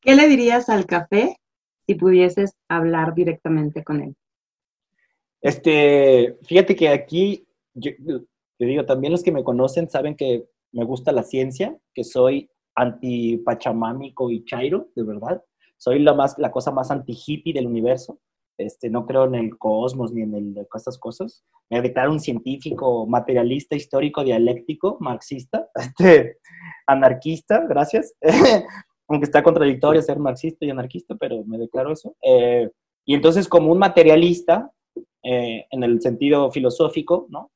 ¿Qué 0.00 0.14
le 0.14 0.28
dirías 0.28 0.68
al 0.68 0.86
café 0.86 1.36
si 1.86 1.94
pudieses 1.94 2.54
hablar 2.68 3.14
directamente 3.14 3.84
con 3.84 4.00
él? 4.00 4.14
Este, 5.42 6.38
fíjate 6.44 6.74
que 6.74 6.88
aquí, 6.88 7.46
yo, 7.74 7.90
te 8.64 8.70
digo, 8.70 8.86
también 8.86 9.12
los 9.12 9.22
que 9.22 9.32
me 9.32 9.44
conocen 9.44 9.88
saben 9.88 10.16
que 10.16 10.46
me 10.72 10.84
gusta 10.84 11.12
la 11.12 11.22
ciencia, 11.22 11.78
que 11.94 12.04
soy 12.04 12.48
anti-pachamámico 12.74 14.30
y 14.30 14.44
chairo, 14.44 14.88
de 14.96 15.02
verdad 15.02 15.42
soy 15.84 15.98
la, 15.98 16.14
más, 16.14 16.38
la 16.38 16.50
cosa 16.50 16.70
más 16.70 16.90
anti-hippie 16.90 17.52
del 17.52 17.66
universo. 17.66 18.18
Este, 18.56 18.88
no 18.88 19.04
creo 19.04 19.24
en 19.24 19.34
el 19.34 19.58
cosmos 19.58 20.12
ni 20.12 20.22
en 20.22 20.34
el, 20.34 20.66
estas 20.74 20.98
cosas. 20.98 21.44
Me 21.68 21.82
declaro 21.82 22.12
un 22.12 22.20
científico, 22.20 23.06
materialista, 23.06 23.76
histórico, 23.76 24.24
dialéctico, 24.24 24.96
marxista, 25.00 25.68
este, 25.74 26.38
anarquista, 26.86 27.66
gracias. 27.68 28.14
Aunque 29.08 29.26
está 29.26 29.42
contradictorio 29.42 30.00
ser 30.00 30.18
marxista 30.18 30.64
y 30.64 30.70
anarquista, 30.70 31.14
pero 31.16 31.44
me 31.44 31.58
declaro 31.58 31.92
eso. 31.92 32.16
Eh, 32.22 32.70
y 33.04 33.14
entonces, 33.14 33.46
como 33.46 33.70
un 33.70 33.78
materialista, 33.78 34.72
eh, 35.22 35.66
en 35.70 35.82
el 35.82 36.00
sentido 36.00 36.50
filosófico, 36.50 37.26
¿no? 37.28 37.50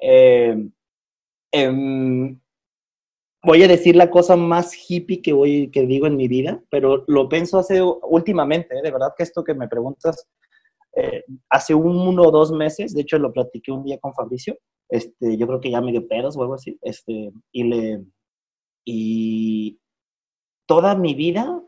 Eh, 0.00 0.56
em, 1.52 2.40
voy 3.44 3.62
a 3.62 3.68
decir 3.68 3.96
la 3.96 4.10
cosa 4.10 4.36
más 4.36 4.74
hippie 4.88 5.22
que, 5.22 5.32
voy, 5.32 5.70
que 5.70 5.86
digo 5.86 6.06
en 6.06 6.16
mi 6.16 6.28
vida, 6.28 6.62
pero 6.70 7.04
lo 7.06 7.28
pienso 7.28 7.58
hace 7.58 7.80
últimamente, 7.82 8.76
¿eh? 8.76 8.82
de 8.82 8.90
verdad 8.90 9.12
que 9.16 9.22
esto 9.22 9.44
que 9.44 9.54
me 9.54 9.68
preguntas, 9.68 10.26
eh, 10.96 11.24
hace 11.50 11.74
uno 11.74 12.22
o 12.22 12.30
dos 12.30 12.52
meses, 12.52 12.94
de 12.94 13.02
hecho 13.02 13.18
lo 13.18 13.32
platiqué 13.32 13.72
un 13.72 13.84
día 13.84 13.98
con 13.98 14.14
Fabricio, 14.14 14.58
este, 14.88 15.36
yo 15.36 15.46
creo 15.46 15.60
que 15.60 15.70
ya 15.70 15.80
me 15.80 15.92
dio 15.92 16.06
pedos 16.06 16.36
o 16.36 16.42
algo 16.42 16.54
así, 16.54 16.78
este, 16.82 17.32
y, 17.52 17.64
le, 17.64 18.04
y 18.84 19.78
toda 20.66 20.94
mi 20.94 21.14
vida 21.14 21.62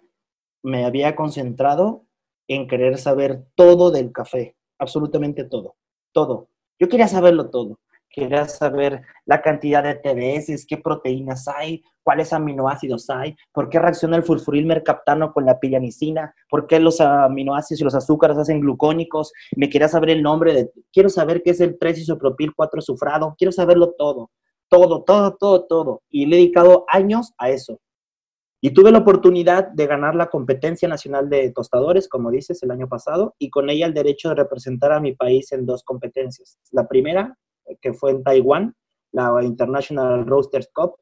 me 0.62 0.84
había 0.84 1.14
concentrado 1.14 2.06
en 2.48 2.66
querer 2.68 2.98
saber 2.98 3.44
todo 3.54 3.90
del 3.90 4.12
café, 4.12 4.56
absolutamente 4.78 5.44
todo, 5.44 5.76
todo. 6.12 6.48
Yo 6.78 6.88
quería 6.88 7.08
saberlo 7.08 7.50
todo. 7.50 7.78
Quería 8.16 8.48
saber 8.48 9.02
la 9.26 9.42
cantidad 9.42 9.82
de 9.82 9.94
TDS, 9.94 10.64
qué 10.66 10.78
proteínas 10.78 11.46
hay, 11.48 11.84
cuáles 12.02 12.32
aminoácidos 12.32 13.10
hay, 13.10 13.36
por 13.52 13.68
qué 13.68 13.78
reacciona 13.78 14.16
el 14.16 14.22
furfuril 14.22 14.64
mercaptano 14.64 15.34
con 15.34 15.44
la 15.44 15.60
pilanicina, 15.60 16.34
por 16.48 16.66
qué 16.66 16.80
los 16.80 17.02
aminoácidos 17.02 17.82
y 17.82 17.84
los 17.84 17.94
azúcares 17.94 18.38
hacen 18.38 18.60
glucónicos, 18.60 19.34
me 19.54 19.68
quería 19.68 19.88
saber 19.88 20.08
el 20.08 20.22
nombre 20.22 20.54
de, 20.54 20.70
quiero 20.94 21.10
saber 21.10 21.42
qué 21.42 21.50
es 21.50 21.60
el 21.60 21.78
3-isopropil 21.78 22.54
4-sufrado, 22.56 23.34
quiero 23.36 23.52
saberlo 23.52 23.92
todo, 23.98 24.30
todo, 24.70 25.04
todo, 25.04 25.36
todo, 25.36 25.66
todo. 25.66 26.02
Y 26.08 26.24
le 26.24 26.36
he 26.36 26.38
dedicado 26.38 26.86
años 26.88 27.34
a 27.36 27.50
eso. 27.50 27.80
Y 28.62 28.70
tuve 28.70 28.92
la 28.92 29.00
oportunidad 29.00 29.68
de 29.68 29.86
ganar 29.86 30.14
la 30.14 30.30
competencia 30.30 30.88
nacional 30.88 31.28
de 31.28 31.52
tostadores, 31.52 32.08
como 32.08 32.30
dices, 32.30 32.62
el 32.62 32.70
año 32.70 32.88
pasado, 32.88 33.34
y 33.38 33.50
con 33.50 33.68
ella 33.68 33.84
el 33.84 33.92
derecho 33.92 34.30
de 34.30 34.36
representar 34.36 34.92
a 34.92 35.00
mi 35.00 35.14
país 35.14 35.52
en 35.52 35.66
dos 35.66 35.84
competencias. 35.84 36.58
La 36.72 36.88
primera, 36.88 37.36
que 37.80 37.92
fue 37.92 38.10
en 38.12 38.22
Taiwán, 38.22 38.74
la 39.12 39.42
International 39.42 40.26
Roasters 40.26 40.68
Cup, 40.72 40.94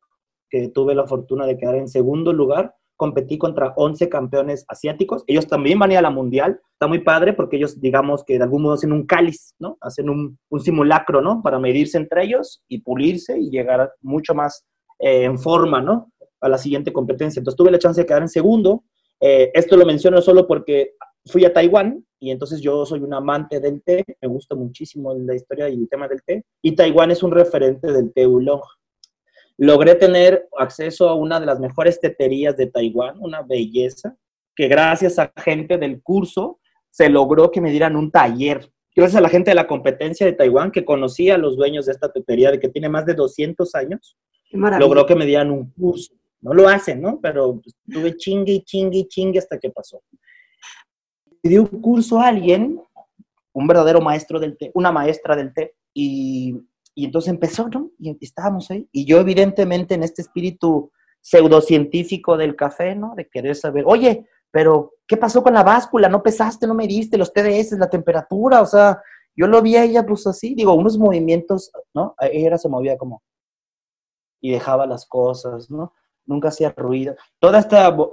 que 0.49 0.69
tuve 0.69 0.95
la 0.95 1.07
fortuna 1.07 1.47
de 1.47 1.57
quedar 1.57 1.77
en 1.77 1.89
segundo 1.89 2.33
lugar. 2.33 2.75
Competí 2.97 3.39
contra 3.39 3.73
11 3.77 4.09
campeones 4.09 4.65
asiáticos. 4.69 5.25
Ellos 5.27 5.49
también 5.49 5.81
van 5.81 5.91
a 5.93 6.01
la 6.01 6.11
mundial. 6.11 6.61
Está 6.73 6.87
muy 6.87 7.01
padre 7.01 7.33
porque 7.33 7.57
ellos, 7.57 7.81
digamos 7.81 8.23
que 8.25 8.39
de 8.39 8.45
algún 8.45 8.63
modo 8.63 8.75
hacen 8.75 8.93
un 8.93 9.05
cáliz, 9.05 9.55
¿no? 9.59 9.77
Hacen 9.81 10.09
un, 10.09 10.39
un 10.49 10.61
simulacro, 10.61 11.21
¿no? 11.21 11.43
Para 11.43 11.59
medirse 11.59 11.99
entre 11.99 12.23
ellos 12.23 12.63
y 12.69 12.83
pulirse 12.83 13.37
y 13.37 13.51
llegar 13.51 13.93
mucho 14.01 14.33
más 14.35 14.65
eh, 15.01 15.25
en 15.25 15.39
forma, 15.39 15.81
¿no? 15.81 16.13
A 16.41 16.49
la 16.49 16.57
siguiente 16.57 16.93
competencia. 16.93 17.41
Entonces 17.41 17.57
tuve 17.57 17.73
la 17.73 17.81
chance 17.81 18.01
de 18.01 18.07
quedar 18.07 18.23
en 18.23 18.29
segundo. 18.29 18.85
Eh, 19.21 19.51
esto 19.55 19.77
lo 19.77 19.85
menciono 19.85 20.23
solo 20.23 20.47
porque 20.47 20.93
fui 21.27 21.45
a 21.45 21.53
Taiwán 21.53 22.05
y 22.25 22.31
entonces 22.31 22.63
yo 22.63 22.87
soy 22.87 23.01
un 23.01 23.13
amante 23.13 23.61
del 23.61 23.83
té, 23.83 24.03
me 24.23 24.29
gusta 24.29 24.55
muchísimo 24.55 25.15
la 25.15 25.35
historia 25.35 25.69
y 25.69 25.75
el 25.75 25.89
tema 25.91 26.09
del 26.09 26.23
té, 26.23 26.43
y 26.63 26.73
Taiwán 26.73 27.11
es 27.11 27.23
un 27.23 27.33
referente 27.33 27.93
del 27.93 28.15
té 28.15 28.25
oolong. 28.25 28.63
Logré 29.59 29.95
tener 29.95 30.49
acceso 30.59 31.07
a 31.11 31.15
una 31.15 31.39
de 31.39 31.45
las 31.45 31.61
mejores 31.61 32.01
teterías 32.01 32.57
de 32.57 32.69
Taiwán, 32.69 33.17
una 33.21 33.43
belleza, 33.43 34.17
que 34.57 34.69
gracias 34.69 35.19
a 35.19 35.31
gente 35.37 35.77
del 35.77 36.03
curso 36.03 36.61
se 36.89 37.11
logró 37.11 37.51
que 37.51 37.61
me 37.61 37.71
dieran 37.71 37.95
un 37.95 38.11
taller. 38.11 38.71
Gracias 38.97 39.19
a 39.19 39.21
la 39.21 39.29
gente 39.29 39.51
de 39.51 39.57
la 39.57 39.67
competencia 39.67 40.25
de 40.25 40.33
Taiwán 40.33 40.71
que 40.71 40.87
conocía 40.87 41.35
a 41.35 41.39
los 41.39 41.59
dueños 41.59 41.85
de 41.85 41.93
esta 41.93 42.11
tetería, 42.11 42.51
de 42.51 42.59
que 42.59 42.71
tiene 42.71 42.89
más 42.89 43.05
de 43.05 43.13
200 43.13 43.75
años, 43.75 44.17
logró 44.51 45.05
que 45.05 45.15
me 45.15 45.27
dieran 45.27 45.51
un 45.51 45.71
curso. 45.73 46.15
No 46.41 46.55
lo 46.55 46.69
hacen, 46.69 47.03
¿no? 47.03 47.21
Pero 47.21 47.61
tuve 47.87 48.17
chingue 48.17 48.53
y 48.53 48.63
chingue 48.63 48.99
y 49.01 49.09
chingue 49.09 49.39
hasta 49.39 49.59
que 49.59 49.69
pasó 49.71 50.01
dio 51.49 51.63
un 51.63 51.81
curso 51.81 52.21
a 52.21 52.29
alguien, 52.29 52.81
un 53.53 53.67
verdadero 53.67 54.01
maestro 54.01 54.41
del 54.41 54.57
té, 54.57 54.71
una 54.75 54.93
maestra 54.93 55.37
del 55.37 55.53
té, 55.53 55.75
y, 55.93 56.61
y 56.95 57.05
entonces 57.05 57.31
empezó, 57.31 57.69
¿no? 57.69 57.91
Y 57.99 58.17
estábamos 58.21 58.71
ahí. 58.71 58.89
Y 58.93 59.05
yo 59.05 59.21
evidentemente 59.21 59.95
en 59.95 60.03
este 60.03 60.23
espíritu 60.23 60.91
pseudocientífico 61.21 62.37
del 62.37 62.57
café, 62.57 62.95
¿no? 62.95 63.15
De 63.17 63.29
querer 63.29 63.57
saber, 63.57 63.85
oye, 63.87 64.27
pero 64.51 64.93
¿qué 65.07 65.17
pasó 65.17 65.43
con 65.43 65.55
la 65.55 65.63
báscula? 65.63 66.09
¿No 66.09 66.23
pesaste, 66.23 66.67
no 66.67 66.75
me 66.75 66.87
diste 66.87 67.19
los 67.19 67.33
TDS, 67.33 67.73
la 67.73 67.91
temperatura? 67.91 68.61
O 68.61 68.67
sea, 68.67 69.03
yo 69.35 69.47
lo 69.47 69.61
vi 69.63 69.77
a 69.77 69.85
ella 69.85 70.07
pues 70.07 70.27
así, 70.27 70.55
digo, 70.55 70.75
unos 70.75 70.99
movimientos, 70.99 71.73
¿no? 71.93 72.15
Ella 72.21 72.57
se 72.59 72.69
movía 72.69 72.97
como 72.97 73.23
y 74.41 74.51
dejaba 74.51 74.87
las 74.87 75.07
cosas, 75.07 75.71
¿no? 75.71 75.95
Nunca 76.27 76.49
hacía 76.49 76.75
ruido. 76.77 77.15
Todo 77.39 77.57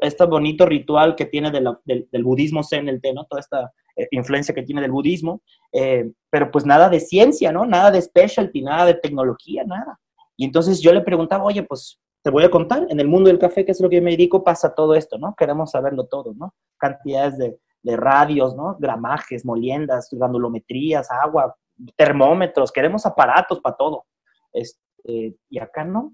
este, 0.01 0.25
bonito 0.25 0.65
ritual 0.65 1.15
que 1.15 1.25
tiene 1.25 1.51
del, 1.51 1.67
del, 1.85 2.23
budismo 2.23 2.63
zen 2.63 2.89
el 2.89 3.01
té, 3.01 3.13
¿no? 3.13 3.25
Toda 3.25 3.39
esta 3.39 3.71
eh, 3.95 4.07
influencia 4.11 4.53
que 4.53 4.63
tiene 4.63 4.81
del 4.81 4.91
budismo, 4.91 5.41
eh, 5.71 6.11
pero 6.29 6.51
pues 6.51 6.65
nada 6.65 6.89
de 6.89 6.99
ciencia, 6.99 7.51
¿no? 7.51 7.65
Nada 7.65 7.91
de 7.91 8.01
specialty, 8.01 8.61
nada 8.61 8.85
de 8.85 8.95
tecnología, 8.95 9.63
nada. 9.63 9.99
Y 10.37 10.45
entonces 10.45 10.81
yo 10.81 10.93
le 10.93 11.01
preguntaba, 11.01 11.43
oye, 11.43 11.63
pues 11.63 11.99
te 12.23 12.29
voy 12.29 12.43
a 12.43 12.51
contar, 12.51 12.85
en 12.89 12.99
el 12.99 13.07
mundo 13.07 13.29
del 13.29 13.39
café, 13.39 13.65
que 13.65 13.71
es 13.71 13.81
lo 13.81 13.89
que 13.89 14.01
me 14.01 14.11
dedico, 14.11 14.43
pasa 14.43 14.75
todo 14.75 14.95
esto, 14.95 15.17
¿no? 15.17 15.35
Queremos 15.35 15.71
saberlo 15.71 16.05
todo, 16.05 16.33
¿no? 16.35 16.53
Cantidades 16.77 17.37
de, 17.37 17.57
de 17.83 17.97
radios, 17.97 18.55
¿no? 18.55 18.77
Gramajes, 18.79 19.45
moliendas, 19.45 20.09
granulometrías, 20.11 21.09
agua, 21.11 21.55
termómetros, 21.95 22.71
queremos 22.71 23.05
aparatos 23.05 23.59
para 23.59 23.75
todo. 23.75 24.05
Este, 24.53 25.35
y 25.49 25.59
acá 25.59 25.83
no. 25.83 26.13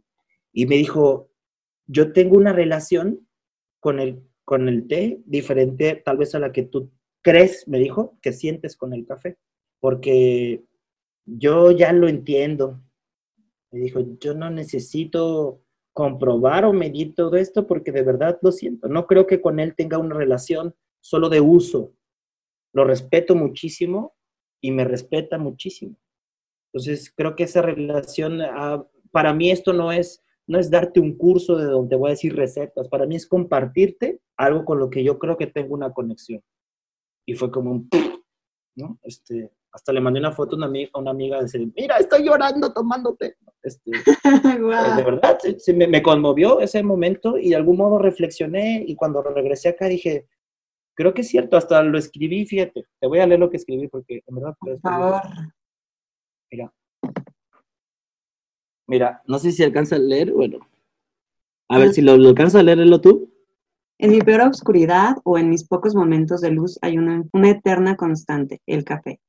Y 0.54 0.66
me 0.66 0.76
dijo, 0.76 1.30
yo 1.88 2.14
tengo 2.14 2.38
una 2.38 2.54
relación 2.54 3.28
con 3.80 4.00
el 4.00 4.22
con 4.48 4.70
el 4.70 4.88
té 4.88 5.22
diferente 5.26 6.02
tal 6.06 6.16
vez 6.16 6.34
a 6.34 6.40
la 6.40 6.54
que 6.54 6.64
tú 6.64 6.90
crees, 7.22 7.68
me 7.68 7.80
dijo, 7.80 8.18
que 8.22 8.32
sientes 8.32 8.78
con 8.78 8.94
el 8.94 9.06
café, 9.06 9.38
porque 9.82 10.64
yo 11.26 11.72
ya 11.72 11.92
lo 11.92 12.08
entiendo. 12.08 12.82
Me 13.72 13.82
dijo, 13.82 14.00
yo 14.22 14.34
no 14.34 14.50
necesito 14.50 15.62
comprobar 15.92 16.64
o 16.64 16.72
medir 16.72 17.14
todo 17.14 17.36
esto 17.36 17.68
porque 17.68 17.92
de 17.92 18.04
verdad 18.04 18.40
lo 18.42 18.54
siento. 18.54 18.88
No 18.88 19.06
creo 19.06 19.28
que 19.28 19.42
con 19.42 19.60
él 19.60 19.76
tenga 19.76 19.98
una 19.98 20.16
relación 20.16 20.74
solo 21.02 21.28
de 21.28 21.42
uso. 21.42 21.94
Lo 22.72 22.86
respeto 22.86 23.36
muchísimo 23.36 24.16
y 24.62 24.72
me 24.72 24.86
respeta 24.86 25.38
muchísimo. 25.38 25.98
Entonces, 26.72 27.12
creo 27.14 27.36
que 27.36 27.44
esa 27.44 27.62
relación, 27.62 28.40
ah, 28.42 28.88
para 29.12 29.34
mí 29.34 29.52
esto 29.52 29.74
no 29.74 29.92
es, 29.92 30.24
no 30.48 30.60
es 30.60 30.72
darte 30.72 31.00
un 31.00 31.18
curso 31.18 31.58
de 31.58 31.66
donde 31.66 31.96
voy 31.96 32.10
a 32.10 32.12
decir 32.12 32.36
recetas, 32.36 32.88
para 32.88 33.06
mí 33.06 33.16
es 33.16 33.28
compartirte 33.28 34.20
algo 34.38 34.66
con 34.66 34.80
lo 34.80 34.90
que 34.90 35.04
yo 35.04 35.20
creo 35.20 35.38
que 35.38 35.48
tengo 35.48 35.74
una 35.74 35.92
conexión. 35.94 36.42
Y 37.26 37.36
fue 37.36 37.52
como 37.52 37.72
un, 37.72 37.90
¿no? 38.76 38.98
Este, 39.04 39.52
hasta 39.74 39.92
le 39.92 40.00
mandé 40.00 40.20
una 40.20 40.32
foto 40.32 40.56
a 40.56 40.58
una 40.58 40.68
amiga, 40.68 40.90
a 40.94 41.00
una 41.00 41.12
amiga 41.12 41.44
de 41.44 41.72
mira, 41.76 41.98
estoy 41.98 42.24
llorando 42.24 42.72
tomándote. 42.72 43.36
Este, 43.62 43.92
eh, 44.24 44.96
De 44.96 45.04
verdad, 45.04 45.38
me, 45.76 45.88
me, 45.88 46.02
conmovió 46.02 46.62
ese 46.62 46.82
momento 46.82 47.38
y 47.38 47.50
de 47.50 47.56
algún 47.58 47.78
modo 47.78 48.00
reflexioné 48.00 48.84
y 48.88 48.96
cuando 48.96 49.22
regresé 49.22 49.70
acá 49.70 49.88
dije, 49.88 50.28
creo 50.96 51.14
que 51.14 51.22
es 51.22 51.28
cierto, 51.28 51.58
hasta 51.58 51.84
lo 51.84 51.98
escribí, 51.98 52.46
fíjate, 52.46 52.86
te 53.00 53.08
voy 53.08 53.20
a 53.20 53.28
leer 53.28 53.42
lo 53.42 53.50
que 53.50 53.58
escribí 53.58 53.88
porque 53.90 54.22
en 54.26 54.36
verdad... 54.36 54.56
Por 54.60 54.80
favor. 54.80 55.22
Mira. 56.50 56.74
Mira, 58.88 59.22
no 59.28 59.38
sé 59.38 59.52
si 59.52 59.64
alcanza 59.64 59.98
a 59.98 60.00
leer, 60.00 60.32
bueno. 60.32 60.60
A 61.70 61.78
ver, 61.78 61.94
si 61.94 62.02
lo, 62.02 62.14
alcanza 62.14 62.60
a 62.60 62.64
leerlo 62.64 63.02
tú. 63.02 63.30
En 64.00 64.12
mi 64.12 64.20
peor 64.20 64.42
oscuridad 64.42 65.18
o 65.26 65.38
en 65.38 65.50
mis 65.50 65.68
pocos 65.68 65.94
momentos 65.94 66.40
de 66.40 66.52
luz 66.52 66.80
hay 66.82 66.98
una, 66.98 67.26
una 67.34 67.50
eterna 67.50 67.98
constante, 67.98 68.62
el 68.66 68.86
café. 68.86 69.20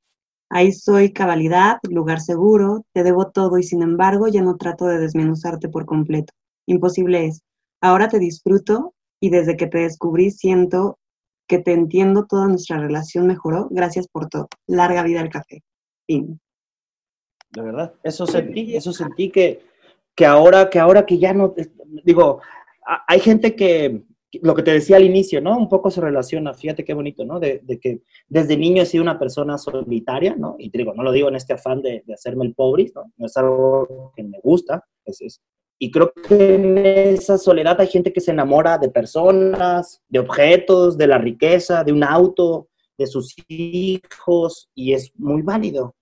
Ahí 0.50 0.72
soy 0.72 1.12
cabalidad, 1.12 1.78
lugar 1.90 2.20
seguro, 2.20 2.84
te 2.92 3.02
debo 3.02 3.30
todo 3.30 3.58
y 3.58 3.64
sin 3.64 3.82
embargo 3.82 4.28
ya 4.28 4.42
no 4.42 4.56
trato 4.56 4.86
de 4.86 4.98
desmenuzarte 4.98 5.68
por 5.68 5.84
completo. 5.86 6.32
Imposible 6.66 7.26
es. 7.26 7.42
Ahora 7.80 8.08
te 8.08 8.18
disfruto 8.18 8.94
y 9.20 9.30
desde 9.30 9.56
que 9.56 9.66
te 9.66 9.78
descubrí 9.78 10.30
siento 10.30 10.98
que 11.48 11.58
te 11.58 11.72
entiendo, 11.72 12.26
toda 12.26 12.46
nuestra 12.46 12.78
relación 12.78 13.26
mejoró. 13.26 13.68
Gracias 13.70 14.06
por 14.06 14.28
todo. 14.28 14.48
Larga 14.66 15.02
vida 15.02 15.20
al 15.20 15.30
café. 15.30 15.62
Fin 16.06 16.38
de 17.50 17.62
verdad. 17.62 17.94
Eso 18.02 18.26
sentí, 18.26 18.76
eso 18.76 18.92
sentí 18.92 19.30
que, 19.30 19.60
que 20.14 20.26
ahora, 20.26 20.68
que 20.68 20.78
ahora 20.78 21.06
que 21.06 21.18
ya 21.18 21.32
no, 21.32 21.54
digo, 22.04 22.40
hay 23.06 23.20
gente 23.20 23.54
que, 23.54 24.02
lo 24.42 24.54
que 24.54 24.62
te 24.62 24.72
decía 24.72 24.96
al 24.96 25.04
inicio, 25.04 25.40
¿no? 25.40 25.56
Un 25.56 25.68
poco 25.68 25.90
se 25.90 26.00
relaciona, 26.00 26.52
fíjate 26.52 26.84
qué 26.84 26.94
bonito, 26.94 27.24
¿no? 27.24 27.40
De, 27.40 27.62
que 27.80 28.02
desde 28.28 28.56
niño 28.56 28.82
he 28.82 28.86
sido 28.86 29.02
una 29.02 29.18
persona 29.18 29.56
solitaria, 29.58 30.34
¿no? 30.36 30.56
Y 30.58 30.70
digo, 30.70 30.92
no 30.94 31.02
lo 31.02 31.12
digo 31.12 31.28
en 31.28 31.36
este 31.36 31.54
afán 31.54 31.80
de, 31.82 32.04
hacerme 32.12 32.44
el 32.44 32.54
pobre, 32.54 32.90
¿no? 32.94 33.12
No 33.16 33.26
es 33.26 33.36
algo 33.36 34.12
que 34.14 34.22
me 34.22 34.38
gusta, 34.42 34.84
es, 35.04 35.20
es, 35.22 35.40
y 35.78 35.90
creo 35.90 36.12
que 36.12 36.56
en 36.56 36.76
esa 36.76 37.38
soledad 37.38 37.80
hay 37.80 37.86
gente 37.86 38.12
que 38.12 38.20
se 38.20 38.32
enamora 38.32 38.78
de 38.78 38.90
personas, 38.90 40.02
de 40.08 40.18
objetos, 40.18 40.98
de 40.98 41.06
la 41.06 41.18
riqueza, 41.18 41.84
de 41.84 41.92
un 41.92 42.02
auto, 42.02 42.68
de 42.98 43.06
sus 43.06 43.36
hijos, 43.46 44.68
y 44.74 44.92
es 44.92 45.12
muy 45.16 45.42
válido 45.42 45.94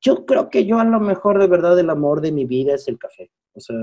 yo 0.00 0.26
creo 0.26 0.50
que 0.50 0.64
yo 0.66 0.78
a 0.78 0.84
lo 0.84 1.00
mejor 1.00 1.38
de 1.38 1.46
verdad 1.46 1.78
el 1.78 1.90
amor 1.90 2.20
de 2.20 2.32
mi 2.32 2.44
vida 2.44 2.74
es 2.74 2.88
el 2.88 2.98
café. 2.98 3.30
O 3.54 3.60
sea, 3.60 3.76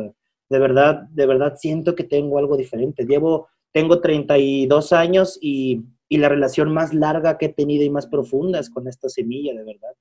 de 0.49 0.59
verdad, 0.59 1.03
de 1.09 1.25
verdad 1.25 1.55
siento 1.57 1.95
que 1.95 2.03
tengo 2.03 2.37
algo 2.37 2.57
diferente. 2.57 3.05
Llevo, 3.05 3.47
tengo 3.71 4.01
32 4.01 4.93
años 4.93 5.37
y, 5.41 5.83
y 6.09 6.17
la 6.17 6.29
relación 6.29 6.73
más 6.73 6.93
larga 6.93 7.37
que 7.37 7.47
he 7.47 7.53
tenido 7.53 7.83
y 7.83 7.89
más 7.89 8.07
profunda 8.07 8.59
es 8.59 8.69
con 8.69 8.87
esta 8.87 9.09
semilla, 9.09 9.53
de 9.53 9.63
verdad. 9.63 9.91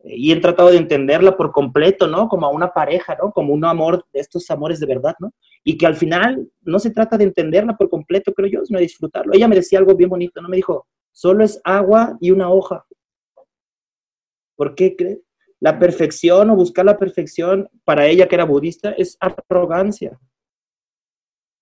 Eh, 0.00 0.16
y 0.16 0.32
he 0.32 0.36
tratado 0.40 0.70
de 0.70 0.76
entenderla 0.76 1.36
por 1.36 1.52
completo, 1.52 2.06
¿no? 2.06 2.28
Como 2.28 2.46
a 2.46 2.50
una 2.50 2.72
pareja, 2.72 3.16
¿no? 3.20 3.32
Como 3.32 3.52
un 3.52 3.64
amor, 3.64 4.04
de 4.12 4.20
estos 4.20 4.50
amores 4.50 4.80
de 4.80 4.86
verdad, 4.86 5.14
¿no? 5.18 5.32
Y 5.64 5.76
que 5.76 5.86
al 5.86 5.96
final 5.96 6.48
no 6.62 6.78
se 6.78 6.90
trata 6.90 7.18
de 7.18 7.24
entenderla 7.24 7.76
por 7.76 7.88
completo, 7.88 8.32
creo 8.32 8.48
yo, 8.48 8.64
sino 8.64 8.78
de 8.78 8.84
disfrutarlo. 8.84 9.32
Ella 9.34 9.48
me 9.48 9.56
decía 9.56 9.78
algo 9.78 9.94
bien 9.94 10.10
bonito, 10.10 10.40
¿no? 10.40 10.48
Me 10.48 10.56
dijo, 10.56 10.86
solo 11.12 11.44
es 11.44 11.60
agua 11.64 12.16
y 12.20 12.30
una 12.30 12.50
hoja. 12.50 12.84
¿Por 14.56 14.74
qué 14.74 14.96
crees? 14.96 15.27
La 15.60 15.78
perfección 15.78 16.50
o 16.50 16.56
buscar 16.56 16.84
la 16.84 16.98
perfección 16.98 17.68
para 17.84 18.06
ella 18.06 18.28
que 18.28 18.36
era 18.36 18.44
budista 18.44 18.92
es 18.92 19.16
arrogancia. 19.20 20.18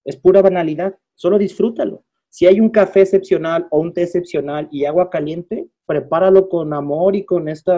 Es 0.04 0.16
pura 0.16 0.42
banalidad. 0.42 0.94
Solo 1.14 1.38
disfrútalo. 1.38 2.04
Si 2.28 2.46
hay 2.46 2.60
un 2.60 2.68
café 2.68 3.00
excepcional 3.00 3.66
o 3.70 3.80
un 3.80 3.94
té 3.94 4.02
excepcional 4.02 4.68
y 4.70 4.84
agua 4.84 5.08
caliente, 5.08 5.68
prepáralo 5.86 6.48
con 6.48 6.74
amor 6.74 7.16
y 7.16 7.24
con 7.24 7.48
este 7.48 7.72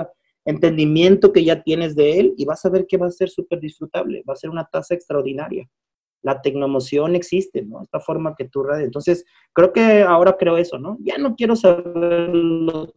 entendimiento 0.44 1.32
que 1.32 1.44
ya 1.44 1.62
tienes 1.62 1.94
de 1.94 2.18
él 2.18 2.34
y 2.36 2.44
vas 2.44 2.64
a 2.64 2.70
ver 2.70 2.86
que 2.86 2.96
va 2.96 3.06
a 3.06 3.10
ser 3.10 3.28
súper 3.28 3.60
disfrutable. 3.60 4.24
Va 4.28 4.32
a 4.32 4.36
ser 4.36 4.50
una 4.50 4.64
taza 4.64 4.94
extraordinaria. 4.94 5.68
La 6.22 6.40
tecnomoción 6.42 7.14
existe, 7.14 7.62
¿no? 7.62 7.82
Esta 7.82 8.00
forma 8.00 8.34
que 8.36 8.48
tú 8.48 8.62
radias. 8.62 8.86
Entonces, 8.86 9.24
creo 9.52 9.72
que 9.72 10.02
ahora 10.02 10.36
creo 10.38 10.56
eso, 10.56 10.78
¿no? 10.78 10.98
Ya 11.00 11.18
no 11.18 11.36
quiero 11.36 11.56
saber 11.56 12.32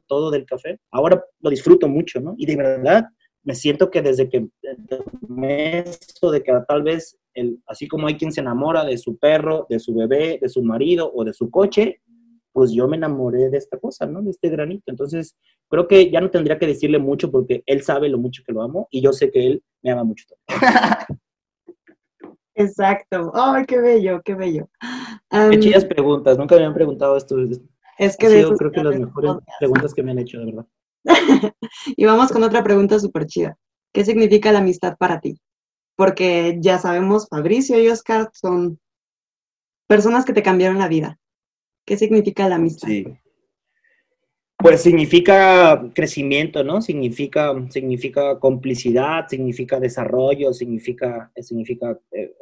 todo 0.08 0.32
del 0.32 0.46
café. 0.46 0.80
Ahora 0.92 1.24
lo 1.40 1.50
disfruto 1.50 1.88
mucho, 1.88 2.20
¿no? 2.20 2.34
Y 2.38 2.46
de 2.46 2.56
verdad, 2.56 3.06
me 3.44 3.56
siento 3.56 3.90
que 3.90 4.02
desde 4.02 4.30
que 4.30 4.48
eso 5.44 6.32
de 6.32 6.44
que 6.44 6.54
tal 6.68 6.84
vez, 6.84 7.18
el, 7.34 7.60
así 7.68 7.88
como 7.88 8.08
hay 8.08 8.16
quien 8.16 8.32
se 8.32 8.42
enamora 8.42 8.86
de 8.86 8.98
su 8.98 9.18
perro, 9.18 9.66
de 9.70 9.80
su 9.80 9.94
bebé, 9.94 10.40
de 10.42 10.50
su 10.50 10.64
marido 10.64 11.12
o 11.14 11.24
de 11.24 11.34
su 11.34 11.50
coche, 11.50 12.02
pues 12.54 12.72
yo 12.72 12.88
me 12.88 12.98
enamoré 12.98 13.50
de 13.50 13.58
esta 13.58 13.80
cosa, 13.80 14.06
¿no? 14.06 14.22
De 14.22 14.32
este 14.32 14.50
granito. 14.50 14.84
Entonces, 14.88 15.36
creo 15.70 15.88
que 15.88 16.12
ya 16.12 16.20
no 16.22 16.30
tendría 16.30 16.60
que 16.60 16.68
decirle 16.68 17.00
mucho 17.00 17.32
porque 17.32 17.64
él 17.66 17.82
sabe 17.82 18.10
lo 18.10 18.18
mucho 18.18 18.44
que 18.46 18.52
lo 18.52 18.62
amo 18.62 18.88
y 18.92 19.02
yo 19.02 19.14
sé 19.14 19.32
que 19.32 19.48
él 19.48 19.64
me 19.82 19.92
ama 19.92 20.04
mucho. 20.04 20.26
Exacto. 22.56 23.32
¡Ay, 23.34 23.66
qué 23.66 23.80
bello, 23.80 24.22
qué 24.24 24.36
bello! 24.36 24.70
qué 25.30 25.60
chidas 25.60 25.86
preguntas. 25.86 26.38
Nunca 26.38 26.56
me 26.56 26.62
habían 26.62 26.74
preguntado 26.74 27.18
esto. 27.18 27.38
Es 27.98 28.18
que 28.18 28.30
de 28.30 28.44
creo 28.58 28.72
que 28.72 28.84
las 28.84 29.00
mejores 29.00 29.32
preguntas 29.60 29.94
que 29.94 30.04
me 30.04 30.12
han 30.12 30.20
hecho, 30.20 30.40
de 30.40 30.46
verdad. 30.46 30.66
y 31.86 32.06
vamos 32.06 32.32
con 32.32 32.44
otra 32.44 32.64
pregunta 32.64 33.00
súper 33.00 33.26
chida. 33.26 33.58
¿Qué 33.94 34.06
significa 34.06 34.52
la 34.52 34.60
amistad 34.60 34.98
para 34.98 35.20
ti? 35.20 35.40
Porque 35.96 36.58
ya 36.60 36.80
sabemos, 36.80 37.28
Fabricio 37.30 37.82
y 37.82 37.88
Oscar 37.90 38.30
son 38.34 38.80
personas 39.88 40.26
que 40.26 40.34
te 40.34 40.44
cambiaron 40.44 40.80
la 40.80 40.88
vida. 40.88 41.20
¿Qué 41.86 41.98
significa 41.98 42.48
la 42.48 42.56
amistad? 42.56 42.88
Sí. 42.88 43.06
Pues 44.58 44.82
significa 44.82 45.90
crecimiento, 45.94 46.64
¿no? 46.64 46.82
Significa, 46.82 47.54
significa 47.70 48.40
complicidad, 48.40 49.28
significa 49.28 49.80
desarrollo, 49.80 50.54
significa, 50.54 51.32
significa 51.42 52.00
eh, 52.12 52.34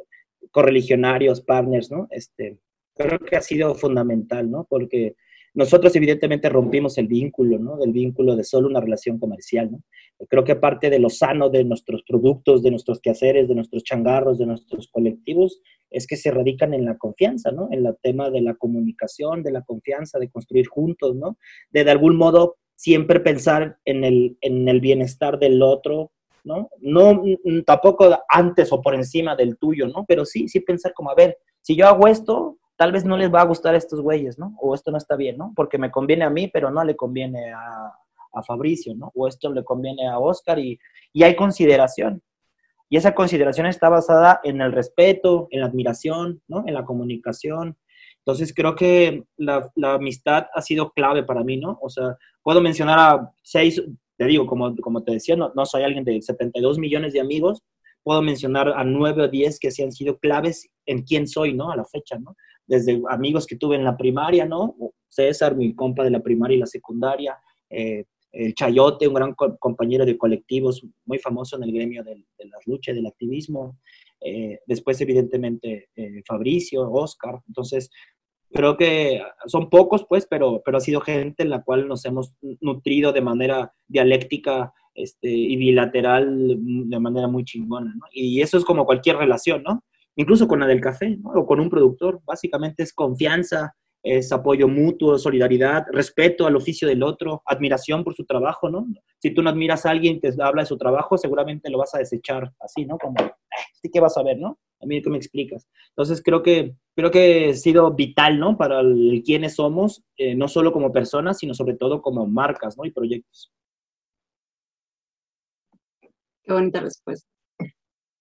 correligionarios, 0.50 1.40
partners, 1.40 1.90
¿no? 1.90 2.06
Este, 2.10 2.58
creo 2.94 3.18
que 3.18 3.36
ha 3.36 3.42
sido 3.42 3.74
fundamental, 3.74 4.50
¿no? 4.50 4.66
Porque 4.68 5.16
nosotros 5.52 5.94
evidentemente 5.96 6.48
rompimos 6.48 6.96
el 6.98 7.08
vínculo, 7.08 7.58
¿no? 7.58 7.76
Del 7.76 7.92
vínculo 7.92 8.36
de 8.36 8.44
solo 8.44 8.68
una 8.68 8.80
relación 8.80 9.18
comercial, 9.18 9.72
¿no? 9.72 9.82
Creo 10.28 10.44
que 10.44 10.54
parte 10.54 10.90
de 10.90 10.98
lo 10.98 11.08
sano 11.08 11.48
de 11.48 11.64
nuestros 11.64 12.02
productos, 12.06 12.62
de 12.62 12.70
nuestros 12.70 13.00
quehaceres, 13.00 13.48
de 13.48 13.54
nuestros 13.54 13.82
changarros, 13.82 14.38
de 14.38 14.46
nuestros 14.46 14.88
colectivos, 14.88 15.60
es 15.90 16.06
que 16.06 16.16
se 16.16 16.30
radican 16.30 16.72
en 16.74 16.84
la 16.84 16.96
confianza, 16.98 17.50
¿no? 17.50 17.68
En 17.72 17.84
el 17.84 17.96
tema 18.00 18.30
de 18.30 18.42
la 18.42 18.54
comunicación, 18.54 19.42
de 19.42 19.50
la 19.52 19.62
confianza, 19.62 20.18
de 20.18 20.30
construir 20.30 20.68
juntos, 20.68 21.16
¿no? 21.16 21.36
De 21.70 21.84
de 21.84 21.90
algún 21.90 22.16
modo 22.16 22.56
siempre 22.76 23.20
pensar 23.20 23.78
en 23.84 24.04
el, 24.04 24.38
en 24.40 24.68
el 24.68 24.80
bienestar 24.80 25.38
del 25.38 25.62
otro, 25.62 26.12
¿no? 26.44 26.68
No 26.80 27.22
tampoco 27.64 28.18
antes 28.28 28.72
o 28.72 28.80
por 28.80 28.94
encima 28.94 29.36
del 29.36 29.56
tuyo, 29.56 29.88
¿no? 29.88 30.04
Pero 30.06 30.24
sí, 30.24 30.48
sí 30.48 30.60
pensar 30.60 30.92
como, 30.94 31.10
a 31.10 31.14
ver, 31.14 31.38
si 31.60 31.76
yo 31.76 31.86
hago 31.86 32.06
esto, 32.06 32.58
tal 32.80 32.92
vez 32.92 33.04
no 33.04 33.18
les 33.18 33.30
va 33.32 33.42
a 33.42 33.46
gustar 33.46 33.74
a 33.74 33.76
estos 33.78 34.00
güeyes, 34.00 34.38
¿no? 34.38 34.56
O 34.58 34.74
esto 34.74 34.90
no 34.90 34.96
está 34.96 35.14
bien, 35.14 35.36
¿no? 35.36 35.52
Porque 35.54 35.76
me 35.76 35.90
conviene 35.90 36.24
a 36.24 36.30
mí, 36.30 36.48
pero 36.48 36.70
no 36.70 36.82
le 36.82 36.96
conviene 36.96 37.52
a, 37.52 37.92
Fabricio, 38.46 38.94
¿no? 38.94 39.10
O 39.16 39.26
esto 39.26 39.52
le 39.52 39.64
conviene 39.64 40.08
a 40.08 40.18
Oscar 40.18 40.58
y, 40.58 40.78
y, 41.12 41.24
hay 41.24 41.34
consideración. 41.34 42.22
Y 42.88 42.96
esa 42.96 43.14
consideración 43.14 43.66
está 43.66 43.88
basada 43.88 44.40
en 44.44 44.62
el 44.62 44.72
respeto, 44.72 45.48
en 45.50 45.60
la 45.60 45.66
admiración, 45.66 46.40
¿no? 46.48 46.62
En 46.66 46.72
la 46.72 46.84
comunicación. 46.84 47.76
Entonces 48.18 48.54
creo 48.54 48.76
que 48.76 49.24
la, 49.36 49.70
la 49.74 49.94
amistad 49.94 50.46
ha 50.54 50.62
sido 50.62 50.92
clave 50.92 51.22
para 51.24 51.42
mí, 51.42 51.56
¿no? 51.56 51.78
O 51.82 51.90
sea, 51.90 52.16
puedo 52.42 52.62
mencionar 52.62 52.98
a 52.98 53.32
seis, 53.42 53.82
te 54.20 54.26
digo, 54.26 54.46
como, 54.46 54.76
como 54.76 55.02
te 55.02 55.12
decía, 55.12 55.34
no, 55.34 55.50
no 55.56 55.64
soy 55.64 55.82
alguien 55.82 56.04
de 56.04 56.20
72 56.20 56.78
millones 56.78 57.14
de 57.14 57.20
amigos, 57.20 57.62
puedo 58.02 58.20
mencionar 58.20 58.68
a 58.68 58.84
nueve 58.84 59.22
o 59.22 59.28
diez 59.28 59.58
que 59.58 59.70
sí 59.70 59.82
han 59.82 59.92
sido 59.92 60.18
claves 60.18 60.68
en 60.84 61.04
quién 61.04 61.26
soy, 61.26 61.54
¿no? 61.54 61.70
A 61.70 61.76
la 61.76 61.86
fecha, 61.86 62.18
¿no? 62.18 62.36
desde 62.66 63.02
amigos 63.08 63.46
que 63.46 63.56
tuve 63.56 63.76
en 63.76 63.82
la 63.82 63.96
primaria, 63.96 64.44
¿no? 64.44 64.76
César, 65.08 65.56
mi 65.56 65.74
compa 65.74 66.04
de 66.04 66.10
la 66.10 66.22
primaria 66.22 66.56
y 66.56 66.60
la 66.60 66.66
secundaria, 66.66 67.36
eh, 67.70 68.04
el 68.30 68.54
Chayote, 68.54 69.08
un 69.08 69.14
gran 69.14 69.34
compañero 69.34 70.04
de 70.04 70.16
colectivos, 70.18 70.86
muy 71.06 71.18
famoso 71.18 71.56
en 71.56 71.64
el 71.64 71.72
gremio 71.72 72.04
de, 72.04 72.14
de 72.14 72.44
la 72.44 72.58
lucha, 72.66 72.92
del 72.92 73.06
activismo. 73.06 73.78
Eh, 74.20 74.60
después, 74.66 75.00
evidentemente, 75.00 75.88
eh, 75.96 76.22
Fabricio, 76.24 76.88
Oscar. 76.92 77.40
Entonces, 77.48 77.90
creo 78.52 78.76
que 78.76 79.22
son 79.46 79.70
pocos, 79.70 80.04
pues, 80.08 80.26
pero, 80.28 80.62
pero 80.64 80.78
ha 80.78 80.80
sido 80.80 81.00
gente 81.00 81.42
en 81.42 81.50
la 81.50 81.62
cual 81.62 81.88
nos 81.88 82.04
hemos 82.04 82.34
nutrido 82.60 83.12
de 83.12 83.20
manera 83.20 83.72
dialéctica 83.86 84.72
este, 84.94 85.28
y 85.30 85.56
bilateral 85.56 86.56
de 86.58 87.00
manera 87.00 87.28
muy 87.28 87.44
chingona, 87.44 87.94
¿no? 87.94 88.06
Y 88.12 88.40
eso 88.40 88.58
es 88.58 88.64
como 88.64 88.84
cualquier 88.84 89.16
relación, 89.16 89.62
¿no? 89.62 89.84
Incluso 90.16 90.48
con 90.48 90.60
la 90.60 90.66
del 90.66 90.80
café, 90.80 91.16
¿no? 91.16 91.30
O 91.30 91.46
con 91.46 91.60
un 91.60 91.70
productor, 91.70 92.20
básicamente 92.26 92.82
es 92.82 92.92
confianza, 92.92 93.74
es 94.02 94.32
apoyo 94.32 94.66
mutuo, 94.66 95.18
solidaridad, 95.18 95.84
respeto 95.92 96.46
al 96.46 96.56
oficio 96.56 96.88
del 96.88 97.02
otro, 97.02 97.42
admiración 97.46 98.02
por 98.02 98.14
su 98.14 98.24
trabajo, 98.24 98.68
¿no? 98.68 98.86
Si 99.18 99.32
tú 99.32 99.42
no 99.42 99.50
admiras 99.50 99.86
a 99.86 99.90
alguien 99.90 100.20
que 100.20 100.32
habla 100.42 100.62
de 100.62 100.66
su 100.66 100.76
trabajo, 100.76 101.16
seguramente 101.18 101.70
lo 101.70 101.78
vas 101.78 101.94
a 101.94 101.98
desechar 101.98 102.52
así, 102.60 102.84
¿no? 102.84 102.98
Como, 102.98 103.16
¿qué 103.92 104.00
vas 104.00 104.16
a 104.16 104.22
ver, 104.22 104.38
no? 104.38 104.58
A 104.80 104.86
mí 104.86 105.02
que 105.02 105.10
me 105.10 105.18
explicas. 105.18 105.68
Entonces 105.90 106.22
creo 106.22 106.42
que, 106.42 106.74
creo 106.94 107.10
que 107.10 107.50
ha 107.50 107.54
sido 107.54 107.92
vital, 107.92 108.38
¿no? 108.38 108.56
Para 108.56 108.80
el, 108.80 109.22
quiénes 109.24 109.54
somos, 109.56 110.02
eh, 110.16 110.34
no 110.34 110.48
solo 110.48 110.72
como 110.72 110.92
personas, 110.92 111.38
sino 111.38 111.54
sobre 111.54 111.74
todo 111.74 112.00
como 112.00 112.26
marcas, 112.26 112.76
¿no? 112.78 112.84
Y 112.84 112.92
proyectos. 112.92 113.52
Qué 116.42 116.52
bonita 116.52 116.80
respuesta. 116.80 117.28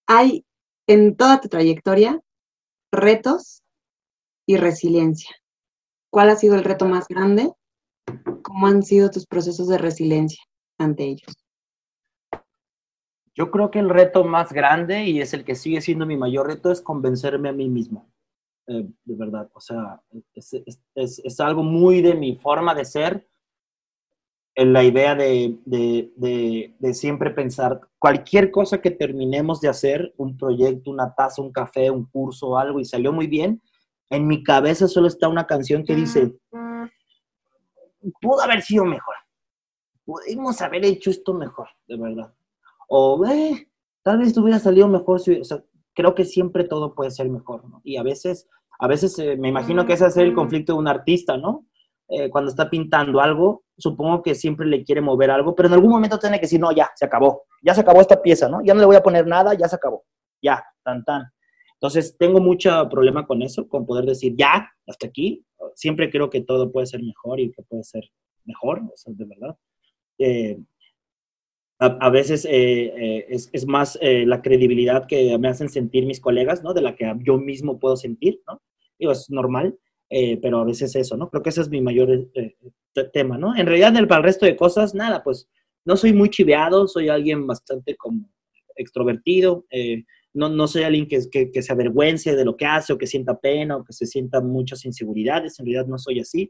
Hay 0.07 0.45
en 0.87 1.15
toda 1.15 1.39
tu 1.39 1.47
trayectoria 1.47 2.19
retos 2.91 3.61
y 4.45 4.57
resiliencia. 4.57 5.35
¿Cuál 6.11 6.29
ha 6.29 6.35
sido 6.35 6.55
el 6.55 6.63
reto 6.63 6.85
más 6.85 7.07
grande? 7.07 7.51
¿Cómo 8.41 8.67
han 8.67 8.83
sido 8.83 9.11
tus 9.11 9.27
procesos 9.27 9.67
de 9.67 9.77
resiliencia 9.77 10.43
ante 10.79 11.03
ellos? 11.03 11.35
Yo 13.33 13.51
creo 13.51 13.71
que 13.71 13.79
el 13.79 13.89
reto 13.89 14.23
más 14.23 14.51
grande 14.51 15.05
y 15.05 15.21
es 15.21 15.33
el 15.33 15.43
que 15.43 15.55
sigue 15.55 15.81
siendo 15.81 16.05
mi 16.05 16.17
mayor 16.17 16.47
reto 16.47 16.71
es 16.71 16.81
convencerme 16.81 17.49
a 17.49 17.53
mí 17.53 17.69
mismo, 17.69 18.09
eh, 18.67 18.87
de 19.05 19.15
verdad. 19.15 19.49
O 19.53 19.59
sea, 19.59 20.01
es, 20.33 21.39
algo 21.39 21.63
muy 21.63 22.01
de 22.01 22.15
mi 22.15 22.35
forma 22.35 22.73
de 22.75 22.85
ser, 22.85 23.27
en 24.55 24.73
la 24.73 24.83
idea 24.83 25.15
de, 25.15 25.57
de, 25.65 26.11
de, 26.17 26.75
de, 26.79 26.93
siempre 26.93 27.29
pensar 27.29 27.79
cualquier 27.97 28.51
cosa 28.51 28.81
que 28.81 28.91
terminemos 28.91 29.61
de 29.61 29.69
hacer, 29.69 30.13
un 30.17 30.35
proyecto, 30.35 30.91
una 30.91 31.13
taza, 31.15 31.41
un 31.41 31.51
café, 31.51 31.89
un 31.89 32.05
curso, 32.05 32.57
algo, 32.57 32.79
y 32.79 32.85
salió 32.85 33.13
muy 33.13 33.27
bien, 33.27 33.61
en 34.09 34.27
mi 34.27 34.43
cabeza 34.43 34.87
solo 34.87 35.07
está 35.07 35.29
una 35.29 35.47
canción 35.47 35.85
que 35.85 35.95
dice, 35.95 36.35
pudo 38.19 38.41
haber 38.41 38.61
sido 38.61 38.83
mejor, 38.83 39.15
pudimos 40.03 40.61
haber 40.61 40.83
hecho 40.83 41.09
esto 41.09 41.33
mejor, 41.33 41.69
de 41.87 41.97
verdad. 41.97 42.33
O, 42.89 43.23
eh, 43.25 43.67
tal 44.03 44.17
vez 44.17 44.35
hubiera 44.37 44.59
salido 44.59 44.87
mejor, 44.87 45.19
si, 45.19 45.39
o 45.39 45.43
sea, 45.43 45.63
creo 45.93 46.15
que 46.15 46.25
siempre 46.25 46.63
todo 46.63 46.95
puede 46.95 47.11
ser 47.11 47.29
mejor, 47.29 47.63
¿no? 47.69 47.81
Y 47.83 47.97
a 47.97 48.03
veces, 48.03 48.49
a 48.79 48.87
veces 48.87 49.17
eh, 49.19 49.37
me 49.37 49.49
imagino 49.49 49.85
que 49.85 49.93
ese 49.93 50.07
es 50.07 50.17
el 50.17 50.33
conflicto 50.33 50.73
de 50.73 50.79
un 50.79 50.87
artista, 50.87 51.37
¿no? 51.37 51.67
Eh, 52.07 52.31
cuando 52.31 52.49
está 52.49 52.67
pintando 52.67 53.21
algo, 53.21 53.63
supongo 53.77 54.23
que 54.23 54.33
siempre 54.33 54.65
le 54.65 54.83
quiere 54.83 55.01
mover 55.01 55.29
algo, 55.29 55.53
pero 55.53 55.67
en 55.67 55.73
algún 55.75 55.91
momento 55.91 56.17
tiene 56.17 56.37
que 56.37 56.47
decir, 56.47 56.59
no, 56.59 56.71
ya, 56.71 56.89
se 56.95 57.05
acabó, 57.05 57.43
ya 57.61 57.75
se 57.75 57.81
acabó 57.81 58.01
esta 58.01 58.19
pieza, 58.21 58.49
¿no? 58.49 58.63
Ya 58.63 58.73
no 58.73 58.79
le 58.79 58.87
voy 58.87 58.95
a 58.95 59.03
poner 59.03 59.27
nada, 59.27 59.53
ya 59.53 59.67
se 59.67 59.75
acabó, 59.75 60.03
ya, 60.41 60.63
tan, 60.83 61.03
tan. 61.05 61.31
Entonces, 61.73 62.17
tengo 62.17 62.41
mucho 62.41 62.89
problema 62.89 63.27
con 63.27 63.43
eso, 63.43 63.69
con 63.69 63.85
poder 63.85 64.05
decir, 64.05 64.33
ya, 64.35 64.67
hasta 64.87 65.07
aquí. 65.07 65.45
Siempre 65.75 66.09
creo 66.09 66.29
que 66.29 66.41
todo 66.41 66.71
puede 66.71 66.87
ser 66.87 67.03
mejor 67.03 67.39
y 67.39 67.51
que 67.51 67.61
puede 67.61 67.83
ser 67.83 68.03
mejor, 68.45 68.81
o 68.81 68.97
sea, 68.97 69.13
de 69.15 69.25
verdad. 69.25 69.55
Eh, 70.17 70.59
a, 71.79 72.09
veces 72.09 72.43
eh, 72.43 72.51
eh, 72.51 73.25
es, 73.29 73.49
es, 73.53 73.65
más 73.65 73.97
la 74.01 74.41
credibilidad 74.41 75.07
que 75.07 75.37
me 75.37 75.47
hacen 75.47 75.69
sentir 75.69 76.05
mis 76.05 76.19
colegas, 76.19 76.61
¿no? 76.61 76.73
De 76.73 76.81
la 76.81 76.95
que 76.95 77.11
yo 77.23 77.37
mismo 77.37 77.79
puedo 77.79 77.95
sentir, 77.95 78.41
¿no? 78.47 78.61
Digo, 78.97 79.13
es 79.13 79.29
normal, 79.29 79.77
pero 80.09 80.59
a 80.59 80.65
veces 80.65 80.93
eso, 80.95 81.15
¿no? 81.15 81.29
Creo 81.29 81.41
que 81.41 81.49
ese 81.49 81.61
es 81.61 81.69
mi 81.69 81.79
mayor 81.79 82.29
tema, 83.13 83.37
¿no? 83.37 83.55
En 83.55 83.65
realidad, 83.65 83.93
para 84.07 84.17
el 84.17 84.23
resto 84.23 84.45
de 84.45 84.57
cosas, 84.57 84.93
nada, 84.93 85.23
pues 85.23 85.47
no 85.85 85.95
soy 85.95 86.11
muy 86.11 86.29
chiveado, 86.29 86.85
soy 86.85 87.07
alguien 87.07 87.47
bastante 87.47 87.95
como 87.95 88.29
extrovertido, 88.75 89.65
no, 90.33 90.49
no 90.49 90.67
soy 90.67 90.83
alguien 90.83 91.07
que, 91.07 91.49
que, 91.49 91.61
se 91.61 91.71
avergüence 91.71 92.35
de 92.35 92.43
lo 92.43 92.57
que 92.57 92.65
hace 92.65 92.91
o 92.91 92.97
que 92.97 93.07
sienta 93.07 93.39
pena 93.39 93.77
o 93.77 93.85
que 93.85 93.93
se 93.93 94.05
sienta 94.05 94.41
muchas 94.41 94.83
inseguridades, 94.83 95.57
en 95.59 95.65
realidad 95.65 95.87
no 95.87 95.97
soy 95.97 96.19
así. 96.19 96.49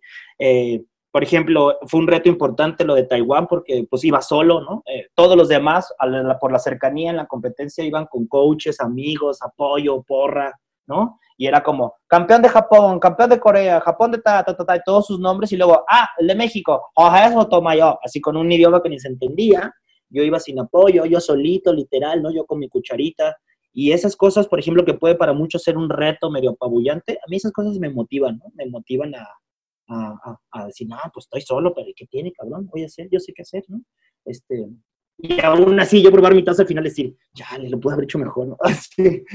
Por 1.11 1.23
ejemplo, 1.23 1.77
fue 1.87 1.99
un 1.99 2.07
reto 2.07 2.29
importante 2.29 2.85
lo 2.85 2.93
de 2.93 3.03
Taiwán 3.03 3.47
porque 3.47 3.85
pues 3.89 4.03
iba 4.03 4.21
solo, 4.21 4.61
¿no? 4.61 4.83
Eh, 4.85 5.07
todos 5.15 5.35
los 5.35 5.47
demás, 5.47 5.91
por 6.39 6.51
la 6.51 6.59
cercanía 6.59 7.09
en 7.09 7.17
la 7.17 7.25
competencia, 7.25 7.83
iban 7.83 8.05
con 8.05 8.27
coaches, 8.27 8.79
amigos, 8.79 9.41
apoyo, 9.41 10.03
porra, 10.03 10.53
¿no? 10.85 11.19
Y 11.35 11.47
era 11.47 11.63
como, 11.63 11.95
campeón 12.05 12.41
de 12.43 12.49
Japón, 12.49 12.99
campeón 12.99 13.31
de 13.31 13.39
Corea, 13.39 13.79
Japón 13.81 14.11
de 14.11 14.19
ta, 14.19 14.43
ta, 14.43 14.55
ta, 14.55 14.65
ta, 14.65 14.75
y 14.75 14.81
todos 14.85 15.07
sus 15.07 15.19
nombres, 15.19 15.51
y 15.51 15.57
luego, 15.57 15.83
ah, 15.89 16.09
el 16.19 16.27
de 16.27 16.35
México, 16.35 16.89
Jorge 16.93 17.31
Sotomayor, 17.31 17.97
así 18.03 18.21
con 18.21 18.37
un 18.37 18.51
idioma 18.51 18.83
que 18.83 18.89
ni 18.89 18.99
se 18.99 19.07
entendía, 19.07 19.73
yo 20.09 20.21
iba 20.21 20.39
sin 20.39 20.59
apoyo, 20.59 21.05
yo 21.05 21.19
solito, 21.19 21.73
literal, 21.73 22.21
¿no? 22.21 22.29
Yo 22.31 22.45
con 22.45 22.59
mi 22.59 22.67
cucharita, 22.67 23.35
y 23.73 23.93
esas 23.93 24.15
cosas, 24.15 24.47
por 24.47 24.59
ejemplo, 24.59 24.83
que 24.85 24.95
puede 24.95 25.15
para 25.15 25.33
muchos 25.33 25.63
ser 25.63 25.77
un 25.77 25.89
reto 25.89 26.29
medio 26.29 26.51
apabullante, 26.51 27.13
a 27.13 27.29
mí 27.29 27.37
esas 27.37 27.51
cosas 27.51 27.79
me 27.79 27.89
motivan, 27.89 28.37
¿no? 28.37 28.51
Me 28.55 28.67
motivan 28.67 29.15
a, 29.15 29.27
a, 29.89 30.65
decir, 30.65 30.87
no, 30.87 30.97
pues 31.13 31.25
estoy 31.25 31.41
solo, 31.41 31.73
pero 31.73 31.87
¿qué 31.95 32.05
tiene, 32.05 32.31
cabrón? 32.31 32.67
Voy 32.71 32.83
a 32.83 32.85
hacer, 32.85 33.07
yo 33.11 33.19
sé 33.19 33.33
qué 33.33 33.41
hacer, 33.41 33.63
¿no? 33.67 33.81
Este, 34.25 34.67
y 35.21 35.41
aún 35.41 35.77
así 35.79 36.01
yo 36.01 36.11
probar 36.11 36.33
mi 36.33 36.43
taza 36.43 36.61
al 36.61 36.67
final 36.67 36.85
decir, 36.85 37.13
ya, 37.33 37.57
le 37.57 37.69
lo 37.69 37.77
pude 37.79 37.93
haber 37.93 38.05
hecho 38.05 38.17
mejor, 38.17 38.47
¿no? 38.47 38.57
Así, 38.61 39.25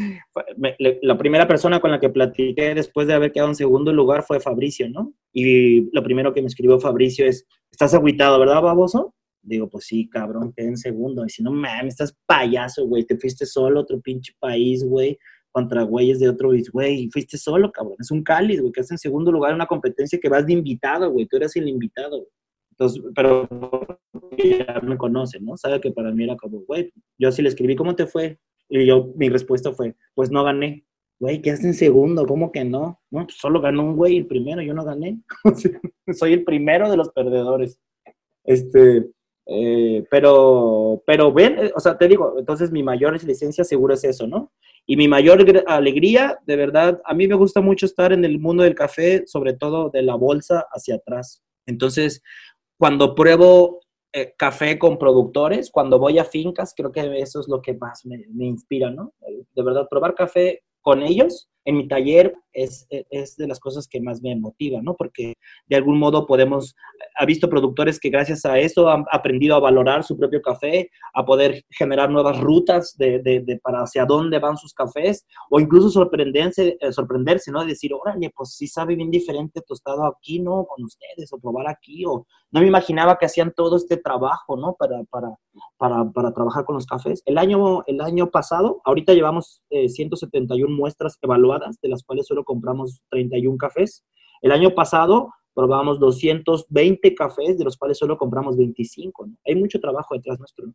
la 0.79 1.19
primera 1.19 1.47
persona 1.47 1.79
con 1.79 1.91
la 1.91 2.01
que 2.01 2.09
platiqué 2.09 2.75
después 2.75 3.07
de 3.07 3.13
haber 3.13 3.33
quedado 3.33 3.51
en 3.51 3.55
segundo 3.55 3.93
lugar 3.93 4.23
fue 4.23 4.41
Fabricio, 4.41 4.89
¿no? 4.89 5.13
Y 5.31 5.91
lo 5.95 6.03
primero 6.03 6.33
que 6.33 6.41
me 6.41 6.47
escribió 6.47 6.81
Fabricio 6.81 7.27
es, 7.27 7.47
estás 7.71 7.93
agüitado, 7.93 8.39
¿verdad, 8.39 8.63
baboso? 8.63 9.15
Digo, 9.43 9.69
pues 9.69 9.85
sí, 9.85 10.09
cabrón, 10.09 10.55
quedé 10.57 10.69
en 10.69 10.79
segundo. 10.79 11.27
Y 11.27 11.29
si 11.29 11.43
no 11.43 11.53
mames, 11.53 11.95
estás 11.95 12.17
payaso, 12.25 12.87
güey. 12.87 13.05
Te 13.05 13.19
fuiste 13.19 13.45
solo 13.45 13.81
otro 13.81 14.01
pinche 14.01 14.33
país, 14.41 14.83
güey, 14.83 15.19
contra 15.55 15.85
güeyes 15.85 16.19
de 16.19 16.29
otro 16.29 16.49
país, 16.49 16.69
güey. 16.71 17.09
Fuiste 17.13 17.39
solo, 17.39 17.71
cabrón. 17.71 17.97
Es 18.01 18.11
un 18.11 18.25
cáliz, 18.25 18.61
güey, 18.61 18.73
que 18.73 18.81
en 18.81 18.99
segundo 18.99 19.31
lugar 19.31 19.55
una 19.55 19.67
competencia 19.67 20.19
que 20.21 20.29
vas 20.29 20.45
de 20.45 20.53
invitado, 20.53 21.11
güey. 21.13 21.27
Tú 21.27 21.37
eres 21.37 21.55
el 21.55 21.69
invitado. 21.69 22.27
Entonces, 22.73 23.01
pero 23.15 23.49
ya 24.37 24.81
me 24.83 24.99
conocen, 24.99 25.45
¿no? 25.45 25.57
Sabe 25.57 25.81
que 25.81 25.93
para 25.93 26.11
mí 26.11 26.25
era 26.25 26.37
como, 26.37 26.63
güey, 26.63 26.93
yo 27.19 27.29
así 27.29 27.41
le 27.41 27.51
escribí, 27.51 27.77
¿cómo 27.77 27.95
te 27.95 28.07
fue? 28.07 28.41
Y 28.69 28.85
yo, 28.85 29.13
mi 29.15 29.29
respuesta 29.29 29.73
fue, 29.73 29.95
pues 30.15 30.33
no 30.33 30.43
gané. 30.43 30.85
Güey, 31.21 31.41
quedaste 31.41 31.69
en 31.69 31.75
segundo, 31.75 32.27
¿cómo 32.27 32.51
que 32.51 32.65
no? 32.65 33.01
No, 33.13 33.25
pues 33.25 33.37
solo 33.39 33.61
ganó 33.61 33.85
un 33.85 33.95
güey 33.95 34.17
el 34.17 34.27
primero, 34.27 34.61
yo 34.61 34.75
no 34.75 34.85
gané. 34.85 35.21
Soy 36.13 36.33
el 36.33 36.43
primero 36.43 36.91
de 36.91 36.97
los 36.97 37.11
perdedores. 37.11 37.79
Este, 38.43 39.09
eh, 39.47 40.05
pero, 40.11 41.01
pero 41.07 41.33
ven, 41.33 41.59
eh, 41.61 41.73
o 41.77 41.79
sea, 41.79 41.97
te 41.97 42.09
digo, 42.09 42.35
entonces 42.39 42.73
mi 42.73 42.83
mayor 42.83 43.23
licencia 43.23 43.63
seguro 43.63 43.95
es 43.95 44.03
eso, 44.03 44.27
¿no? 44.27 44.51
Y 44.87 44.97
mi 44.97 45.09
mayor 45.09 45.45
alegría, 45.67 46.39
de 46.47 46.57
verdad, 46.57 47.01
a 47.05 47.15
mí 47.15 47.27
me 47.27 47.35
gusta 47.35 47.61
mucho 47.61 47.87
estar 47.87 48.13
en 48.13 48.25
el 48.25 48.39
mundo 48.39 48.63
del 48.63 48.75
café, 48.75 49.25
sobre 49.27 49.55
todo 49.55 49.91
de 49.91 50.03
la 50.03 50.15
bolsa 50.15 50.67
hacia 50.71 50.97
atrás. 50.97 51.43
Entonces, 51.67 52.23
cuando 52.79 53.15
pruebo 53.15 53.81
eh, 54.13 54.35
café 54.37 54.79
con 54.79 54.99
productores, 54.99 55.71
cuando 55.71 55.99
voy 55.99 56.19
a 56.19 56.25
fincas, 56.25 56.75
creo 56.77 56.93
que 56.93 57.19
eso 57.19 57.41
es 57.41 57.49
lo 57.49 57.63
que 57.63 57.75
más 57.75 58.05
me, 58.05 58.25
me 58.29 58.45
inspira, 58.47 58.91
¿no? 58.91 59.15
De 59.55 59.63
verdad, 59.63 59.89
probar 59.89 60.15
café 60.15 60.63
con 60.83 61.03
ellos 61.03 61.49
en 61.65 61.77
mi 61.77 61.89
taller 61.89 62.35
es, 62.53 62.87
es, 62.91 63.37
de 63.37 63.49
las 63.49 63.59
cosas 63.59 63.89
que 63.89 64.01
más 64.01 64.23
me 64.23 64.37
motivan, 64.37 64.85
¿no? 64.85 64.95
Porque 64.95 65.35
de 65.67 65.77
algún 65.77 65.99
modo 65.99 66.27
podemos, 66.27 66.75
ha 67.19 67.25
visto 67.27 67.49
productores 67.49 67.99
que 67.99 68.11
gracias 68.11 68.45
a 68.45 68.59
eso 68.59 68.89
han 68.89 69.05
aprendido 69.11 69.57
a 69.57 69.61
valorar 69.61 70.05
su 70.05 70.17
propio 70.17 70.41
café, 70.41 70.91
a 71.15 71.25
poder 71.25 71.65
generar 71.71 72.11
nuevas 72.11 72.39
rutas 72.39 72.97
de, 72.97 73.21
de, 73.21 73.61
para 73.63 73.83
hacia 73.83 74.05
dónde 74.05 74.39
van 74.39 74.57
sus 74.57 74.73
cafés, 74.73 75.27
o 75.51 75.61
incluso 75.61 75.91
sorprenderse, 75.91 76.77
eh, 76.81 76.93
sorprenderse, 76.93 77.51
¿no? 77.51 77.61
De 77.61 77.69
decir, 77.69 77.93
órale, 77.93 78.31
pues 78.35 78.55
sí 78.55 78.67
sabe 78.67 78.95
bien 78.97 79.11
diferente 79.11 79.61
tostado 79.67 80.05
aquí, 80.07 80.41
¿no? 80.41 80.65
Con 80.67 80.85
ustedes, 80.85 81.33
o 81.33 81.39
probar 81.39 81.69
aquí, 81.69 82.05
o 82.07 82.27
no 82.51 82.61
me 82.61 82.67
imaginaba 82.67 83.17
que 83.19 83.27
hacían 83.27 83.53
todo 83.55 83.77
este 83.77 83.97
trabajo, 83.97 84.57
¿no? 84.57 84.75
Para, 84.79 85.03
para, 85.11 85.29
para, 85.77 86.11
para 86.11 86.33
trabajar 86.33 86.65
con 86.65 86.75
los 86.77 86.87
cafés. 86.87 87.23
El 87.27 87.39
año, 87.39 87.85
el 87.87 88.01
año 88.01 88.31
pasado, 88.31 88.81
ahorita 88.85 89.15
llevamos 89.15 89.63
171 89.71 90.73
eh, 90.73 90.77
muestras 90.77 91.19
evaluadas, 91.23 91.81
de 91.81 91.89
las 91.89 92.03
cuales 92.03 92.27
solo 92.27 92.45
compramos 92.45 93.01
31 93.11 93.57
cafés. 93.59 94.05
El 94.43 94.53
año 94.53 94.75
pasado 94.75 95.31
probamos 95.55 96.01
220 96.01 97.15
cafés, 97.15 97.57
de 97.57 97.65
los 97.65 97.77
cuales 97.77 97.97
solo 97.97 98.19
compramos 98.19 98.57
25. 98.57 99.29
Hay 99.47 99.55
mucho 99.55 99.81
trabajo 99.81 100.15
detrás 100.15 100.39
nuestro. 100.39 100.67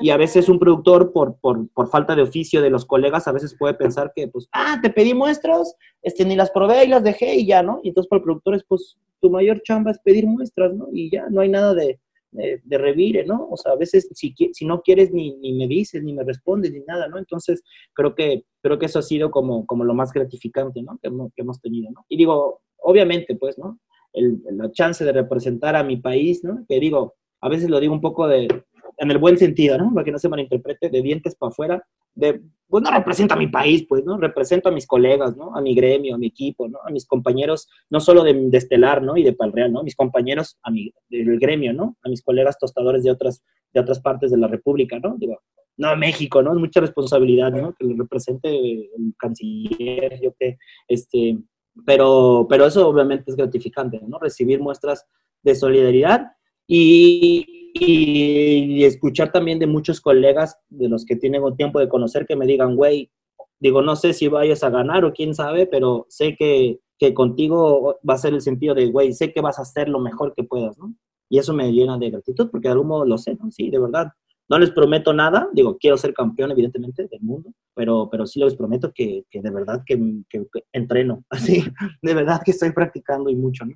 Y 0.00 0.10
a 0.10 0.16
veces 0.16 0.48
un 0.48 0.58
productor, 0.58 1.12
por, 1.12 1.38
por, 1.40 1.68
por, 1.70 1.88
falta 1.88 2.14
de 2.14 2.22
oficio 2.22 2.60
de 2.60 2.70
los 2.70 2.84
colegas, 2.84 3.26
a 3.26 3.32
veces 3.32 3.56
puede 3.58 3.74
pensar 3.74 4.12
que, 4.14 4.28
pues, 4.28 4.46
ah, 4.52 4.78
te 4.82 4.90
pedí 4.90 5.14
muestras, 5.14 5.74
este, 6.02 6.24
ni 6.24 6.36
las 6.36 6.50
probé 6.50 6.84
y 6.84 6.88
las 6.88 7.02
dejé 7.02 7.36
y 7.36 7.46
ya, 7.46 7.62
¿no? 7.62 7.80
Y 7.82 7.88
entonces 7.88 8.08
para 8.08 8.18
el 8.18 8.24
productor 8.24 8.54
es, 8.54 8.64
pues, 8.68 8.98
tu 9.20 9.30
mayor 9.30 9.62
chamba 9.62 9.90
es 9.90 9.98
pedir 10.00 10.26
muestras, 10.26 10.74
¿no? 10.74 10.88
Y 10.92 11.10
ya, 11.10 11.26
no 11.30 11.40
hay 11.40 11.48
nada 11.48 11.74
de, 11.74 11.98
de, 12.30 12.60
de 12.62 12.78
revire, 12.78 13.24
¿no? 13.24 13.48
O 13.50 13.56
sea, 13.56 13.72
a 13.72 13.76
veces 13.76 14.08
si, 14.12 14.34
si 14.52 14.64
no 14.66 14.82
quieres 14.82 15.12
ni, 15.12 15.36
ni, 15.36 15.54
me 15.54 15.66
dices, 15.66 16.02
ni 16.02 16.12
me 16.12 16.24
respondes, 16.24 16.72
ni 16.72 16.80
nada, 16.80 17.08
¿no? 17.08 17.18
Entonces, 17.18 17.62
creo 17.94 18.14
que, 18.14 18.44
creo 18.62 18.78
que 18.78 18.86
eso 18.86 18.98
ha 18.98 19.02
sido 19.02 19.30
como, 19.30 19.66
como 19.66 19.84
lo 19.84 19.94
más 19.94 20.12
gratificante, 20.12 20.82
¿no? 20.82 20.98
Que 21.02 21.08
hemos, 21.08 21.32
que 21.34 21.42
hemos 21.42 21.60
tenido, 21.60 21.90
¿no? 21.92 22.04
Y 22.08 22.16
digo, 22.16 22.60
obviamente, 22.78 23.36
pues, 23.36 23.58
¿no? 23.58 23.78
El, 24.12 24.40
la 24.50 24.70
chance 24.72 25.04
de 25.04 25.12
representar 25.12 25.76
a 25.76 25.84
mi 25.84 25.96
país, 25.96 26.42
¿no? 26.44 26.64
Que 26.68 26.80
digo, 26.80 27.14
a 27.40 27.48
veces 27.48 27.68
lo 27.68 27.80
digo 27.80 27.92
un 27.92 28.00
poco 28.00 28.26
de, 28.28 28.48
en 28.96 29.10
el 29.10 29.18
buen 29.18 29.38
sentido, 29.38 29.76
¿no? 29.78 29.92
Para 29.92 30.04
que 30.04 30.12
no 30.12 30.18
se 30.18 30.28
malinterprete, 30.28 30.88
de 30.88 31.02
dientes 31.02 31.34
para 31.34 31.50
afuera, 31.50 31.86
de, 32.14 32.40
pues 32.68 32.82
no 32.82 32.90
represento 32.90 33.34
a 33.34 33.36
mi 33.36 33.46
país, 33.46 33.84
pues, 33.88 34.04
¿no? 34.04 34.16
Represento 34.18 34.68
a 34.68 34.72
mis 34.72 34.86
colegas, 34.86 35.36
¿no? 35.36 35.54
A 35.54 35.60
mi 35.60 35.74
gremio, 35.74 36.14
a 36.14 36.18
mi 36.18 36.28
equipo, 36.28 36.68
¿no? 36.68 36.78
A 36.84 36.90
mis 36.90 37.06
compañeros, 37.06 37.68
no 37.90 38.00
solo 38.00 38.22
de, 38.24 38.48
Estelar, 38.52 39.02
¿no? 39.02 39.16
Y 39.16 39.22
de 39.22 39.34
Palreal, 39.34 39.72
¿no? 39.72 39.82
Mis 39.82 39.96
compañeros 39.96 40.58
a 40.62 40.70
mi, 40.70 40.92
del 41.08 41.38
gremio, 41.38 41.72
¿no? 41.72 41.96
A 42.02 42.08
mis 42.08 42.22
colegas 42.22 42.58
tostadores 42.58 43.04
de 43.04 43.10
otras, 43.10 43.44
de 43.72 43.80
otras 43.80 44.00
partes 44.00 44.30
de 44.30 44.38
la 44.38 44.48
República, 44.48 44.98
¿no? 44.98 45.16
Digo, 45.18 45.40
no 45.76 45.88
a 45.88 45.96
México, 45.96 46.42
¿no? 46.42 46.52
Es 46.52 46.58
mucha 46.58 46.80
responsabilidad, 46.80 47.52
¿no? 47.52 47.74
Que 47.74 47.84
lo 47.84 47.96
represente 47.96 48.48
el 48.48 49.14
canciller, 49.18 50.18
yo 50.22 50.34
qué, 50.38 50.56
este, 50.88 51.38
pero, 51.84 52.46
pero 52.48 52.66
eso 52.66 52.88
obviamente 52.88 53.30
es 53.30 53.36
gratificante, 53.36 54.00
¿no? 54.06 54.18
Recibir 54.18 54.60
muestras 54.60 55.06
de 55.42 55.54
solidaridad 55.54 56.32
y, 56.66 57.65
y, 57.80 58.84
escuchar 58.84 59.32
también 59.32 59.58
de 59.58 59.66
muchos 59.66 60.00
colegas 60.00 60.58
de 60.68 60.88
los 60.88 61.04
que 61.04 61.16
tienen 61.16 61.42
tiempo 61.56 61.78
de 61.78 61.88
conocer 61.88 62.26
que 62.26 62.36
me 62.36 62.46
digan, 62.46 62.76
güey, 62.76 63.10
digo, 63.58 63.82
no 63.82 63.96
sé 63.96 64.12
si 64.12 64.28
vayas 64.28 64.62
a 64.62 64.70
ganar 64.70 65.04
o 65.04 65.12
quién 65.12 65.34
sabe, 65.34 65.66
pero 65.66 66.06
sé 66.08 66.36
que, 66.36 66.80
que 66.98 67.14
contigo 67.14 67.98
va 68.08 68.14
a 68.14 68.18
ser 68.18 68.34
el 68.34 68.40
sentido 68.40 68.74
de, 68.74 68.86
güey, 68.86 69.12
sé 69.12 69.32
que 69.32 69.40
vas 69.40 69.58
a 69.58 69.62
hacer 69.62 69.88
lo 69.88 70.00
mejor 70.00 70.34
que 70.34 70.44
puedas, 70.44 70.78
¿no? 70.78 70.94
Y 71.28 71.38
eso 71.38 71.52
me 71.52 71.72
llena 71.72 71.98
de 71.98 72.10
gratitud 72.10 72.48
porque 72.50 72.68
de 72.68 72.72
algún 72.72 72.88
modo 72.88 73.04
lo 73.04 73.18
sé, 73.18 73.36
¿no? 73.40 73.50
Sí, 73.50 73.70
de 73.70 73.78
verdad. 73.78 74.08
No 74.48 74.60
les 74.60 74.70
prometo 74.70 75.12
nada, 75.12 75.48
digo, 75.52 75.76
quiero 75.76 75.96
ser 75.96 76.14
campeón, 76.14 76.52
evidentemente, 76.52 77.08
del 77.10 77.20
mundo, 77.20 77.50
pero, 77.74 78.08
pero 78.08 78.26
sí 78.26 78.38
les 78.38 78.54
prometo 78.54 78.92
que, 78.94 79.24
que 79.28 79.42
de 79.42 79.50
verdad 79.50 79.82
que, 79.84 79.98
que, 80.28 80.46
que, 80.52 80.62
entreno, 80.72 81.24
así, 81.30 81.64
de 82.00 82.14
verdad 82.14 82.40
que 82.44 82.52
estoy 82.52 82.70
practicando 82.70 83.28
y 83.28 83.34
mucho, 83.34 83.64
¿no? 83.64 83.74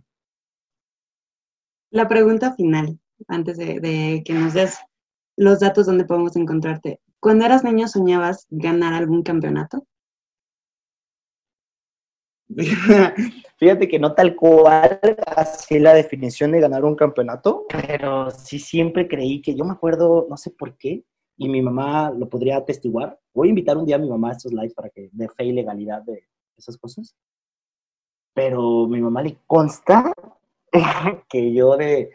La 1.93 2.07
pregunta 2.07 2.55
final, 2.55 3.00
antes 3.29 3.57
de, 3.57 3.81
de 3.81 4.23
que 4.25 4.35
nos 4.35 4.55
des 4.55 4.79
los 5.37 5.61
datos 5.61 5.87
donde 5.87 6.05
podemos 6.05 6.37
encontrarte. 6.37 7.01
Cuando 7.21 7.45
eras 7.45 7.65
niño, 7.65 7.89
¿soñabas 7.89 8.47
ganar 8.51 8.95
algún 8.95 9.23
campeonato? 9.23 9.87
Fíjate 13.59 13.89
que 13.89 13.99
no 13.99 14.15
tal 14.15 14.35
cual 14.35 15.01
así 15.37 15.79
la 15.79 15.95
definición 15.95 16.53
de 16.53 16.61
ganar 16.61 16.85
un 16.85 16.97
campeonato, 16.97 17.67
pero 17.69 18.31
sí 18.31 18.59
siempre 18.59 19.07
creí 19.07 19.41
que 19.41 19.55
yo 19.55 19.65
me 19.65 19.73
acuerdo, 19.73 20.27
no 20.29 20.37
sé 20.37 20.51
por 20.51 20.77
qué, 20.77 21.05
y 21.37 21.49
mi 21.49 21.63
mamá 21.63 22.11
lo 22.11 22.29
podría 22.29 22.57
atestiguar. 22.57 23.19
Voy 23.33 23.49
a 23.49 23.51
invitar 23.51 23.77
un 23.77 23.87
día 23.87 23.97
a 23.97 24.01
mi 24.01 24.09
mamá 24.09 24.31
a 24.31 24.33
estos 24.33 24.53
lives 24.53 24.75
para 24.75 24.91
que 24.91 25.11
dé 25.13 25.29
fe 25.29 25.45
y 25.45 25.53
legalidad 25.53 26.03
de 26.03 26.27
esas 26.57 26.77
cosas. 26.77 27.15
Pero 28.35 28.87
mi 28.87 29.01
mamá 29.01 29.23
le 29.23 29.39
consta 29.47 30.13
que 31.29 31.53
yo 31.53 31.77
de 31.77 32.11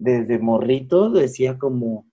desde 0.00 0.38
morrito 0.38 1.10
decía 1.10 1.58
como, 1.58 2.06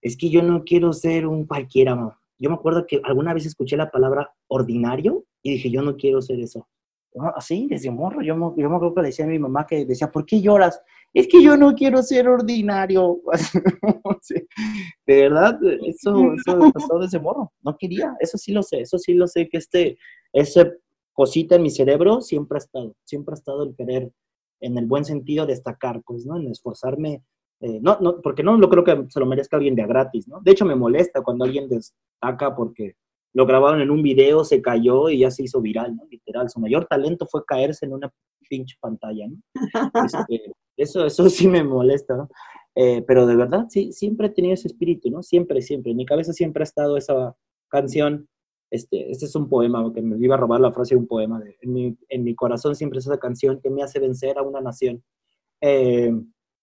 es 0.00 0.16
que 0.16 0.30
yo 0.30 0.42
no 0.42 0.62
quiero 0.64 0.92
ser 0.92 1.26
un 1.26 1.46
cualquiera, 1.46 1.96
mamá. 1.96 2.20
Yo 2.38 2.48
me 2.50 2.56
acuerdo 2.56 2.86
que 2.86 3.00
alguna 3.04 3.34
vez 3.34 3.46
escuché 3.46 3.76
la 3.76 3.90
palabra 3.90 4.32
ordinario 4.48 5.24
y 5.42 5.52
dije, 5.52 5.70
yo 5.70 5.82
no 5.82 5.96
quiero 5.96 6.22
ser 6.22 6.40
eso 6.40 6.68
así, 7.34 7.66
desde 7.68 7.90
morro, 7.90 8.22
yo 8.22 8.36
me, 8.36 8.62
yo 8.62 8.70
me 8.70 8.76
acuerdo 8.76 8.94
que 8.94 9.02
le 9.02 9.08
decía 9.08 9.24
a 9.24 9.28
mi 9.28 9.38
mamá 9.38 9.66
que 9.66 9.84
decía, 9.84 10.10
¿por 10.10 10.24
qué 10.24 10.40
lloras? 10.40 10.80
Es 11.12 11.26
que 11.26 11.42
yo 11.42 11.56
no 11.56 11.74
quiero 11.74 12.02
ser 12.02 12.28
ordinario. 12.28 13.20
de 15.06 15.22
verdad, 15.22 15.58
eso, 15.86 16.34
eso 16.34 16.72
pasó 16.72 16.98
desde 16.98 17.18
morro, 17.18 17.52
no 17.62 17.76
quería, 17.76 18.14
eso 18.20 18.38
sí 18.38 18.52
lo 18.52 18.62
sé, 18.62 18.82
eso 18.82 18.98
sí 18.98 19.14
lo 19.14 19.26
sé, 19.26 19.48
que 19.48 19.58
este, 19.58 19.98
esa 20.32 20.70
cosita 21.12 21.56
en 21.56 21.62
mi 21.62 21.70
cerebro 21.70 22.20
siempre 22.20 22.56
ha 22.56 22.62
estado, 22.62 22.94
siempre 23.04 23.32
ha 23.32 23.38
estado 23.38 23.64
el 23.64 23.74
querer, 23.74 24.12
en 24.60 24.78
el 24.78 24.86
buen 24.86 25.04
sentido, 25.04 25.46
destacar, 25.46 26.02
pues, 26.04 26.26
¿no? 26.26 26.36
En 26.36 26.48
esforzarme, 26.48 27.22
eh, 27.60 27.78
no, 27.82 27.98
no, 28.00 28.20
porque 28.20 28.42
no 28.42 28.56
lo 28.56 28.68
creo 28.70 28.84
que 28.84 29.04
se 29.08 29.20
lo 29.20 29.26
merezca 29.26 29.56
alguien 29.56 29.74
de 29.74 29.82
a 29.82 29.86
gratis, 29.86 30.28
¿no? 30.28 30.40
De 30.40 30.52
hecho, 30.52 30.64
me 30.64 30.74
molesta 30.74 31.22
cuando 31.22 31.44
alguien 31.44 31.68
destaca 31.68 32.54
porque 32.54 32.94
lo 33.32 33.46
grabaron 33.46 33.80
en 33.80 33.90
un 33.90 34.02
video, 34.02 34.44
se 34.44 34.60
cayó 34.60 35.08
y 35.08 35.20
ya 35.20 35.30
se 35.30 35.44
hizo 35.44 35.60
viral, 35.60 35.96
¿no? 35.96 36.04
Literal, 36.10 36.48
su 36.48 36.60
mayor 36.60 36.86
talento 36.86 37.26
fue 37.26 37.44
caerse 37.44 37.86
en 37.86 37.92
una 37.92 38.12
pinche 38.48 38.76
pantalla, 38.80 39.26
¿no? 39.28 39.36
Este, 40.28 40.52
eso, 40.76 41.04
eso 41.04 41.28
sí 41.28 41.46
me 41.46 41.62
molesta, 41.62 42.16
¿no? 42.16 42.28
Eh, 42.74 43.02
pero 43.06 43.26
de 43.26 43.36
verdad, 43.36 43.66
sí, 43.68 43.92
siempre 43.92 44.28
he 44.28 44.30
tenido 44.30 44.54
ese 44.54 44.68
espíritu, 44.68 45.10
¿no? 45.10 45.22
Siempre, 45.22 45.60
siempre. 45.60 45.90
En 45.90 45.98
mi 45.98 46.06
cabeza 46.06 46.32
siempre 46.32 46.62
ha 46.62 46.64
estado 46.64 46.96
esa 46.96 47.36
canción. 47.68 48.28
Este, 48.70 49.10
este 49.10 49.26
es 49.26 49.34
un 49.34 49.48
poema, 49.48 49.92
que 49.92 50.00
me 50.00 50.16
iba 50.24 50.36
a 50.36 50.38
robar 50.38 50.60
la 50.60 50.72
frase 50.72 50.94
de 50.94 51.00
un 51.00 51.06
poema. 51.06 51.40
De, 51.40 51.58
en, 51.60 51.72
mi, 51.72 51.98
en, 52.08 52.24
mi, 52.24 52.34
corazón 52.34 52.76
siempre 52.76 53.00
es 53.00 53.06
esa 53.06 53.18
canción 53.18 53.60
que 53.60 53.70
me 53.70 53.82
hace 53.82 53.98
vencer 53.98 54.38
a 54.38 54.42
una 54.42 54.60
nación. 54.60 55.02
Eh, 55.60 56.12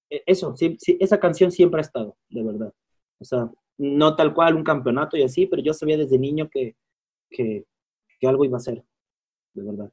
eso, 0.10 0.56
sí, 0.56 0.78
sí, 0.80 0.98
esa 1.00 1.20
canción 1.20 1.52
siempre 1.52 1.80
ha 1.80 1.82
estado, 1.82 2.16
de 2.30 2.44
verdad. 2.44 2.74
O 3.20 3.26
sea, 3.26 3.52
no 3.78 4.16
tal 4.16 4.34
cual 4.34 4.56
un 4.56 4.64
campeonato 4.64 5.18
y 5.18 5.24
así, 5.24 5.48
pero 5.48 5.62
yo 5.62 5.74
sabía 5.74 5.98
desde 5.98 6.18
niño 6.18 6.50
que, 6.50 6.76
que, 7.30 7.66
que 8.20 8.28
algo 8.28 8.46
iba 8.46 8.58
a 8.58 8.62
ser, 8.62 8.84
de 9.54 9.64
verdad. 9.64 9.92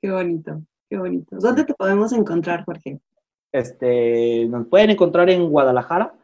Qué 0.00 0.10
bonito, 0.10 0.62
qué 0.88 0.98
bonito. 0.98 1.36
¿Dónde 1.38 1.64
te 1.64 1.74
podemos 1.74 2.12
encontrar, 2.12 2.64
Jorge? 2.64 3.00
Este, 3.52 4.46
nos 4.48 4.66
pueden 4.68 4.90
encontrar 4.90 5.30
en 5.30 5.48
Guadalajara. 5.48 6.14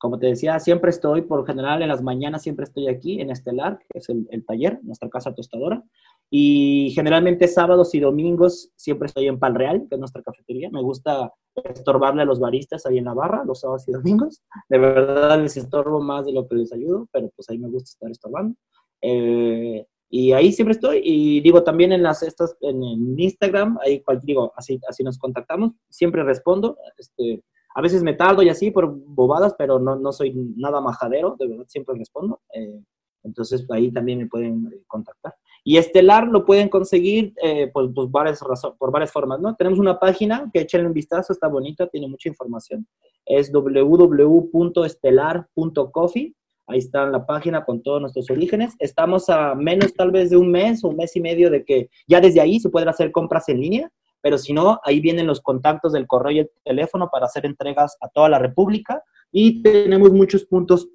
Como 0.00 0.18
te 0.18 0.28
decía, 0.28 0.58
siempre 0.60 0.88
estoy, 0.88 1.20
por 1.20 1.46
general, 1.46 1.82
en 1.82 1.88
las 1.88 2.02
mañanas 2.02 2.42
siempre 2.42 2.64
estoy 2.64 2.88
aquí 2.88 3.20
en 3.20 3.28
Estelar, 3.28 3.78
que 3.80 3.98
es 3.98 4.08
el, 4.08 4.26
el 4.30 4.46
taller, 4.46 4.80
nuestra 4.82 5.10
casa 5.10 5.34
tostadora. 5.34 5.84
Y 6.30 6.90
generalmente 6.94 7.46
sábados 7.48 7.94
y 7.94 8.00
domingos 8.00 8.70
siempre 8.76 9.08
estoy 9.08 9.26
en 9.26 9.38
Pal 9.38 9.54
Real, 9.54 9.84
que 9.86 9.96
es 9.96 9.98
nuestra 9.98 10.22
cafetería. 10.22 10.70
Me 10.70 10.80
gusta 10.80 11.30
estorbarle 11.54 12.22
a 12.22 12.24
los 12.24 12.40
baristas 12.40 12.86
ahí 12.86 12.96
en 12.96 13.04
la 13.04 13.12
barra 13.12 13.44
los 13.44 13.60
sábados 13.60 13.86
y 13.88 13.92
domingos. 13.92 14.42
De 14.70 14.78
verdad 14.78 15.38
les 15.38 15.58
estorbo 15.58 16.00
más 16.00 16.24
de 16.24 16.32
lo 16.32 16.48
que 16.48 16.54
les 16.54 16.72
ayudo, 16.72 17.06
pero 17.12 17.28
pues 17.36 17.50
ahí 17.50 17.58
me 17.58 17.68
gusta 17.68 17.90
estar 17.90 18.10
estorbando. 18.10 18.56
Eh, 19.02 19.84
y 20.08 20.32
ahí 20.32 20.50
siempre 20.50 20.72
estoy. 20.72 21.02
Y 21.04 21.42
digo, 21.42 21.62
también 21.62 21.92
en 21.92 22.02
las 22.02 22.22
estas, 22.22 22.56
en, 22.62 22.82
en 22.82 23.20
Instagram, 23.20 23.78
ahí 23.84 24.02
digo, 24.22 24.50
así, 24.56 24.80
así 24.88 25.04
nos 25.04 25.18
contactamos. 25.18 25.72
Siempre 25.90 26.24
respondo. 26.24 26.78
Este, 26.96 27.42
a 27.74 27.80
veces 27.80 28.02
me 28.02 28.14
tardo 28.14 28.42
y 28.42 28.48
así 28.48 28.70
por 28.70 28.92
bobadas, 28.92 29.54
pero 29.56 29.78
no, 29.78 29.96
no 29.96 30.12
soy 30.12 30.32
nada 30.56 30.80
majadero, 30.80 31.36
de 31.38 31.48
verdad 31.48 31.66
siempre 31.68 31.96
respondo. 31.96 32.40
Eh, 32.52 32.82
entonces 33.22 33.64
ahí 33.70 33.92
también 33.92 34.18
me 34.18 34.26
pueden 34.26 34.68
eh, 34.72 34.82
contactar. 34.86 35.34
Y 35.62 35.76
Estelar 35.76 36.26
lo 36.26 36.46
pueden 36.46 36.70
conseguir 36.70 37.34
eh, 37.42 37.70
pues, 37.72 37.90
pues 37.94 38.10
varias 38.10 38.42
por 38.78 38.90
varias 38.90 39.12
formas, 39.12 39.40
¿no? 39.40 39.54
Tenemos 39.56 39.78
una 39.78 39.98
página 39.98 40.50
que 40.52 40.60
échenle 40.60 40.88
un 40.88 40.94
vistazo, 40.94 41.34
está 41.34 41.48
bonita, 41.48 41.86
tiene 41.86 42.08
mucha 42.08 42.30
información. 42.30 42.86
Es 43.26 43.52
www.estelar.coffee. 43.52 46.34
Ahí 46.66 46.78
está 46.78 47.04
la 47.06 47.26
página 47.26 47.62
con 47.64 47.82
todos 47.82 48.00
nuestros 48.00 48.30
orígenes. 48.30 48.74
Estamos 48.78 49.28
a 49.28 49.54
menos 49.54 49.92
tal 49.92 50.12
vez 50.12 50.30
de 50.30 50.38
un 50.38 50.50
mes 50.50 50.82
o 50.82 50.88
un 50.88 50.96
mes 50.96 51.14
y 51.16 51.20
medio 51.20 51.50
de 51.50 51.62
que 51.64 51.90
ya 52.06 52.20
desde 52.20 52.40
ahí 52.40 52.58
se 52.58 52.70
pueden 52.70 52.88
hacer 52.88 53.12
compras 53.12 53.46
en 53.48 53.60
línea, 53.60 53.90
pero 54.22 54.38
si 54.38 54.52
no, 54.52 54.80
ahí 54.84 55.00
vienen 55.00 55.26
los 55.26 55.40
contactos 55.40 55.92
del 55.92 56.06
correo 56.06 56.32
y 56.32 56.38
el 56.40 56.50
teléfono 56.64 57.08
para 57.10 57.26
hacer 57.26 57.46
entregas 57.46 57.96
a 58.00 58.08
toda 58.08 58.28
la 58.28 58.38
República. 58.38 59.02
Y 59.32 59.62
tenemos 59.62 60.12
muchos 60.12 60.44
puntos 60.44 60.88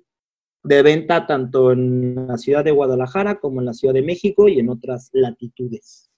de 0.63 0.81
venta 0.81 1.27
tanto 1.27 1.71
en 1.71 2.27
la 2.27 2.37
ciudad 2.37 2.63
de 2.63 2.71
Guadalajara 2.71 3.39
como 3.39 3.59
en 3.59 3.67
la 3.67 3.73
Ciudad 3.73 3.93
de 3.93 4.01
México 4.01 4.47
y 4.47 4.59
en 4.59 4.69
otras 4.69 5.09
latitudes. 5.13 6.09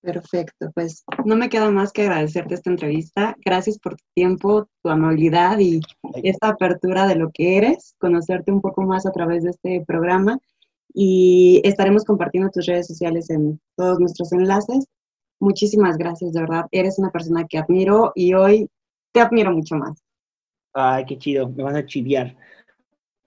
Perfecto, 0.00 0.70
pues 0.72 1.04
no 1.24 1.34
me 1.36 1.48
queda 1.48 1.68
más 1.70 1.92
que 1.92 2.02
agradecerte 2.02 2.54
esta 2.54 2.70
entrevista. 2.70 3.36
Gracias 3.44 3.78
por 3.78 3.96
tu 3.96 4.04
tiempo, 4.14 4.68
tu 4.82 4.88
amabilidad 4.88 5.58
y 5.58 5.80
esta 6.22 6.48
apertura 6.48 7.08
de 7.08 7.16
lo 7.16 7.30
que 7.32 7.56
eres, 7.56 7.96
conocerte 7.98 8.52
un 8.52 8.60
poco 8.60 8.82
más 8.82 9.04
a 9.04 9.10
través 9.10 9.42
de 9.42 9.50
este 9.50 9.84
programa 9.86 10.38
y 10.94 11.60
estaremos 11.64 12.04
compartiendo 12.04 12.50
tus 12.50 12.66
redes 12.66 12.86
sociales 12.86 13.28
en 13.30 13.60
todos 13.76 13.98
nuestros 13.98 14.32
enlaces. 14.32 14.86
Muchísimas 15.40 15.96
gracias, 15.98 16.32
de 16.32 16.40
verdad. 16.40 16.66
Eres 16.70 16.98
una 16.98 17.10
persona 17.10 17.46
que 17.48 17.58
admiro 17.58 18.12
y 18.14 18.34
hoy 18.34 18.68
te 19.12 19.20
admiro 19.20 19.52
mucho 19.52 19.76
más. 19.76 20.02
Ay, 20.72 21.04
qué 21.06 21.18
chido, 21.18 21.48
me 21.48 21.62
vas 21.62 21.74
a 21.74 21.86
chiviar. 21.86 22.36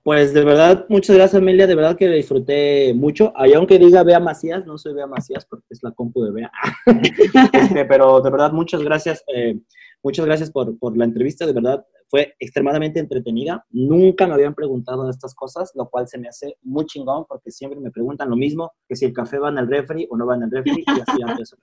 Pues 0.04 0.34
de 0.34 0.44
verdad, 0.44 0.86
muchas 0.90 1.16
gracias 1.16 1.42
Amelia, 1.42 1.68
de 1.68 1.76
verdad 1.76 1.98
que 1.98 2.08
disfruté 2.08 2.94
mucho. 2.94 3.34
Aunque 3.36 3.78
diga 3.78 4.04
Bea 4.04 4.20
Macías, 4.20 4.66
no 4.66 4.78
soy 4.78 4.94
Bea 4.94 5.08
Macías 5.08 5.46
porque 5.46 5.66
es 5.70 5.84
la 5.84 5.92
compu 5.92 6.24
de 6.24 6.32
Bea. 6.32 6.52
este, 7.54 7.86
pero 7.86 8.22
de 8.22 8.30
verdad, 8.32 8.52
muchas 8.52 8.82
gracias, 8.82 9.24
eh, 9.36 9.60
muchas 10.02 10.26
gracias 10.26 10.52
por, 10.52 10.78
por, 10.80 10.98
la 10.98 11.06
entrevista, 11.06 11.46
de 11.46 11.54
verdad 11.54 11.86
fue 12.10 12.34
extremadamente 12.40 13.00
entretenida. 13.00 13.66
Nunca 13.70 14.26
me 14.28 14.34
habían 14.34 14.56
preguntado 14.56 15.10
estas 15.10 15.36
cosas, 15.36 15.72
lo 15.76 15.88
cual 15.90 16.08
se 16.08 16.18
me 16.18 16.28
hace 16.28 16.58
muy 16.64 16.86
chingón 16.86 17.26
porque 17.28 17.52
siempre 17.52 17.80
me 17.80 17.92
preguntan 17.92 18.30
lo 18.30 18.36
mismo, 18.36 18.72
que 18.88 18.96
si 18.96 19.06
el 19.06 19.14
café 19.14 19.38
va 19.38 19.50
en 19.50 19.60
el 19.60 19.68
refri 19.68 20.08
o 20.10 20.18
no 20.18 20.26
va 20.26 20.36
en 20.36 20.44
el 20.44 20.52
refri 20.52 20.84
y 20.86 21.02
así 21.02 21.22
antes. 21.26 21.56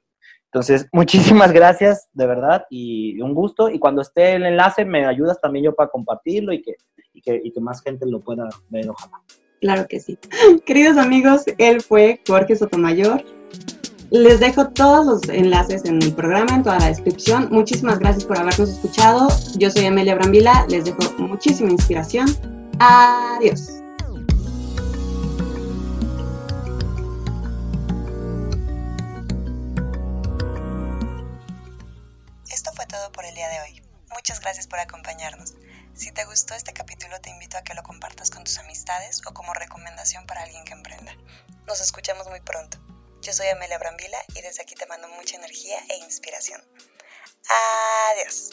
Entonces, 0.57 0.89
muchísimas 0.93 1.53
gracias, 1.53 2.09
de 2.15 2.27
verdad, 2.27 2.65
y 2.71 3.21
un 3.21 3.35
gusto. 3.35 3.69
Y 3.69 3.79
cuando 3.79 4.01
esté 4.01 4.37
el 4.37 4.47
enlace, 4.47 4.87
me 4.87 5.05
ayudas 5.05 5.39
también 5.39 5.67
yo 5.67 5.75
para 5.75 5.91
compartirlo 5.91 6.53
y 6.55 6.63
que, 6.63 6.77
y 7.13 7.21
que, 7.21 7.41
y 7.45 7.53
que 7.53 7.61
más 7.61 7.83
gente 7.83 8.07
lo 8.07 8.21
pueda 8.21 8.49
ver, 8.71 8.89
ojalá. 8.89 9.21
Claro 9.61 9.87
que 9.87 10.01
sí. 10.01 10.19
Queridos 10.65 10.97
amigos, 10.97 11.45
él 11.59 11.83
fue 11.83 12.23
Jorge 12.27 12.57
Sotomayor. 12.57 13.23
Les 14.11 14.41
dejo 14.41 14.69
todos 14.69 15.05
los 15.05 15.29
enlaces 15.29 15.85
en 15.85 16.01
el 16.01 16.15
programa, 16.15 16.55
en 16.55 16.63
toda 16.63 16.79
la 16.79 16.87
descripción. 16.87 17.49
Muchísimas 17.51 17.99
gracias 17.99 18.25
por 18.25 18.39
habernos 18.39 18.71
escuchado. 18.71 19.29
Yo 19.59 19.71
soy 19.71 19.85
Amelia 19.85 20.15
Brambila. 20.15 20.65
Les 20.71 20.87
dejo 20.87 21.01
muchísima 21.19 21.71
inspiración. 21.71 22.29
Adiós. 22.79 23.76
Todo 32.87 33.13
por 33.13 33.25
el 33.25 33.35
día 33.35 33.49
de 33.49 33.61
hoy. 33.61 33.83
Muchas 34.11 34.41
gracias 34.41 34.67
por 34.67 34.79
acompañarnos. 34.79 35.55
Si 35.95 36.13
te 36.13 36.25
gustó 36.25 36.55
este 36.55 36.73
capítulo, 36.73 37.21
te 37.21 37.31
invito 37.31 37.57
a 37.57 37.63
que 37.63 37.75
lo 37.75 37.83
compartas 37.83 38.31
con 38.31 38.45
tus 38.45 38.59
amistades 38.59 39.23
o 39.27 39.35
como 39.35 39.55
recomendación 39.55 40.27
para 40.27 40.43
alguien 40.43 40.65
que 40.65 40.75
emprenda. 40.75 41.17
Nos 41.67 41.81
escuchamos 41.81 42.29
muy 42.29 42.41
pronto. 42.41 42.79
Yo 43.23 43.33
soy 43.33 43.49
Amelia 43.49 43.79
Brambila 43.79 44.19
y 44.35 44.43
desde 44.43 44.63
aquí 44.63 44.75
te 44.75 44.87
mando 44.87 45.09
mucha 45.09 45.37
energía 45.37 45.79
e 45.89 45.97
inspiración. 45.97 46.63
Adiós. 48.13 48.51